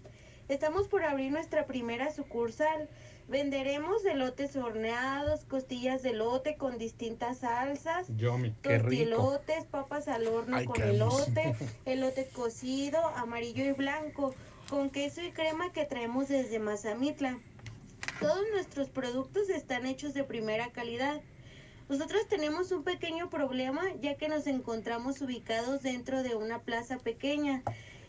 Estamos 0.49 0.89
por 0.89 1.05
abrir 1.05 1.33
nuestra 1.33 1.65
primera 1.65 2.13
sucursal. 2.13 2.89
Venderemos 3.29 4.05
elotes 4.05 4.55
horneados, 4.57 5.47
costillas 5.47 6.03
de 6.03 6.11
elote 6.11 6.57
con 6.57 6.77
distintas 6.77 7.39
salsas, 7.39 8.07
Yomi. 8.15 8.51
Tortilotes, 8.63 9.65
papas 9.65 10.09
al 10.09 10.27
horno 10.27 10.59
Ay, 10.59 10.67
con 10.67 10.83
elote, 10.83 11.57
elote 11.87 12.29
cocido, 12.29 12.99
amarillo 13.17 13.65
y 13.65 13.73
blanco, 13.73 14.35
con 14.69 14.91
queso 14.91 15.23
y 15.23 15.31
crema 15.31 15.73
que 15.73 15.87
traemos 15.87 16.29
desde 16.29 16.59
Mazamitla. 16.59 17.39
Todos 18.21 18.45
nuestros 18.53 18.91
productos 18.91 19.49
están 19.49 19.87
hechos 19.87 20.13
de 20.13 20.25
primera 20.25 20.71
calidad. 20.73 21.23
Nosotros 21.89 22.29
tenemos 22.29 22.71
un 22.71 22.85
pequeño 22.85 23.31
problema 23.31 23.83
ya 24.03 24.17
que 24.17 24.29
nos 24.29 24.47
encontramos 24.47 25.23
ubicados 25.23 25.83
dentro 25.83 26.23
de 26.23 26.35
una 26.35 26.61
plaza 26.61 26.99
pequeña 26.99 27.63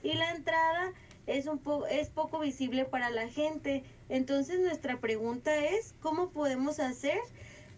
y 0.04 0.14
la 0.14 0.32
entrada 0.32 0.94
es 1.28 1.48
un 1.48 1.60
po- 1.60 1.88
es 1.88 2.10
poco 2.10 2.40
visible 2.40 2.86
para 2.86 3.10
la 3.10 3.28
gente. 3.28 3.84
Entonces 4.10 4.60
nuestra 4.60 5.00
pregunta 5.00 5.56
es 5.56 5.96
¿cómo 6.02 6.30
podemos 6.30 6.80
hacer 6.80 7.20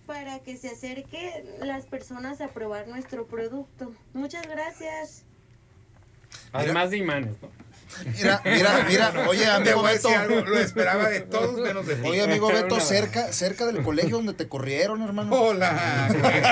para 0.05 0.39
que 0.39 0.57
se 0.57 0.69
acerquen 0.69 1.45
las 1.62 1.86
personas 1.86 2.41
a 2.41 2.49
probar 2.49 2.88
nuestro 2.88 3.25
producto? 3.27 3.93
Muchas 4.13 4.47
gracias. 4.47 5.23
Además 6.51 6.91
de 6.91 6.97
imanes, 6.97 7.36
¿no? 7.41 7.49
Mira, 8.17 8.41
mira, 8.45 8.86
mira. 8.88 9.13
Oye, 9.28 9.45
amigo 9.45 9.82
Beto. 9.84 10.10
algo, 10.10 10.41
lo 10.41 10.60
esperaba 10.60 11.10
de 11.10 11.21
todos 11.21 11.60
menos 11.60 11.86
de 11.88 11.95
ti. 11.95 12.08
Oye, 12.08 12.21
amigo 12.21 12.47
Beto, 12.47 12.80
cerca, 12.80 13.32
cerca 13.34 13.65
del 13.65 13.82
colegio 13.84 14.17
donde 14.17 14.34
te 14.34 14.48
corrieron, 14.48 15.02
hermano. 15.02 15.33
Hola. 15.35 16.08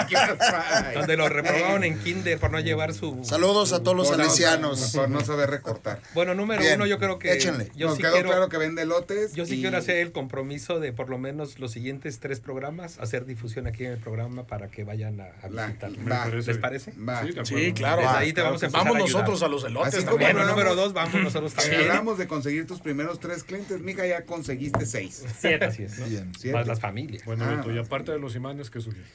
¿qué 0.09 0.15
pasa? 0.37 0.91
Donde 0.93 1.17
lo 1.17 1.29
reprobaron 1.29 1.83
en 1.83 1.99
kinder 1.99 2.39
por 2.39 2.51
no 2.51 2.59
llevar 2.59 2.93
su... 2.93 3.19
Saludos 3.23 3.73
a 3.73 3.81
todos 3.83 3.95
los 3.97 4.07
salesianos. 4.09 4.91
Por 4.95 5.09
no 5.09 5.21
saber 5.21 5.49
recortar. 5.49 5.99
Bueno, 6.13 6.33
número 6.35 6.61
Bien, 6.61 6.75
uno, 6.75 6.85
yo 6.85 6.97
creo 6.99 7.19
que... 7.19 7.33
échenle. 7.33 7.71
Yo 7.75 7.87
Nos 7.87 7.97
sí 7.97 8.01
quedó 8.03 8.13
quiero... 8.13 8.29
claro 8.29 8.49
que 8.49 8.57
vende 8.57 8.85
lotes. 8.85 9.33
Yo 9.33 9.45
sí 9.45 9.55
y- 9.55 9.61
quiero 9.61 9.77
hacer 9.77 9.97
el 9.97 10.11
compromiso 10.11 10.79
de 10.79 10.93
por 10.93 11.09
lo 11.09 11.17
menos 11.17 11.59
los 11.59 11.71
siguientes 11.71 12.19
tres 12.19 12.39
programas, 12.39 12.97
hacer 12.99 13.25
difusión 13.25 13.67
aquí 13.67 13.85
en 13.85 13.91
el 13.91 13.97
programa 13.99 14.45
para 14.47 14.67
que 14.67 14.83
vayan 14.83 15.19
a, 15.21 15.25
a 15.41 15.47
va. 15.49 16.27
¿Les 16.27 16.57
parece? 16.57 16.91
Va. 16.93 17.23
Sí, 17.43 17.73
claro. 17.73 18.01
Desde 18.01 18.13
va, 18.13 18.17
ahí 18.19 18.27
te 18.29 18.33
claro 18.35 18.49
vamos 18.49 18.63
a 18.63 18.65
empezar 18.67 18.85
Vamos 18.85 18.95
a 18.95 18.99
nosotros 18.99 19.43
a 19.43 19.47
los 19.47 19.63
elotes 19.63 19.95
Así 19.95 20.05
también. 20.05 20.33
Bueno, 20.33 20.47
número 20.49 20.75
dos, 20.75 20.93
vamos 20.93 21.13
nosotros 21.25 21.53
también. 21.53 21.81
hablamos 21.81 22.17
de 22.17 22.27
conseguir 22.27 22.65
tus 22.67 22.79
primeros 22.79 23.19
tres 23.19 23.43
clientes, 23.43 23.81
mija, 23.81 24.05
ya 24.07 24.25
conseguiste 24.25 24.85
seis. 24.85 25.23
Siete, 25.39 25.65
así 25.65 25.83
es. 25.83 25.99
¿no? 25.99 26.05
Bien. 26.07 26.31
¿Siete? 26.37 26.57
Más 26.57 26.67
las 26.67 26.79
familias. 26.79 27.23
Bueno, 27.25 27.43
Ah. 27.45 27.63
Y 27.71 27.77
aparte 27.77 28.11
de 28.11 28.19
los 28.19 28.35
imanes, 28.35 28.69
¿qué 28.69 28.81
sugieres? 28.81 29.09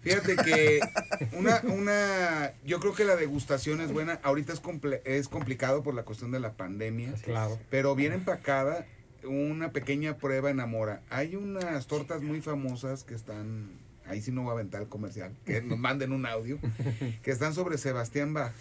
Fíjate 0.00 0.36
que 0.36 0.80
una, 1.36 1.60
una, 1.64 2.52
yo 2.64 2.78
creo 2.80 2.94
que 2.94 3.04
la 3.04 3.16
degustación 3.16 3.80
es 3.80 3.92
buena. 3.92 4.20
Ahorita 4.22 4.52
es, 4.52 4.62
comple- 4.62 5.02
es 5.04 5.28
complicado 5.28 5.82
por 5.82 5.94
la 5.94 6.04
cuestión 6.04 6.30
de 6.30 6.40
la 6.40 6.52
pandemia, 6.52 7.12
Claro. 7.24 7.58
pero 7.70 7.94
bien 7.96 8.12
empacada 8.12 8.86
una 9.24 9.72
pequeña 9.72 10.16
prueba 10.16 10.50
en 10.50 10.60
Amora. 10.60 11.02
Hay 11.10 11.34
unas 11.34 11.88
tortas 11.88 12.22
muy 12.22 12.40
famosas 12.40 13.02
que 13.02 13.14
están, 13.14 13.68
ahí 14.06 14.22
sí 14.22 14.30
no 14.30 14.44
va 14.44 14.50
a 14.50 14.54
aventar 14.54 14.80
el 14.82 14.88
comercial, 14.88 15.32
que 15.44 15.60
nos 15.60 15.76
manden 15.78 16.12
un 16.12 16.24
audio, 16.24 16.58
que 17.22 17.30
están 17.32 17.52
sobre 17.52 17.76
Sebastián 17.76 18.32
Bach. 18.32 18.52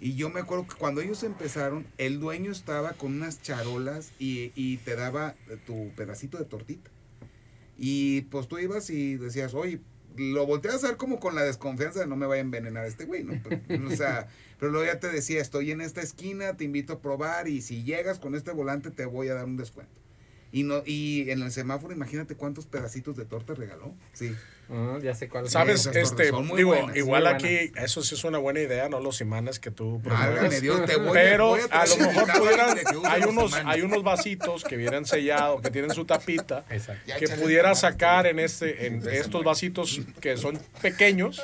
Y 0.00 0.14
yo 0.14 0.28
me 0.28 0.40
acuerdo 0.40 0.66
que 0.66 0.74
cuando 0.74 1.00
ellos 1.00 1.22
empezaron, 1.22 1.86
el 1.96 2.20
dueño 2.20 2.52
estaba 2.52 2.92
con 2.92 3.14
unas 3.14 3.42
charolas 3.42 4.12
y, 4.18 4.52
y 4.54 4.76
te 4.78 4.94
daba 4.94 5.34
tu 5.66 5.90
pedacito 5.96 6.38
de 6.38 6.44
tortita. 6.44 6.90
Y 7.78 8.22
pues 8.22 8.48
tú 8.48 8.58
ibas 8.58 8.90
y 8.90 9.16
decías, 9.16 9.54
oye, 9.54 9.80
lo 10.16 10.46
volteas 10.46 10.82
a 10.84 10.88
ver 10.88 10.96
como 10.96 11.20
con 11.20 11.34
la 11.34 11.42
desconfianza 11.42 12.00
de 12.00 12.06
no 12.06 12.16
me 12.16 12.26
vaya 12.26 12.40
a 12.40 12.44
envenenar 12.44 12.86
este 12.86 13.04
güey, 13.04 13.24
¿no? 13.24 13.34
Pero, 13.68 13.88
o 13.88 13.96
sea, 13.96 14.28
pero 14.58 14.72
luego 14.72 14.86
ya 14.86 14.98
te 14.98 15.08
decía, 15.08 15.40
estoy 15.40 15.70
en 15.70 15.80
esta 15.80 16.00
esquina, 16.00 16.56
te 16.56 16.64
invito 16.64 16.94
a 16.94 17.00
probar 17.00 17.48
y 17.48 17.62
si 17.62 17.84
llegas 17.84 18.18
con 18.18 18.34
este 18.34 18.52
volante 18.52 18.90
te 18.90 19.04
voy 19.04 19.28
a 19.28 19.34
dar 19.34 19.44
un 19.44 19.56
descuento. 19.56 19.92
Y 20.56 20.62
no 20.62 20.82
y 20.86 21.30
en 21.30 21.42
el 21.42 21.52
semáforo, 21.52 21.92
imagínate 21.92 22.34
cuántos 22.34 22.64
pedacitos 22.64 23.14
de 23.14 23.26
torta 23.26 23.52
regaló. 23.52 23.94
Sí. 24.14 24.34
Ah, 24.70 24.98
ya 25.02 25.14
sé 25.14 25.28
cuál. 25.28 25.50
Sabes, 25.50 25.84
este, 25.84 26.32
digo, 26.56 26.70
buenas, 26.70 26.96
igual 26.96 27.26
aquí, 27.26 27.72
eso 27.76 28.02
sí 28.02 28.14
es 28.14 28.24
una 28.24 28.38
buena 28.38 28.60
idea, 28.60 28.88
no 28.88 28.98
los 29.00 29.20
imanes 29.20 29.60
que 29.60 29.70
tú 29.70 30.00
promueves. 30.02 30.62
Dios, 30.62 30.86
te 30.86 30.96
voy 30.96 31.12
Pero 31.12 31.48
voy 31.48 31.60
a 31.70 31.84
lo 31.84 31.96
mejor 31.98 32.38
pudieran, 32.38 32.78
hay 33.04 33.22
unos, 33.24 33.52
hay 33.52 33.82
unos 33.82 34.02
vasitos 34.02 34.64
que 34.64 34.78
vienen 34.78 35.04
sellados, 35.04 35.60
que 35.60 35.70
tienen 35.70 35.90
su 35.90 36.06
tapita, 36.06 36.64
Exacto. 36.70 37.12
Que 37.18 37.28
pudiera 37.28 37.74
sacar 37.74 38.26
en 38.26 38.38
este, 38.38 38.86
en 38.86 39.06
estos 39.06 39.44
vasitos 39.44 40.00
que 40.22 40.38
son 40.38 40.58
pequeños, 40.80 41.38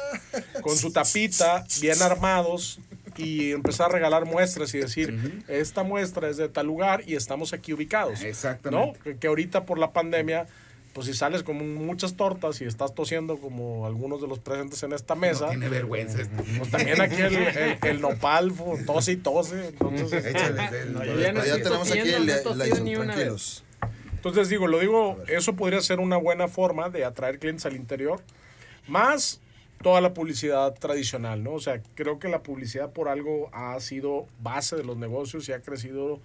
con 0.62 0.74
su 0.74 0.90
tapita, 0.90 1.66
bien 1.82 2.00
armados, 2.00 2.80
y 3.16 3.52
empezar 3.52 3.90
a 3.90 3.92
regalar 3.92 4.24
muestras 4.24 4.72
y 4.74 4.78
decir, 4.78 5.42
esta 5.48 5.82
muestra 5.82 6.28
es 6.28 6.36
de 6.36 6.48
tal 6.48 6.66
lugar 6.66 7.02
y 7.06 7.14
estamos 7.16 7.52
aquí 7.52 7.72
ubicados. 7.72 8.20
¿no? 8.20 8.26
Exactamente. 8.26 8.98
Que, 9.02 9.16
que 9.16 9.26
ahorita 9.26 9.64
por 9.64 9.78
la 9.78 9.92
pandemia, 9.92 10.46
pues 10.92 11.06
si 11.06 11.14
sales 11.14 11.42
con 11.42 11.74
muchas 11.74 12.14
tortas 12.16 12.60
y 12.60 12.64
estás 12.64 12.94
tosiendo 12.94 13.38
como 13.38 13.86
algunos 13.86 14.20
de 14.20 14.28
los 14.28 14.38
presentes 14.38 14.82
en 14.82 14.92
esta 14.92 15.14
mesa, 15.14 15.44
No 15.46 15.50
tiene 15.50 15.68
vergüenza. 15.70 16.20
este. 16.20 16.42
pues 16.58 16.70
también 16.70 17.00
aquí 17.00 17.16
el, 17.20 17.34
el, 17.36 17.78
el 17.82 18.00
nopal 18.00 18.52
tose 18.86 19.12
y 19.12 19.16
tose. 19.16 19.68
Entonces, 19.68 20.24
Échale 20.26 20.68
el- 20.82 20.92
No, 20.92 21.04
ya 21.04 21.32
no 21.32 21.44
ya 21.44 21.54
estoy 21.56 21.62
tenemos 21.62 21.90
aquí 21.90 21.98
el, 22.00 22.26
no 22.26 22.54
la 22.54 22.66
ni 22.80 22.96
una 22.96 23.14
vez. 23.16 23.62
entonces 24.16 24.48
digo, 24.50 24.66
lo 24.66 24.78
digo, 24.80 25.16
eso 25.28 25.54
podría 25.56 25.80
ser 25.80 25.98
una 25.98 26.16
buena 26.18 26.46
forma 26.48 26.90
de 26.90 27.04
atraer 27.06 27.38
clientes 27.38 27.64
al 27.64 27.74
interior, 27.74 28.20
más 28.86 29.40
toda 29.82 30.00
la 30.00 30.14
publicidad 30.14 30.72
tradicional, 30.74 31.42
¿no? 31.42 31.52
O 31.52 31.60
sea, 31.60 31.82
creo 31.94 32.18
que 32.18 32.28
la 32.28 32.42
publicidad 32.42 32.90
por 32.92 33.08
algo 33.08 33.50
ha 33.52 33.78
sido 33.80 34.26
base 34.40 34.76
de 34.76 34.84
los 34.84 34.96
negocios 34.96 35.48
y 35.48 35.52
ha 35.52 35.60
crecido 35.60 36.20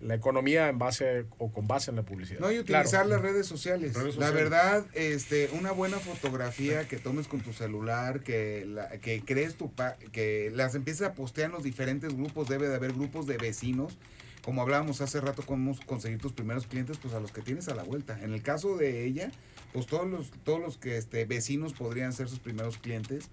la 0.00 0.16
economía 0.16 0.68
en 0.68 0.78
base 0.80 1.26
o 1.38 1.52
con 1.52 1.68
base 1.68 1.90
en 1.90 1.96
la 1.96 2.02
publicidad. 2.02 2.40
No, 2.40 2.50
y 2.50 2.58
utilizar 2.58 3.06
las 3.06 3.20
redes 3.20 3.46
sociales. 3.46 3.94
Redes 3.94 4.16
La 4.16 4.30
verdad, 4.30 4.84
este, 4.94 5.48
una 5.52 5.70
buena 5.70 5.98
fotografía 5.98 6.88
que 6.88 6.96
tomes 6.96 7.28
con 7.28 7.40
tu 7.40 7.52
celular, 7.52 8.20
que, 8.20 8.64
la, 8.66 8.88
que 8.98 9.22
crees 9.24 9.54
tu 9.54 9.70
pa- 9.70 9.96
que 10.10 10.50
las 10.54 10.74
empieces 10.74 11.06
a 11.06 11.14
postear 11.14 11.46
en 11.50 11.52
los 11.52 11.62
diferentes 11.62 12.14
grupos, 12.16 12.48
debe 12.48 12.68
de 12.68 12.74
haber 12.74 12.92
grupos 12.94 13.26
de 13.28 13.36
vecinos. 13.38 13.96
Como 14.42 14.60
hablábamos 14.60 15.00
hace 15.00 15.20
rato, 15.20 15.44
cómo 15.46 15.76
conseguir 15.86 16.18
tus 16.18 16.32
primeros 16.32 16.66
clientes, 16.66 16.98
pues 17.00 17.14
a 17.14 17.20
los 17.20 17.30
que 17.30 17.42
tienes 17.42 17.68
a 17.68 17.76
la 17.76 17.84
vuelta. 17.84 18.18
En 18.24 18.32
el 18.32 18.42
caso 18.42 18.76
de 18.76 19.04
ella, 19.04 19.30
pues 19.72 19.86
todos 19.86 20.06
los, 20.08 20.30
todos 20.44 20.60
los 20.60 20.76
que 20.78 20.96
este, 20.98 21.24
vecinos 21.24 21.72
podrían 21.72 22.12
ser 22.12 22.28
sus 22.28 22.38
primeros 22.38 22.78
clientes. 22.78 23.28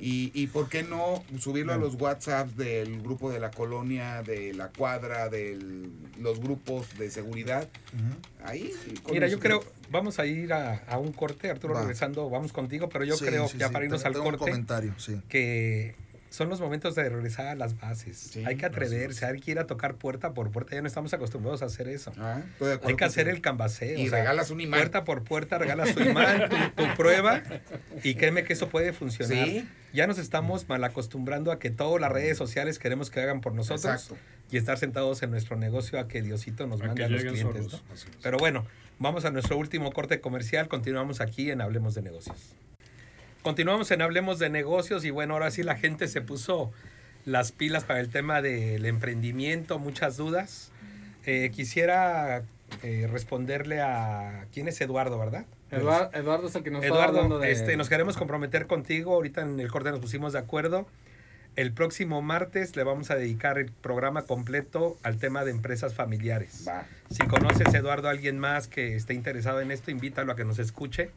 y, 0.00 0.30
y 0.34 0.46
por 0.46 0.68
qué 0.68 0.84
no 0.84 1.24
subirlo 1.40 1.72
a 1.72 1.76
los 1.76 1.96
WhatsApps 1.96 2.56
del 2.56 3.02
grupo 3.02 3.32
de 3.32 3.40
la 3.40 3.50
colonia, 3.50 4.22
de 4.22 4.54
la 4.54 4.68
cuadra, 4.68 5.28
de 5.28 5.58
los 6.20 6.38
grupos 6.38 6.96
de 6.96 7.10
seguridad. 7.10 7.68
Ahí. 8.44 8.70
con 9.02 9.14
Mira, 9.14 9.26
yo 9.26 9.40
creo, 9.40 9.64
vamos 9.90 10.18
a 10.20 10.26
ir 10.26 10.52
a, 10.52 10.76
a 10.86 10.98
un 10.98 11.12
corte, 11.12 11.50
Arturo, 11.50 11.74
Va. 11.74 11.80
regresando, 11.80 12.30
vamos 12.30 12.52
contigo, 12.52 12.88
pero 12.88 13.04
yo 13.04 13.16
Sí, 13.16 13.24
creo, 13.24 13.48
sí, 13.48 13.58
ya 13.58 13.66
sí, 13.66 13.72
para 13.72 13.84
irnos 13.84 14.04
al 14.04 14.12
tengo 14.12 14.26
un 14.26 14.30
corte, 14.36 14.50
comentario, 14.52 14.94
sí. 14.98 15.20
que 15.28 15.96
son 16.34 16.48
los 16.48 16.60
momentos 16.60 16.96
de 16.96 17.08
regresar 17.08 17.46
a 17.46 17.54
las 17.54 17.78
bases. 17.78 18.18
Sí, 18.18 18.44
hay 18.44 18.56
que 18.56 18.66
atreverse, 18.66 19.24
hay 19.24 19.38
que 19.38 19.52
ir 19.52 19.60
a 19.60 19.68
tocar 19.68 19.94
puerta 19.94 20.34
por 20.34 20.50
puerta, 20.50 20.74
ya 20.74 20.82
no 20.82 20.88
estamos 20.88 21.14
acostumbrados 21.14 21.62
a 21.62 21.66
hacer 21.66 21.86
eso. 21.86 22.12
Ah, 22.18 22.42
Hay 22.82 22.96
que 22.96 23.04
hacer 23.04 23.28
el 23.28 23.40
cambaseo. 23.40 23.96
Y 23.96 24.08
o 24.08 24.10
sea, 24.10 24.18
regalas 24.18 24.50
un 24.50 24.60
imán. 24.60 24.80
Puerta 24.80 25.04
por 25.04 25.22
puerta, 25.22 25.58
regalas 25.58 25.94
tu 25.94 26.02
imán, 26.02 26.48
tu, 26.48 26.82
tu 26.82 26.94
prueba, 26.96 27.40
y 28.02 28.16
créeme 28.16 28.42
que 28.42 28.54
eso 28.54 28.68
puede 28.68 28.92
funcionar. 28.92 29.46
Sí. 29.46 29.68
Ya 29.92 30.08
nos 30.08 30.18
estamos 30.18 30.68
mal 30.68 30.82
acostumbrando 30.82 31.52
a 31.52 31.60
que 31.60 31.70
todas 31.70 32.00
las 32.00 32.10
redes 32.10 32.36
sociales 32.36 32.80
queremos 32.80 33.10
que 33.10 33.20
hagan 33.20 33.40
por 33.40 33.54
nosotros 33.54 33.84
Exacto. 33.84 34.16
y 34.50 34.56
estar 34.56 34.76
sentados 34.76 35.22
en 35.22 35.30
nuestro 35.30 35.56
negocio 35.56 36.00
a 36.00 36.08
que 36.08 36.20
Diosito 36.20 36.66
nos 36.66 36.80
A 36.82 36.86
mande 36.86 37.04
a 37.04 37.08
los 37.08 37.22
clientes. 37.22 37.72
¿no? 37.74 37.80
Pero 38.24 38.38
bueno, 38.38 38.66
vamos 38.98 39.24
a 39.24 39.30
nuestro 39.30 39.56
último 39.56 39.92
corte 39.92 40.20
comercial. 40.20 40.66
Continuamos 40.66 41.20
aquí 41.20 41.52
en 41.52 41.60
Hablemos 41.60 41.94
de 41.94 42.02
Negocios. 42.02 42.56
Continuamos 43.44 43.90
en 43.90 44.00
Hablemos 44.00 44.38
de 44.38 44.48
Negocios 44.48 45.04
y 45.04 45.10
bueno, 45.10 45.34
ahora 45.34 45.50
sí 45.50 45.62
la 45.62 45.76
gente 45.76 46.08
se 46.08 46.22
puso 46.22 46.72
las 47.26 47.52
pilas 47.52 47.84
para 47.84 48.00
el 48.00 48.08
tema 48.08 48.40
del 48.40 48.86
emprendimiento, 48.86 49.78
muchas 49.78 50.16
dudas. 50.16 50.72
Eh, 51.26 51.50
quisiera 51.54 52.42
eh, 52.82 53.06
responderle 53.12 53.82
a... 53.82 54.46
¿Quién 54.50 54.66
es 54.66 54.80
Eduardo, 54.80 55.18
verdad? 55.18 55.44
Eduardo, 55.70 56.10
Eduardo 56.14 56.48
es 56.48 56.54
el 56.54 56.62
que 56.62 56.70
nos 56.70 56.82
está 56.82 57.04
hablando 57.04 57.36
Eduardo, 57.36 57.38
de... 57.40 57.52
este, 57.52 57.76
nos 57.76 57.90
queremos 57.90 58.16
comprometer 58.16 58.66
contigo. 58.66 59.12
Ahorita 59.12 59.42
en 59.42 59.60
el 59.60 59.70
corte 59.70 59.90
nos 59.90 60.00
pusimos 60.00 60.32
de 60.32 60.38
acuerdo. 60.38 60.86
El 61.54 61.70
próximo 61.72 62.22
martes 62.22 62.74
le 62.76 62.82
vamos 62.82 63.10
a 63.10 63.14
dedicar 63.14 63.58
el 63.58 63.70
programa 63.72 64.22
completo 64.22 64.96
al 65.02 65.18
tema 65.18 65.44
de 65.44 65.50
empresas 65.50 65.92
familiares. 65.92 66.64
Va. 66.66 66.86
Si 67.10 67.26
conoces, 67.26 67.74
Eduardo, 67.74 68.08
a 68.08 68.12
alguien 68.12 68.38
más 68.38 68.68
que 68.68 68.96
esté 68.96 69.12
interesado 69.12 69.60
en 69.60 69.70
esto, 69.70 69.90
invítalo 69.90 70.32
a 70.32 70.34
que 70.34 70.46
nos 70.46 70.58
escuche 70.58 71.10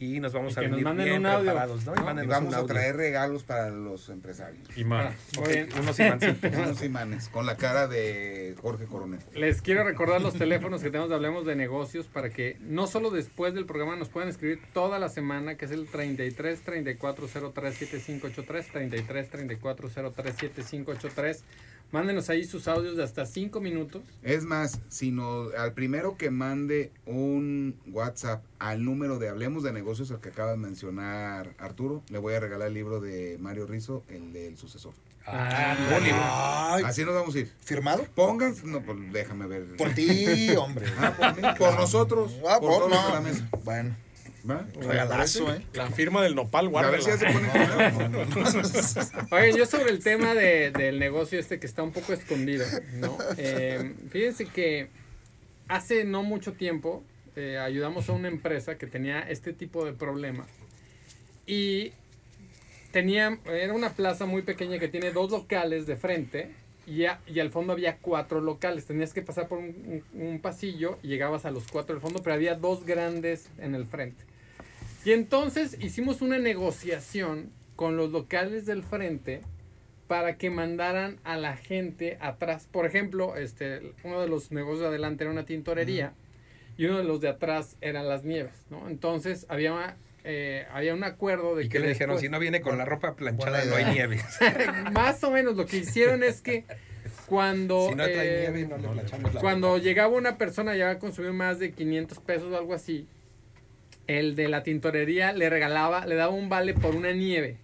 y 0.00 0.20
nos 0.20 0.32
vamos 0.32 0.56
Y 0.56 0.60
a 0.60 0.62
nos 0.62 0.70
venir 0.70 0.84
manden 0.84 1.06
bien 1.06 1.20
un 1.20 1.26
audio, 1.26 1.44
preparados, 1.46 1.84
¿no? 1.84 1.92
Y 1.92 1.96
¿no? 1.96 2.02
Y 2.02 2.04
mándenos 2.04 2.30
vamos 2.30 2.54
un 2.54 2.60
a 2.60 2.66
traer 2.66 2.96
regalos 2.96 3.42
para 3.42 3.70
los 3.70 4.08
empresarios. 4.08 4.64
Y 4.76 4.84
más. 4.84 5.12
Ah, 5.12 5.40
muy 5.40 5.48
bien. 5.52 5.68
unos 5.80 5.98
imancitos. 6.00 6.52
Unos 6.56 6.82
imanes 6.84 7.28
con 7.28 7.46
la 7.46 7.56
cara 7.56 7.88
de 7.88 8.54
Jorge 8.60 8.86
Coronel. 8.86 9.20
Les 9.34 9.60
quiero 9.60 9.84
recordar 9.84 10.20
los 10.20 10.34
teléfonos 10.34 10.82
que 10.82 10.90
tenemos 10.90 11.08
de 11.08 11.16
Hablemos 11.16 11.44
de 11.46 11.56
Negocios 11.56 12.06
para 12.06 12.30
que 12.30 12.56
no 12.60 12.86
solo 12.86 13.10
después 13.10 13.54
del 13.54 13.66
programa 13.66 13.96
nos 13.96 14.08
puedan 14.08 14.28
escribir 14.28 14.60
toda 14.72 14.98
la 14.98 15.08
semana, 15.08 15.56
que 15.56 15.64
es 15.64 15.70
el 15.72 15.88
33 15.88 16.62
34 16.62 17.26
03 17.52 17.74
7583, 17.74 18.72
33 18.72 19.30
34 19.30 19.88
03 19.88 20.34
7583. 20.34 21.44
Mándenos 21.90 22.28
ahí 22.28 22.44
sus 22.44 22.68
audios 22.68 22.96
de 22.96 23.02
hasta 23.04 23.24
5 23.24 23.60
minutos. 23.60 24.02
Es 24.22 24.44
más, 24.44 24.80
sino 24.88 25.48
al 25.56 25.72
primero 25.72 26.16
que 26.18 26.30
mande 26.30 26.92
un 27.06 27.76
WhatsApp 27.90 28.44
al 28.58 28.84
número 28.84 29.18
de 29.18 29.30
Hablemos 29.30 29.62
de 29.62 29.72
Negocios, 29.72 30.10
el 30.10 30.18
que 30.18 30.28
acaba 30.28 30.50
de 30.50 30.58
mencionar 30.58 31.54
Arturo, 31.58 32.02
le 32.10 32.18
voy 32.18 32.34
a 32.34 32.40
regalar 32.40 32.68
el 32.68 32.74
libro 32.74 33.00
de 33.00 33.38
Mario 33.40 33.66
Rizo, 33.66 34.04
el 34.08 34.32
del 34.34 34.58
sucesor. 34.58 34.92
Ah, 35.26 35.76
Un 35.98 36.04
libro. 36.04 36.20
Ay, 36.22 36.84
Así 36.84 37.04
nos 37.04 37.14
vamos 37.14 37.34
a 37.34 37.38
ir. 37.40 37.52
¿Firmado? 37.60 38.04
Pónganse, 38.14 38.66
no, 38.66 38.80
pues 38.82 38.96
déjame 39.12 39.46
ver. 39.46 39.76
Por 39.76 39.90
ti, 39.94 40.50
hombre. 40.56 40.86
Ah, 40.98 41.14
por, 41.16 41.36
mí, 41.36 41.42
por 41.58 41.74
nosotros. 41.74 42.34
Ah, 42.48 42.58
por 42.60 42.80
por, 42.82 42.90
no. 42.90 43.12
la 43.14 43.20
mesa. 43.20 43.48
Bueno, 43.64 43.94
¿Va? 44.48 44.66
regalazo, 44.80 45.52
¿eh? 45.52 45.62
La 45.74 45.90
firma 45.90 46.22
del 46.22 46.34
nopal, 46.34 46.70
A 46.74 46.90
ver 46.90 47.02
si 47.02 47.08
ya 47.10 47.16
se 47.18 47.26
guárdala. 47.32 47.90
pone 47.90 48.18
Oigan, 49.30 49.56
yo 49.58 49.66
sobre 49.66 49.90
el 49.90 50.02
tema 50.02 50.34
de- 50.34 50.70
del 50.70 50.98
negocio 50.98 51.38
este 51.38 51.58
que 51.58 51.66
está 51.66 51.82
un 51.82 51.92
poco 51.92 52.12
escondido, 52.12 52.64
¿no? 52.94 53.16
Eh, 53.36 53.94
fíjense 54.10 54.46
que 54.46 54.88
hace 55.68 56.04
no 56.04 56.22
mucho 56.22 56.52
tiempo 56.54 57.02
eh, 57.36 57.58
ayudamos 57.58 58.08
a 58.08 58.12
una 58.12 58.28
empresa 58.28 58.78
que 58.78 58.86
tenía 58.86 59.20
este 59.20 59.52
tipo 59.52 59.84
de 59.84 59.92
problema 59.92 60.46
y 61.46 61.92
tenía, 62.92 63.38
era 63.46 63.72
una 63.74 63.90
plaza 63.92 64.24
muy 64.26 64.42
pequeña 64.42 64.78
que 64.78 64.88
tiene 64.88 65.10
dos 65.12 65.30
locales 65.30 65.86
de 65.86 65.96
frente 65.96 66.50
y, 66.88 67.04
a- 67.06 67.20
y 67.26 67.40
al 67.40 67.50
fondo 67.50 67.72
había 67.72 67.98
cuatro 67.98 68.40
locales. 68.40 68.86
Tenías 68.86 69.12
que 69.12 69.22
pasar 69.22 69.48
por 69.48 69.58
un, 69.58 70.02
un- 70.14 70.22
un 70.22 70.40
pasillo 70.40 70.98
y 71.02 71.08
llegabas 71.08 71.44
a 71.44 71.50
los 71.50 71.66
cuatro 71.70 71.94
del 71.94 72.00
fondo, 72.02 72.22
pero 72.22 72.34
había 72.34 72.54
dos 72.54 72.84
grandes 72.84 73.50
en 73.58 73.74
el 73.74 73.84
frente. 73.86 74.24
Y 75.04 75.12
entonces 75.12 75.76
hicimos 75.80 76.22
una 76.22 76.38
negociación 76.38 77.50
con 77.76 77.96
los 77.96 78.10
locales 78.10 78.66
del 78.66 78.82
frente 78.82 79.42
para 80.08 80.36
que 80.38 80.50
mandaran 80.50 81.18
a 81.24 81.36
la 81.36 81.56
gente 81.56 82.16
atrás. 82.20 82.66
Por 82.70 82.86
ejemplo, 82.86 83.36
este, 83.36 83.92
uno 84.04 84.20
de 84.20 84.28
los 84.28 84.50
negocios 84.50 84.80
de 84.80 84.86
adelante 84.88 85.24
era 85.24 85.30
una 85.32 85.44
tintorería 85.44 86.14
y 86.76 86.86
uno 86.86 86.98
de 86.98 87.04
los 87.04 87.20
de 87.20 87.28
atrás 87.28 87.76
eran 87.80 88.08
las 88.08 88.24
nieves, 88.24 88.54
¿no? 88.70 88.88
Entonces 88.88 89.46
había, 89.48 89.96
eh, 90.24 90.66
había 90.72 90.94
un 90.94 91.04
acuerdo 91.04 91.56
de 91.56 91.64
¿Y 91.64 91.68
que 91.68 91.74
qué 91.74 91.78
le 91.80 91.88
dijeron? 91.88 92.16
después- 92.16 92.22
Si 92.26 92.28
no 92.30 92.38
viene 92.38 92.60
con 92.60 92.76
la 92.78 92.84
ropa 92.84 93.14
planchada, 93.14 93.64
no 93.64 93.76
hay 93.76 93.86
nieve. 93.86 94.20
más 94.92 95.22
o 95.24 95.30
menos 95.30 95.56
lo 95.56 95.66
que 95.66 95.78
hicieron 95.78 96.22
es 96.22 96.40
que 96.42 96.64
cuando 97.26 97.88
Si 97.90 97.94
no 97.94 98.04
trae 98.04 98.46
eh, 98.46 98.50
nieve, 98.50 98.66
no 98.68 98.76
le 98.78 98.88
planchamos 98.88 99.34
la 99.34 99.40
cuando 99.40 99.78
llegaba 99.78 100.08
una 100.14 100.38
persona 100.38 100.74
ya 100.76 100.90
a 100.90 100.98
consumir 100.98 101.32
más 101.32 101.58
de 101.58 101.72
500 101.72 102.18
pesos 102.20 102.52
o 102.52 102.56
algo 102.58 102.74
así, 102.74 103.06
el 104.06 104.34
de 104.36 104.48
la 104.48 104.62
tintorería 104.62 105.32
le 105.32 105.50
regalaba, 105.50 106.06
le 106.06 106.14
daba 106.14 106.32
un 106.32 106.48
vale 106.48 106.72
por 106.74 106.94
una 106.96 107.12
nieve, 107.12 107.58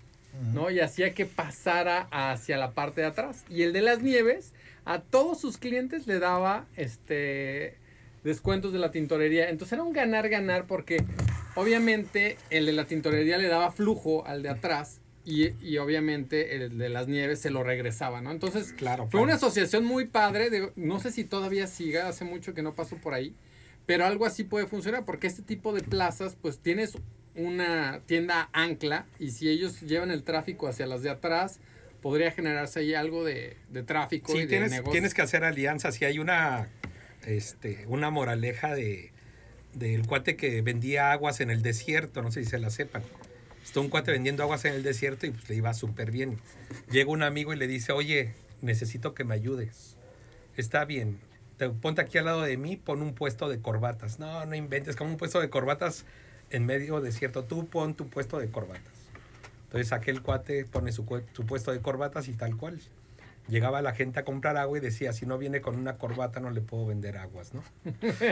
¿no? 0.52 0.70
Y 0.70 0.80
hacía 0.80 1.14
que 1.14 1.24
pasara 1.24 2.06
hacia 2.10 2.56
la 2.58 2.72
parte 2.72 3.00
de 3.00 3.06
atrás. 3.06 3.44
Y 3.48 3.62
el 3.62 3.72
de 3.72 3.80
las 3.80 4.02
nieves, 4.02 4.52
a 4.84 5.00
todos 5.00 5.40
sus 5.40 5.56
clientes 5.56 6.06
le 6.06 6.18
daba 6.18 6.66
este 6.76 7.76
descuentos 8.24 8.72
de 8.72 8.78
la 8.78 8.90
tintorería. 8.90 9.48
Entonces 9.48 9.74
era 9.74 9.82
un 9.82 9.92
ganar-ganar 9.92 10.66
porque 10.66 11.04
obviamente 11.54 12.36
el 12.50 12.66
de 12.66 12.72
la 12.72 12.86
tintorería 12.86 13.38
le 13.38 13.48
daba 13.48 13.70
flujo 13.72 14.26
al 14.26 14.42
de 14.42 14.48
atrás 14.50 15.00
y, 15.24 15.52
y 15.66 15.78
obviamente 15.78 16.54
el 16.56 16.76
de 16.76 16.88
las 16.88 17.08
nieves 17.08 17.40
se 17.40 17.50
lo 17.50 17.62
regresaba, 17.62 18.20
¿no? 18.20 18.30
Entonces 18.30 18.72
Claro, 18.74 19.04
fue 19.04 19.10
claro. 19.12 19.24
una 19.24 19.34
asociación 19.34 19.84
muy 19.84 20.06
padre, 20.06 20.50
de, 20.50 20.70
no 20.76 21.00
sé 21.00 21.10
si 21.12 21.24
todavía 21.24 21.66
siga, 21.66 22.08
hace 22.08 22.24
mucho 22.24 22.52
que 22.54 22.62
no 22.62 22.74
paso 22.74 22.96
por 22.96 23.14
ahí, 23.14 23.34
pero 23.86 24.04
algo 24.04 24.26
así 24.26 24.44
puede 24.44 24.66
funcionar 24.66 25.04
porque 25.04 25.26
este 25.26 25.42
tipo 25.42 25.72
de 25.72 25.82
plazas 25.82 26.36
pues 26.40 26.58
tienes 26.58 26.98
una 27.36 28.02
tienda 28.06 28.48
ancla 28.52 29.06
y 29.18 29.30
si 29.30 29.48
ellos 29.48 29.80
llevan 29.80 30.10
el 30.10 30.22
tráfico 30.24 30.68
hacia 30.68 30.86
las 30.86 31.02
de 31.02 31.10
atrás, 31.10 31.58
podría 32.00 32.30
generarse 32.30 32.80
ahí 32.80 32.94
algo 32.94 33.24
de, 33.24 33.56
de 33.70 33.82
tráfico 33.82 34.32
y 34.32 34.34
Sí, 34.36 34.40
de 34.42 34.46
tienes, 34.46 34.70
negocio. 34.72 34.92
tienes 34.92 35.14
que 35.14 35.22
hacer 35.22 35.42
alianzas. 35.42 36.00
Y 36.02 36.04
hay 36.04 36.18
una, 36.18 36.68
este, 37.26 37.86
una 37.88 38.10
moraleja 38.10 38.74
de 38.74 39.10
del 39.74 40.06
cuate 40.06 40.36
que 40.36 40.62
vendía 40.62 41.12
aguas 41.12 41.40
en 41.40 41.50
el 41.50 41.62
desierto, 41.62 42.22
no 42.22 42.30
sé 42.30 42.44
si 42.44 42.50
se 42.50 42.58
la 42.58 42.70
sepan. 42.70 43.02
Está 43.64 43.80
un 43.80 43.88
cuate 43.88 44.12
vendiendo 44.12 44.42
aguas 44.42 44.64
en 44.64 44.74
el 44.74 44.82
desierto 44.82 45.26
y 45.26 45.30
pues 45.30 45.48
le 45.48 45.56
iba 45.56 45.72
súper 45.74 46.10
bien. 46.10 46.38
Llega 46.90 47.10
un 47.10 47.22
amigo 47.22 47.52
y 47.52 47.56
le 47.56 47.66
dice, 47.66 47.92
oye, 47.92 48.32
necesito 48.60 49.14
que 49.14 49.24
me 49.24 49.34
ayudes. 49.34 49.96
Está 50.56 50.84
bien, 50.84 51.18
te, 51.56 51.70
ponte 51.70 52.00
aquí 52.00 52.18
al 52.18 52.26
lado 52.26 52.42
de 52.42 52.56
mí, 52.56 52.76
pon 52.76 53.02
un 53.02 53.14
puesto 53.14 53.48
de 53.48 53.60
corbatas. 53.60 54.18
No, 54.18 54.44
no 54.44 54.54
inventes, 54.54 54.96
como 54.96 55.10
un 55.10 55.16
puesto 55.16 55.40
de 55.40 55.50
corbatas 55.50 56.04
en 56.50 56.66
medio 56.66 57.00
desierto. 57.00 57.44
Tú 57.44 57.66
pon 57.66 57.94
tu 57.94 58.08
puesto 58.08 58.38
de 58.38 58.48
corbatas. 58.48 58.92
Entonces 59.64 59.92
aquel 59.92 60.22
cuate 60.22 60.64
pone 60.66 60.92
su, 60.92 61.04
su 61.32 61.46
puesto 61.46 61.72
de 61.72 61.80
corbatas 61.80 62.28
y 62.28 62.32
tal 62.34 62.56
cual. 62.56 62.80
Llegaba 63.48 63.82
la 63.82 63.92
gente 63.94 64.20
a 64.20 64.24
comprar 64.24 64.56
agua 64.56 64.78
y 64.78 64.80
decía, 64.80 65.12
si 65.12 65.26
no 65.26 65.36
viene 65.36 65.60
con 65.60 65.76
una 65.76 65.98
corbata 65.98 66.40
no 66.40 66.50
le 66.50 66.60
puedo 66.62 66.86
vender 66.86 67.18
aguas, 67.18 67.52
¿no? 67.52 67.62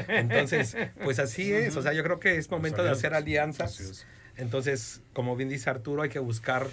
Entonces, 0.09 0.77
pues 1.05 1.19
así 1.19 1.53
es. 1.53 1.77
O 1.77 1.83
sea, 1.83 1.93
yo 1.93 2.03
creo 2.03 2.19
que 2.21 2.37
es 2.37 2.51
momento 2.51 2.83
de 2.83 2.91
hacer 2.91 3.15
alianzas. 3.15 4.07
Entonces, 4.37 5.01
como 5.13 5.37
bien 5.37 5.49
dice 5.49 5.69
Arturo, 5.71 6.03
hay 6.03 6.09
que 6.09 6.19
buscar 6.19 6.67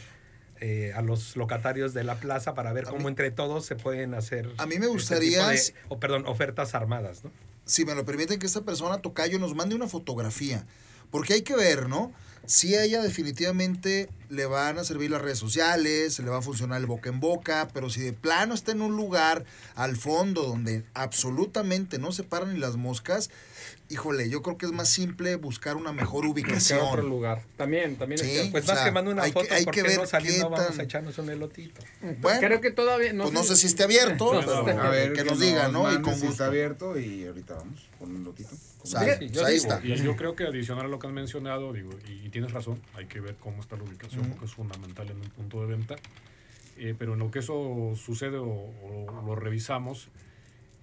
eh, 0.62 0.94
a 0.96 1.02
los 1.02 1.36
locatarios 1.36 1.94
de 1.94 2.04
la 2.04 2.16
plaza 2.16 2.54
para 2.54 2.72
ver 2.74 2.86
A 2.86 2.90
cómo 2.92 3.04
mí- 3.04 3.08
entre 3.10 3.32
todos 3.32 3.66
se 3.66 3.76
pueden 3.76 4.14
hacer... 4.14 4.50
A 4.58 4.66
mí 4.66 4.76
me 4.76 4.86
este 4.86 4.88
gustaría- 4.88 5.48
de- 5.48 5.74
o, 5.90 6.00
perdón, 6.00 6.24
ofertas 6.28 6.76
armadas, 6.76 7.24
¿no? 7.24 7.32
si 7.66 7.86
me 7.86 7.94
lo 7.94 8.04
permiten, 8.04 8.40
que 8.40 8.48
esta 8.48 8.62
persona, 8.62 8.98
Tocayo, 9.00 9.38
nos 9.38 9.54
mande 9.54 9.76
una 9.76 9.88
fotografía. 9.88 10.64
Porque 11.12 11.34
hay 11.34 11.44
que 11.44 11.56
ver, 11.56 11.88
¿no? 11.88 12.12
Si 12.50 12.74
a 12.74 12.84
ella 12.84 13.04
definitivamente 13.04 14.10
le 14.28 14.48
van 14.48 14.80
a 14.80 14.84
servir 14.84 15.12
las 15.12 15.22
redes 15.22 15.38
sociales, 15.38 16.18
le 16.18 16.32
va 16.32 16.40
a 16.40 16.42
funcionar 16.42 16.82
el 16.82 16.88
boca 16.88 17.08
en 17.08 17.20
boca, 17.20 17.68
pero 17.76 17.92
si 17.92 18.02
de 18.02 18.12
plano 18.12 18.56
está 18.56 18.72
en 18.72 18.82
un 18.82 18.98
lugar 18.98 19.46
al 19.76 19.96
fondo 19.96 20.42
donde 20.42 20.84
absolutamente 20.96 22.00
no 22.00 22.12
se 22.12 22.24
paran 22.24 22.56
ni 22.56 22.60
las 22.60 22.76
moscas, 22.76 23.30
híjole, 23.90 24.30
yo 24.30 24.42
creo 24.42 24.58
que 24.58 24.66
es 24.68 24.72
más 24.72 24.88
simple 24.90 25.36
buscar 25.36 25.76
una 25.76 25.92
mejor 25.92 26.22
que 26.24 26.30
otro 26.30 26.32
ubicación. 26.32 27.10
lugar. 27.10 27.42
También, 27.58 27.96
también. 27.96 28.20
Sí. 28.20 28.30
es- 28.38 28.48
Pues 28.50 28.64
O 28.66 28.68
más 28.68 28.76
sea, 28.78 28.86
que 28.86 28.92
mando 28.92 29.12
una 29.12 29.24
hay 29.24 29.32
que- 29.32 29.40
foto, 29.42 29.54
hay 29.54 29.66
¿por 29.66 29.74
que 29.74 29.82
ver 29.84 29.98
no 29.98 30.06
saliendo 30.06 30.48
qué 30.50 30.52
vamos 30.56 30.68
tan- 30.68 30.80
a 30.80 30.84
echarnos 30.84 31.18
un 31.18 31.30
elotito? 31.30 31.82
Bueno, 32.22 32.40
Creo 32.40 32.62
que 32.62 32.72
todavía 32.72 33.14
no 33.14 33.24
pues 33.24 33.34
no 33.34 33.44
sé- 33.44 33.56
si 33.56 33.68
esté 33.68 33.84
abierto, 33.84 34.34
No, 34.34 34.40
pero 34.42 34.74
no, 34.76 34.82
A 34.84 34.90
ver, 34.90 35.14
que 35.14 35.24
nos 35.24 35.40
diga, 35.40 35.68
¿no? 35.70 35.92
Y 35.92 36.02
con 36.02 36.14
si 36.14 36.20
gusto. 36.22 36.32
está 36.32 36.46
abierto 36.48 37.00
y 37.00 37.26
ahorita 37.26 37.56
vamos 37.56 37.80
con 37.98 38.16
un 38.16 38.24
lotito. 38.24 38.50
Sale, 38.84 39.14
Sí, 39.14 39.18
pues 39.26 39.32
yo 39.34 39.46
ahí 39.46 39.54
digo, 39.60 39.74
está. 39.74 39.86
Y 39.86 39.96
yo 39.98 40.16
creo 40.16 40.36
que 40.36 40.46
adicional 40.46 40.86
a 40.86 40.88
lo 40.90 41.00
que 41.00 41.08
han 41.08 41.14
mencionado, 41.14 41.74
digo, 41.74 41.90
y, 42.08 42.26
y 42.26 42.30
tienes 42.30 42.52
razón, 42.54 42.82
hay 42.94 43.08
que 43.08 43.20
ver 43.20 43.36
cómo 43.36 43.62
está 43.62 43.76
la 43.76 43.84
ubicación, 43.84 44.22
Ujú. 44.22 44.30
porque 44.32 44.46
es 44.46 44.52
fundamental 44.54 45.10
en 45.10 45.18
un 45.18 45.30
punto 45.30 45.62
de 45.62 45.68
venta. 45.68 45.96
Eh, 46.78 46.96
pero 46.98 47.14
en 47.14 47.20
lo 47.20 47.30
que 47.30 47.40
eso 47.40 47.94
sucede 47.98 48.38
o, 48.38 48.46
o 48.46 49.24
lo 49.26 49.36
revisamos, 49.36 50.08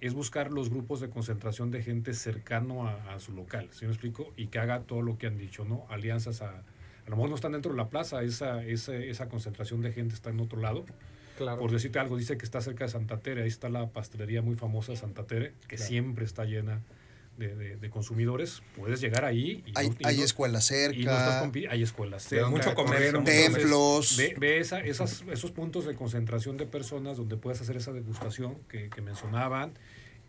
es 0.01 0.13
buscar 0.13 0.51
los 0.51 0.69
grupos 0.69 0.99
de 0.99 1.09
concentración 1.09 1.71
de 1.71 1.81
gente 1.81 2.13
cercano 2.13 2.87
a, 2.87 3.13
a 3.13 3.19
su 3.19 3.33
local, 3.33 3.67
¿sí 3.71 3.85
me 3.85 3.91
explico? 3.91 4.31
Y 4.37 4.47
que 4.47 4.59
haga 4.59 4.81
todo 4.81 5.01
lo 5.01 5.17
que 5.17 5.27
han 5.27 5.37
dicho, 5.37 5.65
¿no? 5.65 5.85
Alianzas 5.89 6.41
a... 6.41 6.49
A 7.05 7.09
lo 7.09 7.15
mejor 7.15 7.29
no 7.29 7.35
están 7.35 7.53
dentro 7.53 7.71
de 7.71 7.77
la 7.77 7.87
plaza, 7.87 8.21
esa, 8.23 8.63
esa, 8.65 8.93
esa 8.97 9.29
concentración 9.29 9.79
de 9.81 9.93
gente 9.93 10.13
está 10.13 10.29
en 10.29 10.41
otro 10.41 10.59
lado. 10.59 10.83
Claro. 11.37 11.57
Por 11.57 11.71
decirte 11.71 11.99
algo, 11.99 12.17
dice 12.17 12.37
que 12.37 12.43
está 12.43 12.59
cerca 12.59 12.83
de 12.83 12.89
Santa 12.91 13.19
Tere, 13.19 13.43
ahí 13.43 13.47
está 13.47 13.69
la 13.69 13.87
pastelería 13.87 14.41
muy 14.41 14.55
famosa 14.55 14.91
de 14.91 14.97
Santa 14.97 15.23
Tere, 15.25 15.53
que 15.69 15.77
Claro. 15.77 15.87
siempre 15.89 16.25
está 16.25 16.43
llena 16.43 16.81
de, 17.37 17.55
de- 17.55 17.77
de 17.77 17.89
consumidores. 17.89 18.61
Puedes 18.75 18.99
llegar 18.99 19.23
ahí 19.25 19.63
y 19.65 19.71
Hay, 19.75 19.89
no- 19.89 19.95
y 19.99 20.05
hay 20.07 20.17
no- 20.17 20.23
escuelas 20.23 20.69
y 20.71 20.73
no 20.73 20.79
estás 20.79 20.95
cerca, 21.41 21.45
compi- 21.45 21.67
hay 21.69 21.83
escuelas. 21.83 22.29
Donde 22.29 22.45
mucho 22.49 22.73
comercio. 22.75 23.23
templos. 23.23 24.17
Ve, 24.17 24.35
ve 24.37 24.59
esa- 24.59 24.79
esas, 24.79 25.23
esos 25.31 25.51
puntos 25.51 25.85
de 25.85 25.95
concentración 25.95 26.57
de 26.57 26.65
personas 26.65 27.17
donde 27.17 27.37
puedes 27.37 27.61
hacer 27.61 27.77
esa 27.77 27.91
degustación 27.93 28.55
que, 28.69 28.89
que 28.89 29.01
mencionaban, 29.01 29.73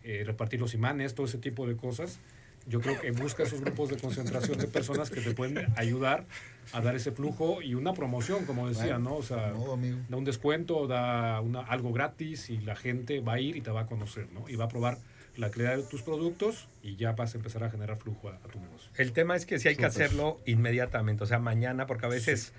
eh, 0.03 0.23
repartir 0.25 0.59
los 0.61 0.73
imanes, 0.73 1.15
todo 1.15 1.25
ese 1.25 1.37
tipo 1.39 1.67
de 1.67 1.75
cosas. 1.75 2.19
Yo 2.67 2.81
creo 2.81 2.99
que 3.01 3.09
busca 3.11 3.43
esos 3.43 3.61
grupos 3.61 3.89
de 3.89 3.97
concentración 3.97 4.57
de 4.59 4.67
personas 4.67 5.09
que 5.09 5.21
te 5.21 5.31
pueden 5.33 5.65
ayudar 5.75 6.27
a 6.73 6.81
dar 6.81 6.95
ese 6.95 7.11
flujo 7.11 7.61
y 7.63 7.73
una 7.73 7.93
promoción, 7.93 8.45
como 8.45 8.67
decía, 8.69 8.99
¿no? 8.99 9.15
O 9.15 9.23
sea, 9.23 9.51
No, 9.51 9.77
da 10.09 10.17
un 10.17 10.25
descuento, 10.25 10.85
da 10.85 11.41
una, 11.41 11.61
algo 11.61 11.91
gratis 11.93 12.49
y 12.51 12.59
la 12.59 12.75
gente 12.75 13.21
va 13.21 13.33
a 13.35 13.39
ir 13.39 13.55
y 13.55 13.61
te 13.61 13.71
va 13.71 13.81
a 13.81 13.85
conocer, 13.87 14.27
¿no? 14.33 14.47
Y 14.47 14.55
va 14.55 14.65
a 14.65 14.67
probar 14.67 14.99
la 15.39 15.49
calidad 15.49 15.77
de 15.77 15.83
tus 15.83 16.01
productos 16.01 16.67
y 16.83 16.95
ya 16.95 17.13
vas 17.13 17.33
a 17.33 17.37
empezar 17.37 17.63
a 17.63 17.69
generar 17.69 17.97
flujo 17.97 18.29
a, 18.29 18.35
a 18.35 18.47
tu 18.47 18.59
negocio. 18.59 18.89
El 18.95 19.13
tema 19.13 19.35
es 19.35 19.45
que 19.45 19.57
sí 19.59 19.67
hay 19.69 19.75
que 19.75 19.85
hacerlo 19.85 20.39
inmediatamente, 20.45 21.23
o 21.23 21.27
sea, 21.27 21.39
mañana, 21.39 21.87
porque 21.87 22.05
a 22.05 22.09
veces 22.09 22.51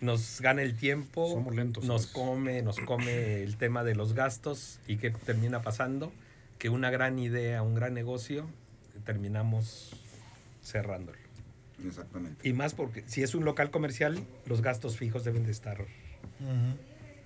nos 0.00 0.40
gana 0.40 0.62
el 0.62 0.76
tiempo, 0.76 1.28
Somos 1.28 1.54
lentos, 1.54 1.84
nos 1.84 2.02
¿sabes? 2.02 2.14
come, 2.14 2.62
nos 2.62 2.78
come 2.80 3.42
el 3.42 3.56
tema 3.56 3.84
de 3.84 3.94
los 3.94 4.14
gastos 4.14 4.80
y 4.86 4.96
que 4.96 5.10
termina 5.10 5.62
pasando 5.62 6.12
que 6.58 6.68
una 6.68 6.90
gran 6.90 7.18
idea, 7.18 7.62
un 7.62 7.74
gran 7.74 7.94
negocio, 7.94 8.48
terminamos 9.04 9.90
cerrándolo. 10.62 11.18
Exactamente. 11.84 12.48
Y 12.48 12.52
más 12.52 12.74
porque 12.74 13.02
si 13.06 13.22
es 13.22 13.34
un 13.34 13.44
local 13.44 13.70
comercial, 13.70 14.24
los 14.46 14.62
gastos 14.62 14.96
fijos 14.96 15.24
deben 15.24 15.44
de 15.44 15.52
estar 15.52 15.84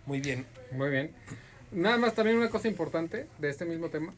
muy 0.07 0.21
bien. 0.21 0.47
Muy 0.73 0.91
bien. 0.91 1.11
Nada 1.73 1.99
más 1.99 2.15
también 2.15 2.37
una 2.39 2.49
cosa 2.49 2.69
importante 2.69 3.27
de 3.39 3.51
este 3.51 3.65
mismo 3.65 3.89
tema. 3.89 4.15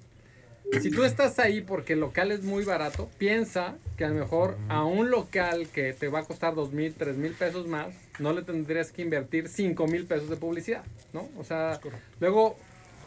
Si 0.83 0.91
tú 0.91 1.03
estás 1.05 1.39
ahí 1.39 1.61
porque 1.61 1.95
el 1.95 2.01
local 2.01 2.31
es 2.31 2.43
muy 2.43 2.65
barato, 2.65 3.09
piensa 3.19 3.77
que 3.97 4.05
a 4.05 4.09
lo 4.09 4.15
mejor 4.15 4.57
a 4.69 4.85
un 4.85 5.11
local 5.11 5.69
que 5.73 5.93
te 5.93 6.09
va 6.09 6.21
a 6.21 6.25
costar 6.25 6.55
dos 6.55 6.73
mil, 6.73 6.95
tres 6.95 7.17
mil 7.17 7.33
pesos 7.33 7.67
más, 7.67 7.89
no 8.19 8.33
le 8.33 8.43
tendrías 8.43 8.93
que 8.93 9.03
invertir 9.03 9.49
cinco 9.49 9.87
mil 9.87 10.05
pesos 10.05 10.29
de 10.29 10.37
publicidad, 10.37 10.85
¿no? 11.13 11.29
O 11.39 11.45
sea, 11.45 11.81
luego 12.21 12.57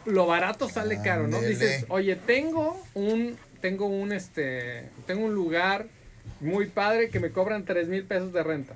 lo 0.04 0.26
barato 0.26 0.68
sale 0.68 1.00
caro, 1.02 1.28
¿no? 1.28 1.40
Dices, 1.40 1.86
oye, 1.88 2.16
tengo 2.16 2.80
un, 2.94 3.36
tengo 3.60 3.86
un, 3.86 4.12
este, 4.12 4.88
tengo 5.06 5.24
un 5.24 5.34
lugar 5.34 5.86
muy 6.40 6.66
padre 6.66 7.08
que 7.08 7.20
me 7.20 7.30
cobran 7.30 7.64
tres 7.64 7.88
mil 7.88 8.04
pesos 8.04 8.32
de 8.32 8.42
renta. 8.42 8.74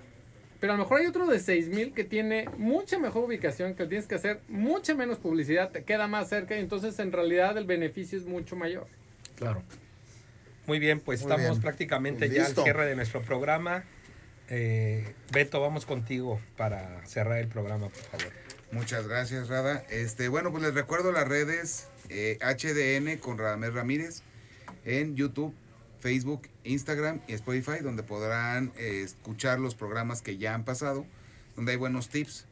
Pero 0.66 0.74
a 0.74 0.78
lo 0.78 0.82
mejor 0.82 0.98
hay 0.98 1.06
otro 1.06 1.28
de 1.28 1.38
6000 1.38 1.92
que 1.92 2.02
tiene 2.02 2.48
mucha 2.58 2.98
mejor 2.98 3.22
ubicación, 3.26 3.76
que 3.76 3.86
tienes 3.86 4.08
que 4.08 4.16
hacer 4.16 4.40
mucha 4.48 4.96
menos 4.96 5.18
publicidad, 5.18 5.70
te 5.70 5.84
queda 5.84 6.08
más 6.08 6.28
cerca 6.28 6.56
y 6.56 6.58
entonces 6.58 6.98
en 6.98 7.12
realidad 7.12 7.56
el 7.56 7.66
beneficio 7.66 8.18
es 8.18 8.24
mucho 8.24 8.56
mayor. 8.56 8.88
Claro. 9.36 9.62
Muy 10.66 10.80
bien, 10.80 10.98
pues 10.98 11.22
Muy 11.22 11.30
estamos 11.30 11.50
bien. 11.50 11.62
prácticamente 11.62 12.28
ya 12.30 12.46
al 12.46 12.52
cierre 12.56 12.84
de 12.84 12.96
nuestro 12.96 13.22
programa. 13.22 13.84
Eh, 14.50 15.14
Beto, 15.30 15.60
vamos 15.60 15.86
contigo 15.86 16.40
para 16.56 17.06
cerrar 17.06 17.38
el 17.38 17.46
programa, 17.46 17.88
por 17.88 18.02
favor. 18.02 18.32
Muchas 18.72 19.06
gracias, 19.06 19.46
Rada. 19.46 19.84
Este, 19.88 20.26
bueno, 20.26 20.50
pues 20.50 20.64
les 20.64 20.74
recuerdo 20.74 21.12
las 21.12 21.28
redes 21.28 21.86
eh, 22.08 22.40
HDN 22.40 23.18
con 23.18 23.38
Radamés 23.38 23.72
Ramírez 23.72 24.22
en 24.84 25.14
YouTube, 25.14 25.54
Facebook, 26.06 26.42
Instagram 26.62 27.20
y 27.26 27.32
Spotify, 27.32 27.82
donde 27.82 28.04
podrán 28.04 28.70
eh, 28.76 29.02
escuchar 29.04 29.58
los 29.58 29.74
programas 29.74 30.22
que 30.22 30.36
ya 30.38 30.54
han 30.54 30.64
pasado, 30.64 31.04
donde 31.56 31.72
hay 31.72 31.78
buenos 31.78 32.10
tips. 32.10 32.46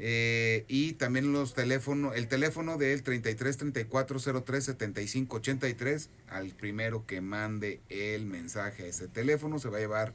Eh, 0.00 0.64
y 0.66 0.94
también 0.94 1.32
los 1.32 1.54
teléfonos, 1.54 2.16
el 2.16 2.26
teléfono 2.26 2.78
del 2.78 3.04
33 3.04 3.56
34 3.56 4.18
03 4.44 4.64
75 4.64 5.36
83, 5.36 6.10
al 6.28 6.48
primero 6.48 7.06
que 7.06 7.20
mande 7.20 7.80
el 7.88 8.26
mensaje 8.26 8.82
a 8.82 8.86
ese 8.86 9.06
teléfono 9.06 9.60
se 9.60 9.68
va 9.68 9.76
a 9.76 9.80
llevar 9.80 10.12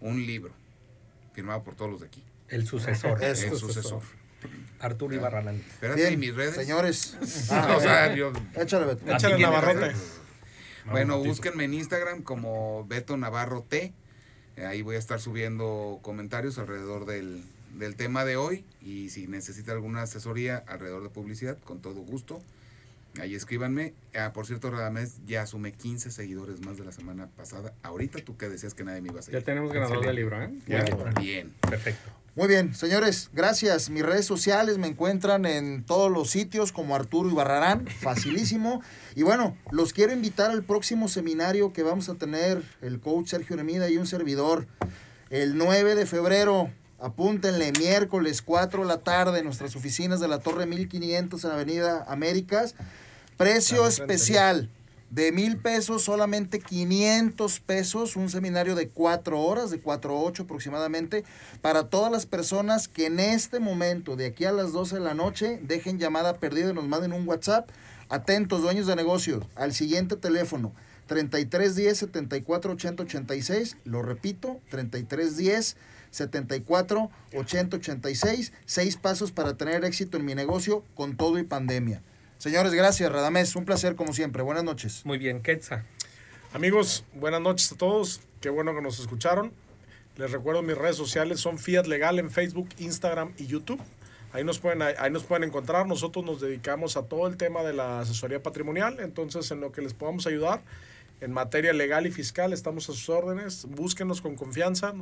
un 0.00 0.24
libro 0.24 0.54
firmado 1.34 1.62
por 1.62 1.74
todos 1.76 1.90
los 1.90 2.00
de 2.00 2.06
aquí. 2.06 2.24
El 2.48 2.66
sucesor, 2.66 3.22
Eso. 3.22 3.48
el 3.48 3.56
sucesor. 3.58 4.00
Arturo 4.80 5.14
Ibarralán. 5.14 5.56
Espérate, 5.56 6.00
Bien, 6.00 6.14
¿y 6.14 6.16
mis 6.16 6.34
redes? 6.34 6.54
señores. 6.54 7.18
o 7.20 7.26
sea, 7.80 8.14
yo- 8.14 8.32
Échale, 8.56 8.86
Beto. 8.86 9.12
Échale. 9.12 9.94
Bueno, 10.90 11.18
búsquenme 11.18 11.64
en 11.64 11.74
Instagram 11.74 12.22
como 12.22 12.86
Beto 12.86 13.16
Navarro 13.16 13.62
T. 13.62 13.92
Ahí 14.66 14.82
voy 14.82 14.96
a 14.96 14.98
estar 14.98 15.20
subiendo 15.20 16.00
comentarios 16.02 16.58
alrededor 16.58 17.06
del, 17.06 17.44
del 17.74 17.96
tema 17.96 18.24
de 18.24 18.36
hoy. 18.36 18.64
Y 18.82 19.10
si 19.10 19.26
necesita 19.26 19.72
alguna 19.72 20.02
asesoría 20.02 20.64
alrededor 20.66 21.02
de 21.02 21.10
publicidad, 21.10 21.58
con 21.58 21.80
todo 21.80 22.00
gusto. 22.00 22.42
Ahí 23.20 23.34
escríbanme. 23.34 23.94
Ah, 24.14 24.32
por 24.32 24.46
cierto, 24.46 24.70
Radamés 24.70 25.20
ya 25.26 25.46
sumé 25.46 25.72
15 25.72 26.10
seguidores 26.10 26.64
más 26.64 26.76
de 26.76 26.84
la 26.84 26.92
semana 26.92 27.26
pasada. 27.28 27.72
Ahorita 27.82 28.18
tú 28.20 28.36
que 28.36 28.48
decías 28.48 28.74
que 28.74 28.84
nadie 28.84 29.00
me 29.00 29.08
iba 29.08 29.20
a 29.20 29.22
seguir. 29.22 29.40
Ya 29.40 29.44
tenemos 29.44 29.72
ganador 29.72 30.04
del 30.04 30.16
libro, 30.16 30.40
¿eh? 30.42 30.50
Bien, 30.66 30.84
bien. 31.20 31.54
Perfecto. 31.60 32.10
Muy 32.38 32.46
bien, 32.46 32.72
señores, 32.72 33.30
gracias. 33.32 33.90
Mis 33.90 34.04
redes 34.04 34.24
sociales 34.24 34.78
me 34.78 34.86
encuentran 34.86 35.44
en 35.44 35.82
todos 35.82 36.08
los 36.08 36.30
sitios 36.30 36.70
como 36.70 36.94
Arturo 36.94 37.28
Ibarrarán, 37.28 37.88
facilísimo. 38.00 38.80
Y 39.16 39.24
bueno, 39.24 39.56
los 39.72 39.92
quiero 39.92 40.12
invitar 40.12 40.52
al 40.52 40.62
próximo 40.62 41.08
seminario 41.08 41.72
que 41.72 41.82
vamos 41.82 42.08
a 42.08 42.14
tener 42.14 42.62
el 42.80 43.00
coach 43.00 43.30
Sergio 43.30 43.56
Remida 43.56 43.90
y 43.90 43.96
un 43.96 44.06
servidor 44.06 44.68
el 45.30 45.58
9 45.58 45.96
de 45.96 46.06
febrero. 46.06 46.70
Apúntenle, 47.00 47.72
miércoles 47.72 48.40
4 48.40 48.82
de 48.82 48.86
la 48.86 48.98
tarde 48.98 49.40
en 49.40 49.44
nuestras 49.44 49.74
oficinas 49.74 50.20
de 50.20 50.28
la 50.28 50.38
Torre 50.38 50.64
1500 50.66 51.42
en 51.42 51.50
Avenida 51.50 52.04
Américas. 52.06 52.76
Precio 53.36 53.84
especial 53.84 54.70
de 55.10 55.32
mil 55.32 55.56
pesos, 55.58 56.02
solamente 56.02 56.58
500 56.58 57.60
pesos, 57.60 58.16
un 58.16 58.28
seminario 58.28 58.74
de 58.74 58.88
cuatro 58.88 59.40
horas, 59.40 59.70
de 59.70 59.80
cuatro 59.80 60.16
a 60.16 60.20
ocho 60.20 60.42
aproximadamente, 60.42 61.24
para 61.62 61.88
todas 61.88 62.12
las 62.12 62.26
personas 62.26 62.88
que 62.88 63.06
en 63.06 63.20
este 63.20 63.58
momento, 63.58 64.16
de 64.16 64.26
aquí 64.26 64.44
a 64.44 64.52
las 64.52 64.72
12 64.72 64.96
de 64.96 65.00
la 65.00 65.14
noche, 65.14 65.60
dejen 65.62 65.98
llamada 65.98 66.34
perdida 66.34 66.70
y 66.70 66.74
nos 66.74 66.86
manden 66.86 67.12
un 67.12 67.26
WhatsApp. 67.26 67.70
Atentos, 68.10 68.62
dueños 68.62 68.86
de 68.86 68.96
negocios, 68.96 69.44
al 69.54 69.74
siguiente 69.74 70.16
teléfono, 70.16 70.72
3310 71.06 71.98
74 71.98 72.72
80 72.72 73.02
86, 73.02 73.76
lo 73.84 74.02
repito, 74.02 74.60
3310 74.70 75.76
74 76.10 77.10
80 77.34 77.76
86, 77.76 78.52
seis 78.64 78.96
pasos 78.96 79.32
para 79.32 79.56
tener 79.56 79.84
éxito 79.84 80.16
en 80.16 80.24
mi 80.24 80.34
negocio 80.34 80.84
con 80.94 81.16
todo 81.16 81.38
y 81.38 81.44
pandemia. 81.44 82.02
Señores, 82.38 82.72
gracias, 82.72 83.10
Radamés. 83.10 83.56
Un 83.56 83.64
placer 83.64 83.96
como 83.96 84.12
siempre. 84.12 84.44
Buenas 84.44 84.62
noches. 84.62 85.04
Muy 85.04 85.18
bien, 85.18 85.42
Quetza. 85.42 85.82
Amigos, 86.52 87.04
buenas 87.12 87.40
noches 87.40 87.72
a 87.72 87.76
todos. 87.76 88.20
Qué 88.40 88.48
bueno 88.48 88.72
que 88.76 88.80
nos 88.80 89.00
escucharon. 89.00 89.52
Les 90.16 90.30
recuerdo 90.30 90.62
mis 90.62 90.78
redes 90.78 90.94
sociales 90.94 91.40
son 91.40 91.58
Fiat 91.58 91.86
Legal 91.86 92.20
en 92.20 92.30
Facebook, 92.30 92.68
Instagram 92.78 93.32
y 93.38 93.48
YouTube. 93.48 93.80
Ahí 94.32 94.44
nos, 94.44 94.60
pueden, 94.60 94.82
ahí 94.82 95.10
nos 95.10 95.24
pueden 95.24 95.48
encontrar. 95.48 95.88
Nosotros 95.88 96.24
nos 96.24 96.40
dedicamos 96.40 96.96
a 96.96 97.02
todo 97.02 97.26
el 97.26 97.36
tema 97.36 97.64
de 97.64 97.72
la 97.72 98.00
asesoría 98.00 98.40
patrimonial. 98.40 99.00
Entonces, 99.00 99.50
en 99.50 99.60
lo 99.60 99.72
que 99.72 99.82
les 99.82 99.92
podamos 99.92 100.24
ayudar 100.28 100.62
en 101.20 101.32
materia 101.32 101.72
legal 101.72 102.06
y 102.06 102.12
fiscal, 102.12 102.52
estamos 102.52 102.88
a 102.88 102.92
sus 102.92 103.08
órdenes. 103.08 103.64
Búsquenos 103.64 104.20
con 104.20 104.36
confianza. 104.36 104.94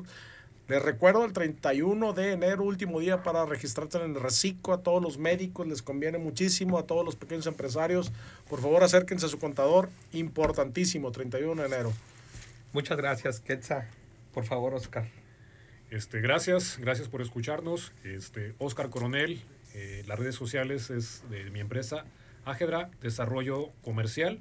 Les 0.68 0.82
recuerdo 0.82 1.24
el 1.24 1.32
31 1.32 2.12
de 2.12 2.32
enero, 2.32 2.64
último 2.64 2.98
día 2.98 3.22
para 3.22 3.46
registrarse 3.46 3.98
en 3.98 4.16
el 4.16 4.20
reciclo. 4.20 4.74
A 4.74 4.82
todos 4.82 5.00
los 5.00 5.16
médicos 5.16 5.64
les 5.64 5.80
conviene 5.80 6.18
muchísimo, 6.18 6.76
a 6.76 6.86
todos 6.86 7.04
los 7.04 7.14
pequeños 7.14 7.46
empresarios. 7.46 8.10
Por 8.48 8.60
favor, 8.60 8.82
acérquense 8.82 9.26
a 9.26 9.28
su 9.28 9.38
contador. 9.38 9.88
Importantísimo, 10.12 11.12
31 11.12 11.62
de 11.62 11.68
enero. 11.68 11.92
Muchas 12.72 12.96
gracias, 12.96 13.38
Quetza. 13.38 13.86
Por 14.34 14.44
favor, 14.44 14.74
Oscar. 14.74 15.06
Este, 15.90 16.20
gracias, 16.20 16.78
gracias 16.80 17.08
por 17.08 17.22
escucharnos. 17.22 17.92
Este, 18.02 18.54
Oscar 18.58 18.90
Coronel, 18.90 19.40
eh, 19.72 20.02
las 20.08 20.18
redes 20.18 20.34
sociales 20.34 20.90
es 20.90 21.22
de 21.30 21.48
mi 21.50 21.60
empresa 21.60 22.06
Ágedra 22.44 22.90
Desarrollo 23.00 23.70
Comercial. 23.82 24.40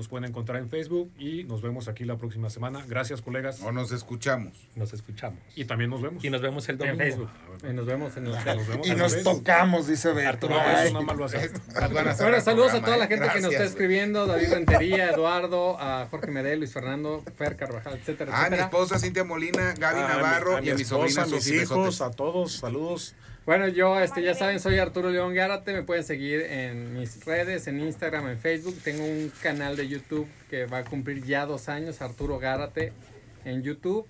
Nos 0.00 0.08
pueden 0.08 0.24
encontrar 0.30 0.58
en 0.62 0.70
Facebook 0.70 1.12
y 1.18 1.44
nos 1.44 1.60
vemos 1.60 1.86
aquí 1.86 2.06
la 2.06 2.16
próxima 2.16 2.48
semana. 2.48 2.82
Gracias, 2.88 3.20
colegas. 3.20 3.60
O 3.60 3.70
nos 3.70 3.92
escuchamos. 3.92 4.66
Nos 4.74 4.94
escuchamos. 4.94 5.38
Y 5.54 5.66
también 5.66 5.90
nos 5.90 6.00
vemos. 6.00 6.24
Y 6.24 6.30
nos 6.30 6.40
vemos 6.40 6.66
el 6.70 6.78
domingo. 6.78 6.94
En 7.02 7.06
Facebook. 7.06 7.28
Y 7.68 7.74
nos 7.74 7.84
vemos 7.84 8.16
en 8.16 8.26
el 8.28 8.32
Nos 8.46 8.66
vemos 8.66 8.86
Y 8.86 8.92
en 8.92 8.96
nos 8.98 9.12
Facebook. 9.12 9.38
tocamos, 9.44 9.86
dice 9.88 10.10
Beto. 10.14 10.28
Arturo, 10.30 10.54
no, 10.54 10.62
eso 10.80 10.92
nada 10.94 11.04
más 11.04 11.16
lo 11.18 11.24
hace. 11.26 11.50
Bueno, 11.92 12.14
saludos 12.40 12.72
a 12.72 12.80
toda 12.80 12.96
la 12.96 13.08
gente 13.08 13.28
que 13.30 13.40
nos 13.42 13.52
está 13.52 13.64
escribiendo, 13.64 14.26
David 14.26 14.48
Rentería, 14.54 15.10
Eduardo, 15.10 15.78
a 15.78 16.06
Jorge 16.10 16.30
Medel, 16.30 16.60
Luis 16.60 16.72
Fernando, 16.72 17.22
Fer 17.36 17.56
Carvajal, 17.56 17.98
etcétera, 17.98 18.32
Ah, 18.34 18.48
mi 18.48 18.56
esposa 18.56 18.98
Cintia 18.98 19.22
Molina, 19.24 19.74
Gaby 19.78 20.00
A 20.00 20.02
mi- 20.02 20.08
Navarro 20.14 20.56
a 20.56 20.60
mi 20.62 20.68
y 20.68 20.70
a 20.70 20.74
mi 20.76 20.80
esposa, 20.80 21.00
sobrina 21.02 21.22
a 21.24 21.26
mis 21.26 21.44
Sofía 21.44 21.62
hijos, 21.62 22.00
a 22.00 22.10
todos, 22.10 22.52
saludos. 22.54 23.14
Bueno, 23.46 23.68
yo, 23.68 23.98
este, 24.00 24.22
ya 24.22 24.34
saben, 24.34 24.60
soy 24.60 24.78
Arturo 24.78 25.10
León 25.10 25.34
Gárate, 25.34 25.72
me 25.72 25.82
pueden 25.82 26.04
seguir 26.04 26.42
en 26.42 26.94
mis 26.94 27.24
redes, 27.24 27.66
en 27.66 27.80
Instagram, 27.80 28.28
en 28.28 28.38
Facebook. 28.38 28.76
Tengo 28.84 29.04
un 29.04 29.32
canal 29.42 29.76
de 29.76 29.88
YouTube 29.88 30.28
que 30.48 30.66
va 30.66 30.78
a 30.78 30.84
cumplir 30.84 31.24
ya 31.24 31.46
dos 31.46 31.68
años, 31.68 32.02
Arturo 32.02 32.38
Gárate, 32.38 32.92
en 33.44 33.62
YouTube. 33.62 34.06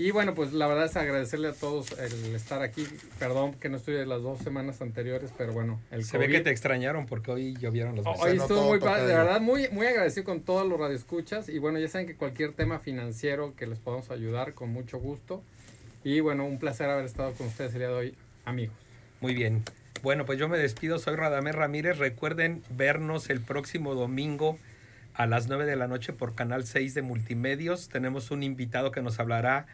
Y 0.00 0.12
bueno, 0.12 0.32
pues 0.32 0.52
la 0.52 0.68
verdad 0.68 0.84
es 0.86 0.96
agradecerle 0.96 1.48
a 1.48 1.52
todos 1.52 1.90
el 1.98 2.32
estar 2.36 2.62
aquí. 2.62 2.86
Perdón 3.18 3.54
que 3.54 3.68
no 3.68 3.78
estuve 3.78 4.06
las 4.06 4.22
dos 4.22 4.38
semanas 4.38 4.80
anteriores, 4.80 5.32
pero 5.36 5.52
bueno, 5.52 5.80
el 5.90 6.04
Se 6.04 6.18
ve 6.18 6.28
que 6.28 6.40
te 6.40 6.50
extrañaron 6.50 7.06
porque 7.06 7.32
hoy 7.32 7.56
llovieron 7.56 7.96
los 7.96 8.04
besos. 8.04 8.22
Hoy 8.22 8.36
estuvo 8.36 8.62
muy 8.62 8.78
padre, 8.78 9.08
de 9.08 9.14
verdad, 9.14 9.40
muy, 9.40 9.68
muy 9.70 9.88
agradecido 9.88 10.22
con 10.22 10.42
todos 10.42 10.68
los 10.68 10.78
radioescuchas. 10.78 11.48
Y 11.48 11.58
bueno, 11.58 11.80
ya 11.80 11.88
saben 11.88 12.06
que 12.06 12.14
cualquier 12.14 12.52
tema 12.52 12.78
financiero 12.78 13.56
que 13.56 13.66
les 13.66 13.80
podamos 13.80 14.08
ayudar, 14.12 14.54
con 14.54 14.70
mucho 14.70 14.98
gusto. 15.00 15.42
Y 16.04 16.20
bueno, 16.20 16.46
un 16.46 16.60
placer 16.60 16.88
haber 16.88 17.04
estado 17.04 17.32
con 17.32 17.48
ustedes 17.48 17.72
el 17.72 17.80
día 17.80 17.88
de 17.88 17.94
hoy, 17.94 18.14
amigos. 18.48 18.76
Muy 19.20 19.34
bien. 19.34 19.62
Bueno, 20.02 20.24
pues 20.24 20.38
yo 20.38 20.48
me 20.48 20.58
despido. 20.58 20.98
Soy 20.98 21.16
Radamés 21.16 21.54
Ramírez. 21.54 21.98
Recuerden 21.98 22.62
vernos 22.70 23.30
el 23.30 23.40
próximo 23.40 23.94
domingo 23.94 24.58
a 25.14 25.26
las 25.26 25.48
9 25.48 25.66
de 25.66 25.76
la 25.76 25.88
noche 25.88 26.12
por 26.12 26.34
Canal 26.34 26.64
6 26.64 26.94
de 26.94 27.02
Multimedios. 27.02 27.88
Tenemos 27.88 28.30
un 28.30 28.42
invitado 28.42 28.92
que 28.92 29.02
nos 29.02 29.18
hablará 29.18 29.66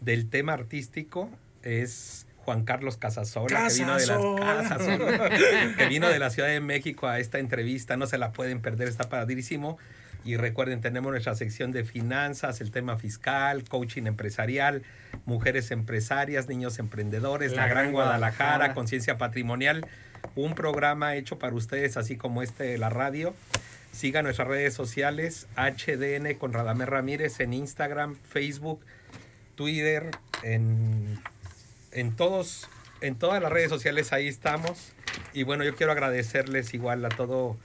del 0.00 0.28
tema 0.28 0.52
artístico. 0.52 1.30
Es 1.62 2.26
Juan 2.44 2.64
Carlos 2.64 2.96
Casasola, 2.96 3.68
que 3.68 3.74
vino 3.74 3.96
de 3.96 4.06
Casasola, 4.06 5.30
que 5.78 5.86
vino 5.86 6.08
de 6.08 6.18
la 6.18 6.30
Ciudad 6.30 6.48
de 6.48 6.60
México 6.60 7.06
a 7.06 7.18
esta 7.18 7.38
entrevista. 7.38 7.96
No 7.96 8.06
se 8.06 8.18
la 8.18 8.32
pueden 8.32 8.60
perder, 8.60 8.88
está 8.88 9.08
padrísimo. 9.08 9.78
Y 10.24 10.36
recuerden, 10.36 10.80
tenemos 10.80 11.10
nuestra 11.10 11.34
sección 11.34 11.72
de 11.72 11.84
finanzas, 11.84 12.60
el 12.60 12.70
tema 12.70 12.96
fiscal, 12.96 13.64
coaching 13.64 14.04
empresarial, 14.06 14.82
mujeres 15.24 15.70
empresarias, 15.70 16.48
niños 16.48 16.78
emprendedores, 16.78 17.52
la, 17.52 17.62
La 17.62 17.68
Gran 17.68 17.92
Guadalajara. 17.92 18.74
conciencia 18.74 19.18
patrimonial. 19.18 19.86
Un 20.36 20.54
programa 20.54 21.16
hecho 21.16 21.38
para 21.38 21.54
ustedes, 21.54 21.96
así 21.96 22.16
como 22.16 22.42
este 22.42 22.64
de 22.64 22.78
la 22.78 22.88
radio. 22.88 23.34
Sigan 23.92 24.24
nuestras 24.24 24.48
redes 24.48 24.74
sociales, 24.74 25.48
HDN 25.56 26.34
con 26.38 26.52
Radamés 26.52 26.88
Ramírez 26.88 27.40
en 27.40 27.52
Instagram, 27.52 28.16
Facebook, 28.16 28.80
Twitter, 29.54 30.10
en, 30.42 31.20
en 31.90 32.16
todos, 32.16 32.68
en 33.00 33.16
todas 33.16 33.42
las 33.42 33.52
redes 33.52 33.68
sociales 33.68 34.12
ahí 34.12 34.28
estamos. 34.28 34.92
Y 35.34 35.42
bueno, 35.42 35.64
yo 35.64 35.74
quiero 35.74 35.92
agradecerles 35.92 36.72
igual 36.74 37.04
a 37.04 37.10
todo 37.10 37.58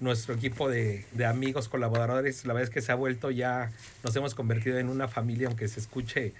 nuestro 0.00 0.34
equipo 0.34 0.68
de, 0.68 1.04
de 1.12 1.26
amigos, 1.26 1.68
colaboradores. 1.68 2.44
La 2.46 2.54
verdad 2.54 2.68
es 2.68 2.74
que 2.74 2.82
se 2.82 2.92
ha 2.92 2.94
vuelto 2.94 3.30
ya, 3.30 3.70
nos 4.02 4.14
hemos 4.16 4.34
convertido 4.34 4.78
en 4.78 4.88
una 4.88 5.08
familia, 5.08 5.48
aunque 5.48 5.68
se 5.68 5.80
escuche 5.80 6.34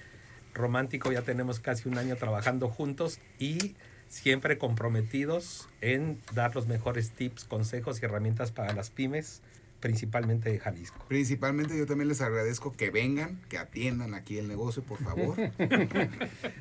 romántico, 0.54 1.12
ya 1.12 1.22
tenemos 1.22 1.60
casi 1.60 1.88
un 1.88 1.98
año 1.98 2.16
trabajando 2.16 2.68
juntos 2.68 3.20
y 3.38 3.74
siempre 4.08 4.58
comprometidos 4.58 5.68
en 5.80 6.18
dar 6.34 6.54
los 6.54 6.66
mejores 6.66 7.10
tips, 7.10 7.44
consejos 7.44 8.02
y 8.02 8.04
herramientas 8.04 8.52
para 8.52 8.72
las 8.72 8.90
pymes, 8.90 9.42
principalmente 9.80 10.50
de 10.50 10.58
Jalisco. 10.58 11.04
Principalmente 11.08 11.78
yo 11.78 11.86
también 11.86 12.08
les 12.08 12.20
agradezco 12.20 12.72
que 12.72 12.90
vengan, 12.90 13.40
que 13.48 13.58
atiendan 13.58 14.14
aquí 14.14 14.38
el 14.38 14.48
negocio, 14.48 14.82
por 14.82 14.98
favor. 14.98 15.36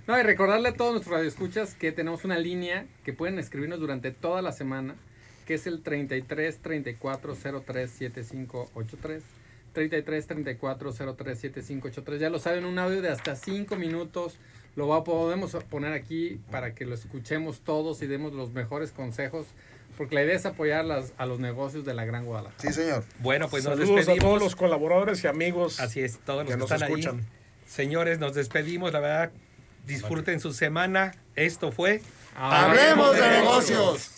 No, 0.08 0.18
y 0.18 0.24
recordarle 0.24 0.70
a 0.70 0.74
todos 0.74 0.94
nuestros 0.94 1.16
radioescuchas 1.16 1.76
que 1.76 1.92
tenemos 1.92 2.24
una 2.24 2.38
línea 2.38 2.86
que 3.04 3.12
pueden 3.12 3.40
escribirnos 3.40 3.80
durante 3.80 4.12
toda 4.12 4.42
la 4.42 4.54
semana, 4.54 4.96
que 5.48 5.54
es 5.54 5.66
el 5.66 5.82
33 5.82 6.60
34 6.60 7.36
03 7.66 7.90
7583. 7.90 9.24
33 9.74 10.28
34 10.28 10.94
03 10.94 11.40
7583. 11.40 12.20
Ya 12.20 12.30
lo 12.30 12.40
saben, 12.40 12.66
un 12.66 12.78
audio 12.78 13.02
de 13.02 13.10
hasta 13.10 13.36
5 13.36 13.78
minutos. 13.78 14.38
Lo 14.76 14.88
va, 14.90 15.04
podemos 15.04 15.56
poner 15.70 15.94
aquí 15.94 16.40
para 16.52 16.76
que 16.76 16.86
lo 16.86 16.94
escuchemos 16.94 17.62
todos 17.62 18.02
y 18.02 18.08
demos 18.08 18.34
los 18.34 18.52
mejores 18.52 18.92
consejos. 18.92 19.48
Porque 19.98 20.16
la 20.16 20.24
idea 20.24 20.36
es 20.36 20.46
apoyar 20.46 20.84
las, 20.86 21.14
a 21.18 21.26
los 21.26 21.40
negocios 21.40 21.86
de 21.86 21.94
la 21.94 22.06
Gran 22.06 22.26
Guadalajara. 22.26 22.62
Sí, 22.62 22.74
señor. 22.74 23.04
Bueno, 23.20 23.48
pues 23.50 23.64
nos 23.64 23.74
a 23.74 23.76
despedimos. 23.78 24.20
todos 24.20 24.40
los 24.40 24.56
colaboradores 24.56 25.24
y 25.24 25.28
amigos. 25.28 25.80
Así 25.80 26.02
es, 26.02 26.20
todos 26.20 26.40
los 26.40 26.48
que 26.48 26.54
que, 26.54 26.58
nos 26.60 26.72
están 26.72 26.90
escuchan. 26.90 27.20
ahí. 27.20 27.26
Señores, 27.68 28.20
nos 28.20 28.36
despedimos. 28.36 28.92
La 28.92 29.00
verdad, 29.00 29.32
disfruten 29.86 30.40
su 30.42 30.54
semana. 30.54 31.16
Esto 31.36 31.72
fue 31.72 32.02
Hablemos 32.36 33.16
de 33.16 33.30
negocios. 33.30 34.18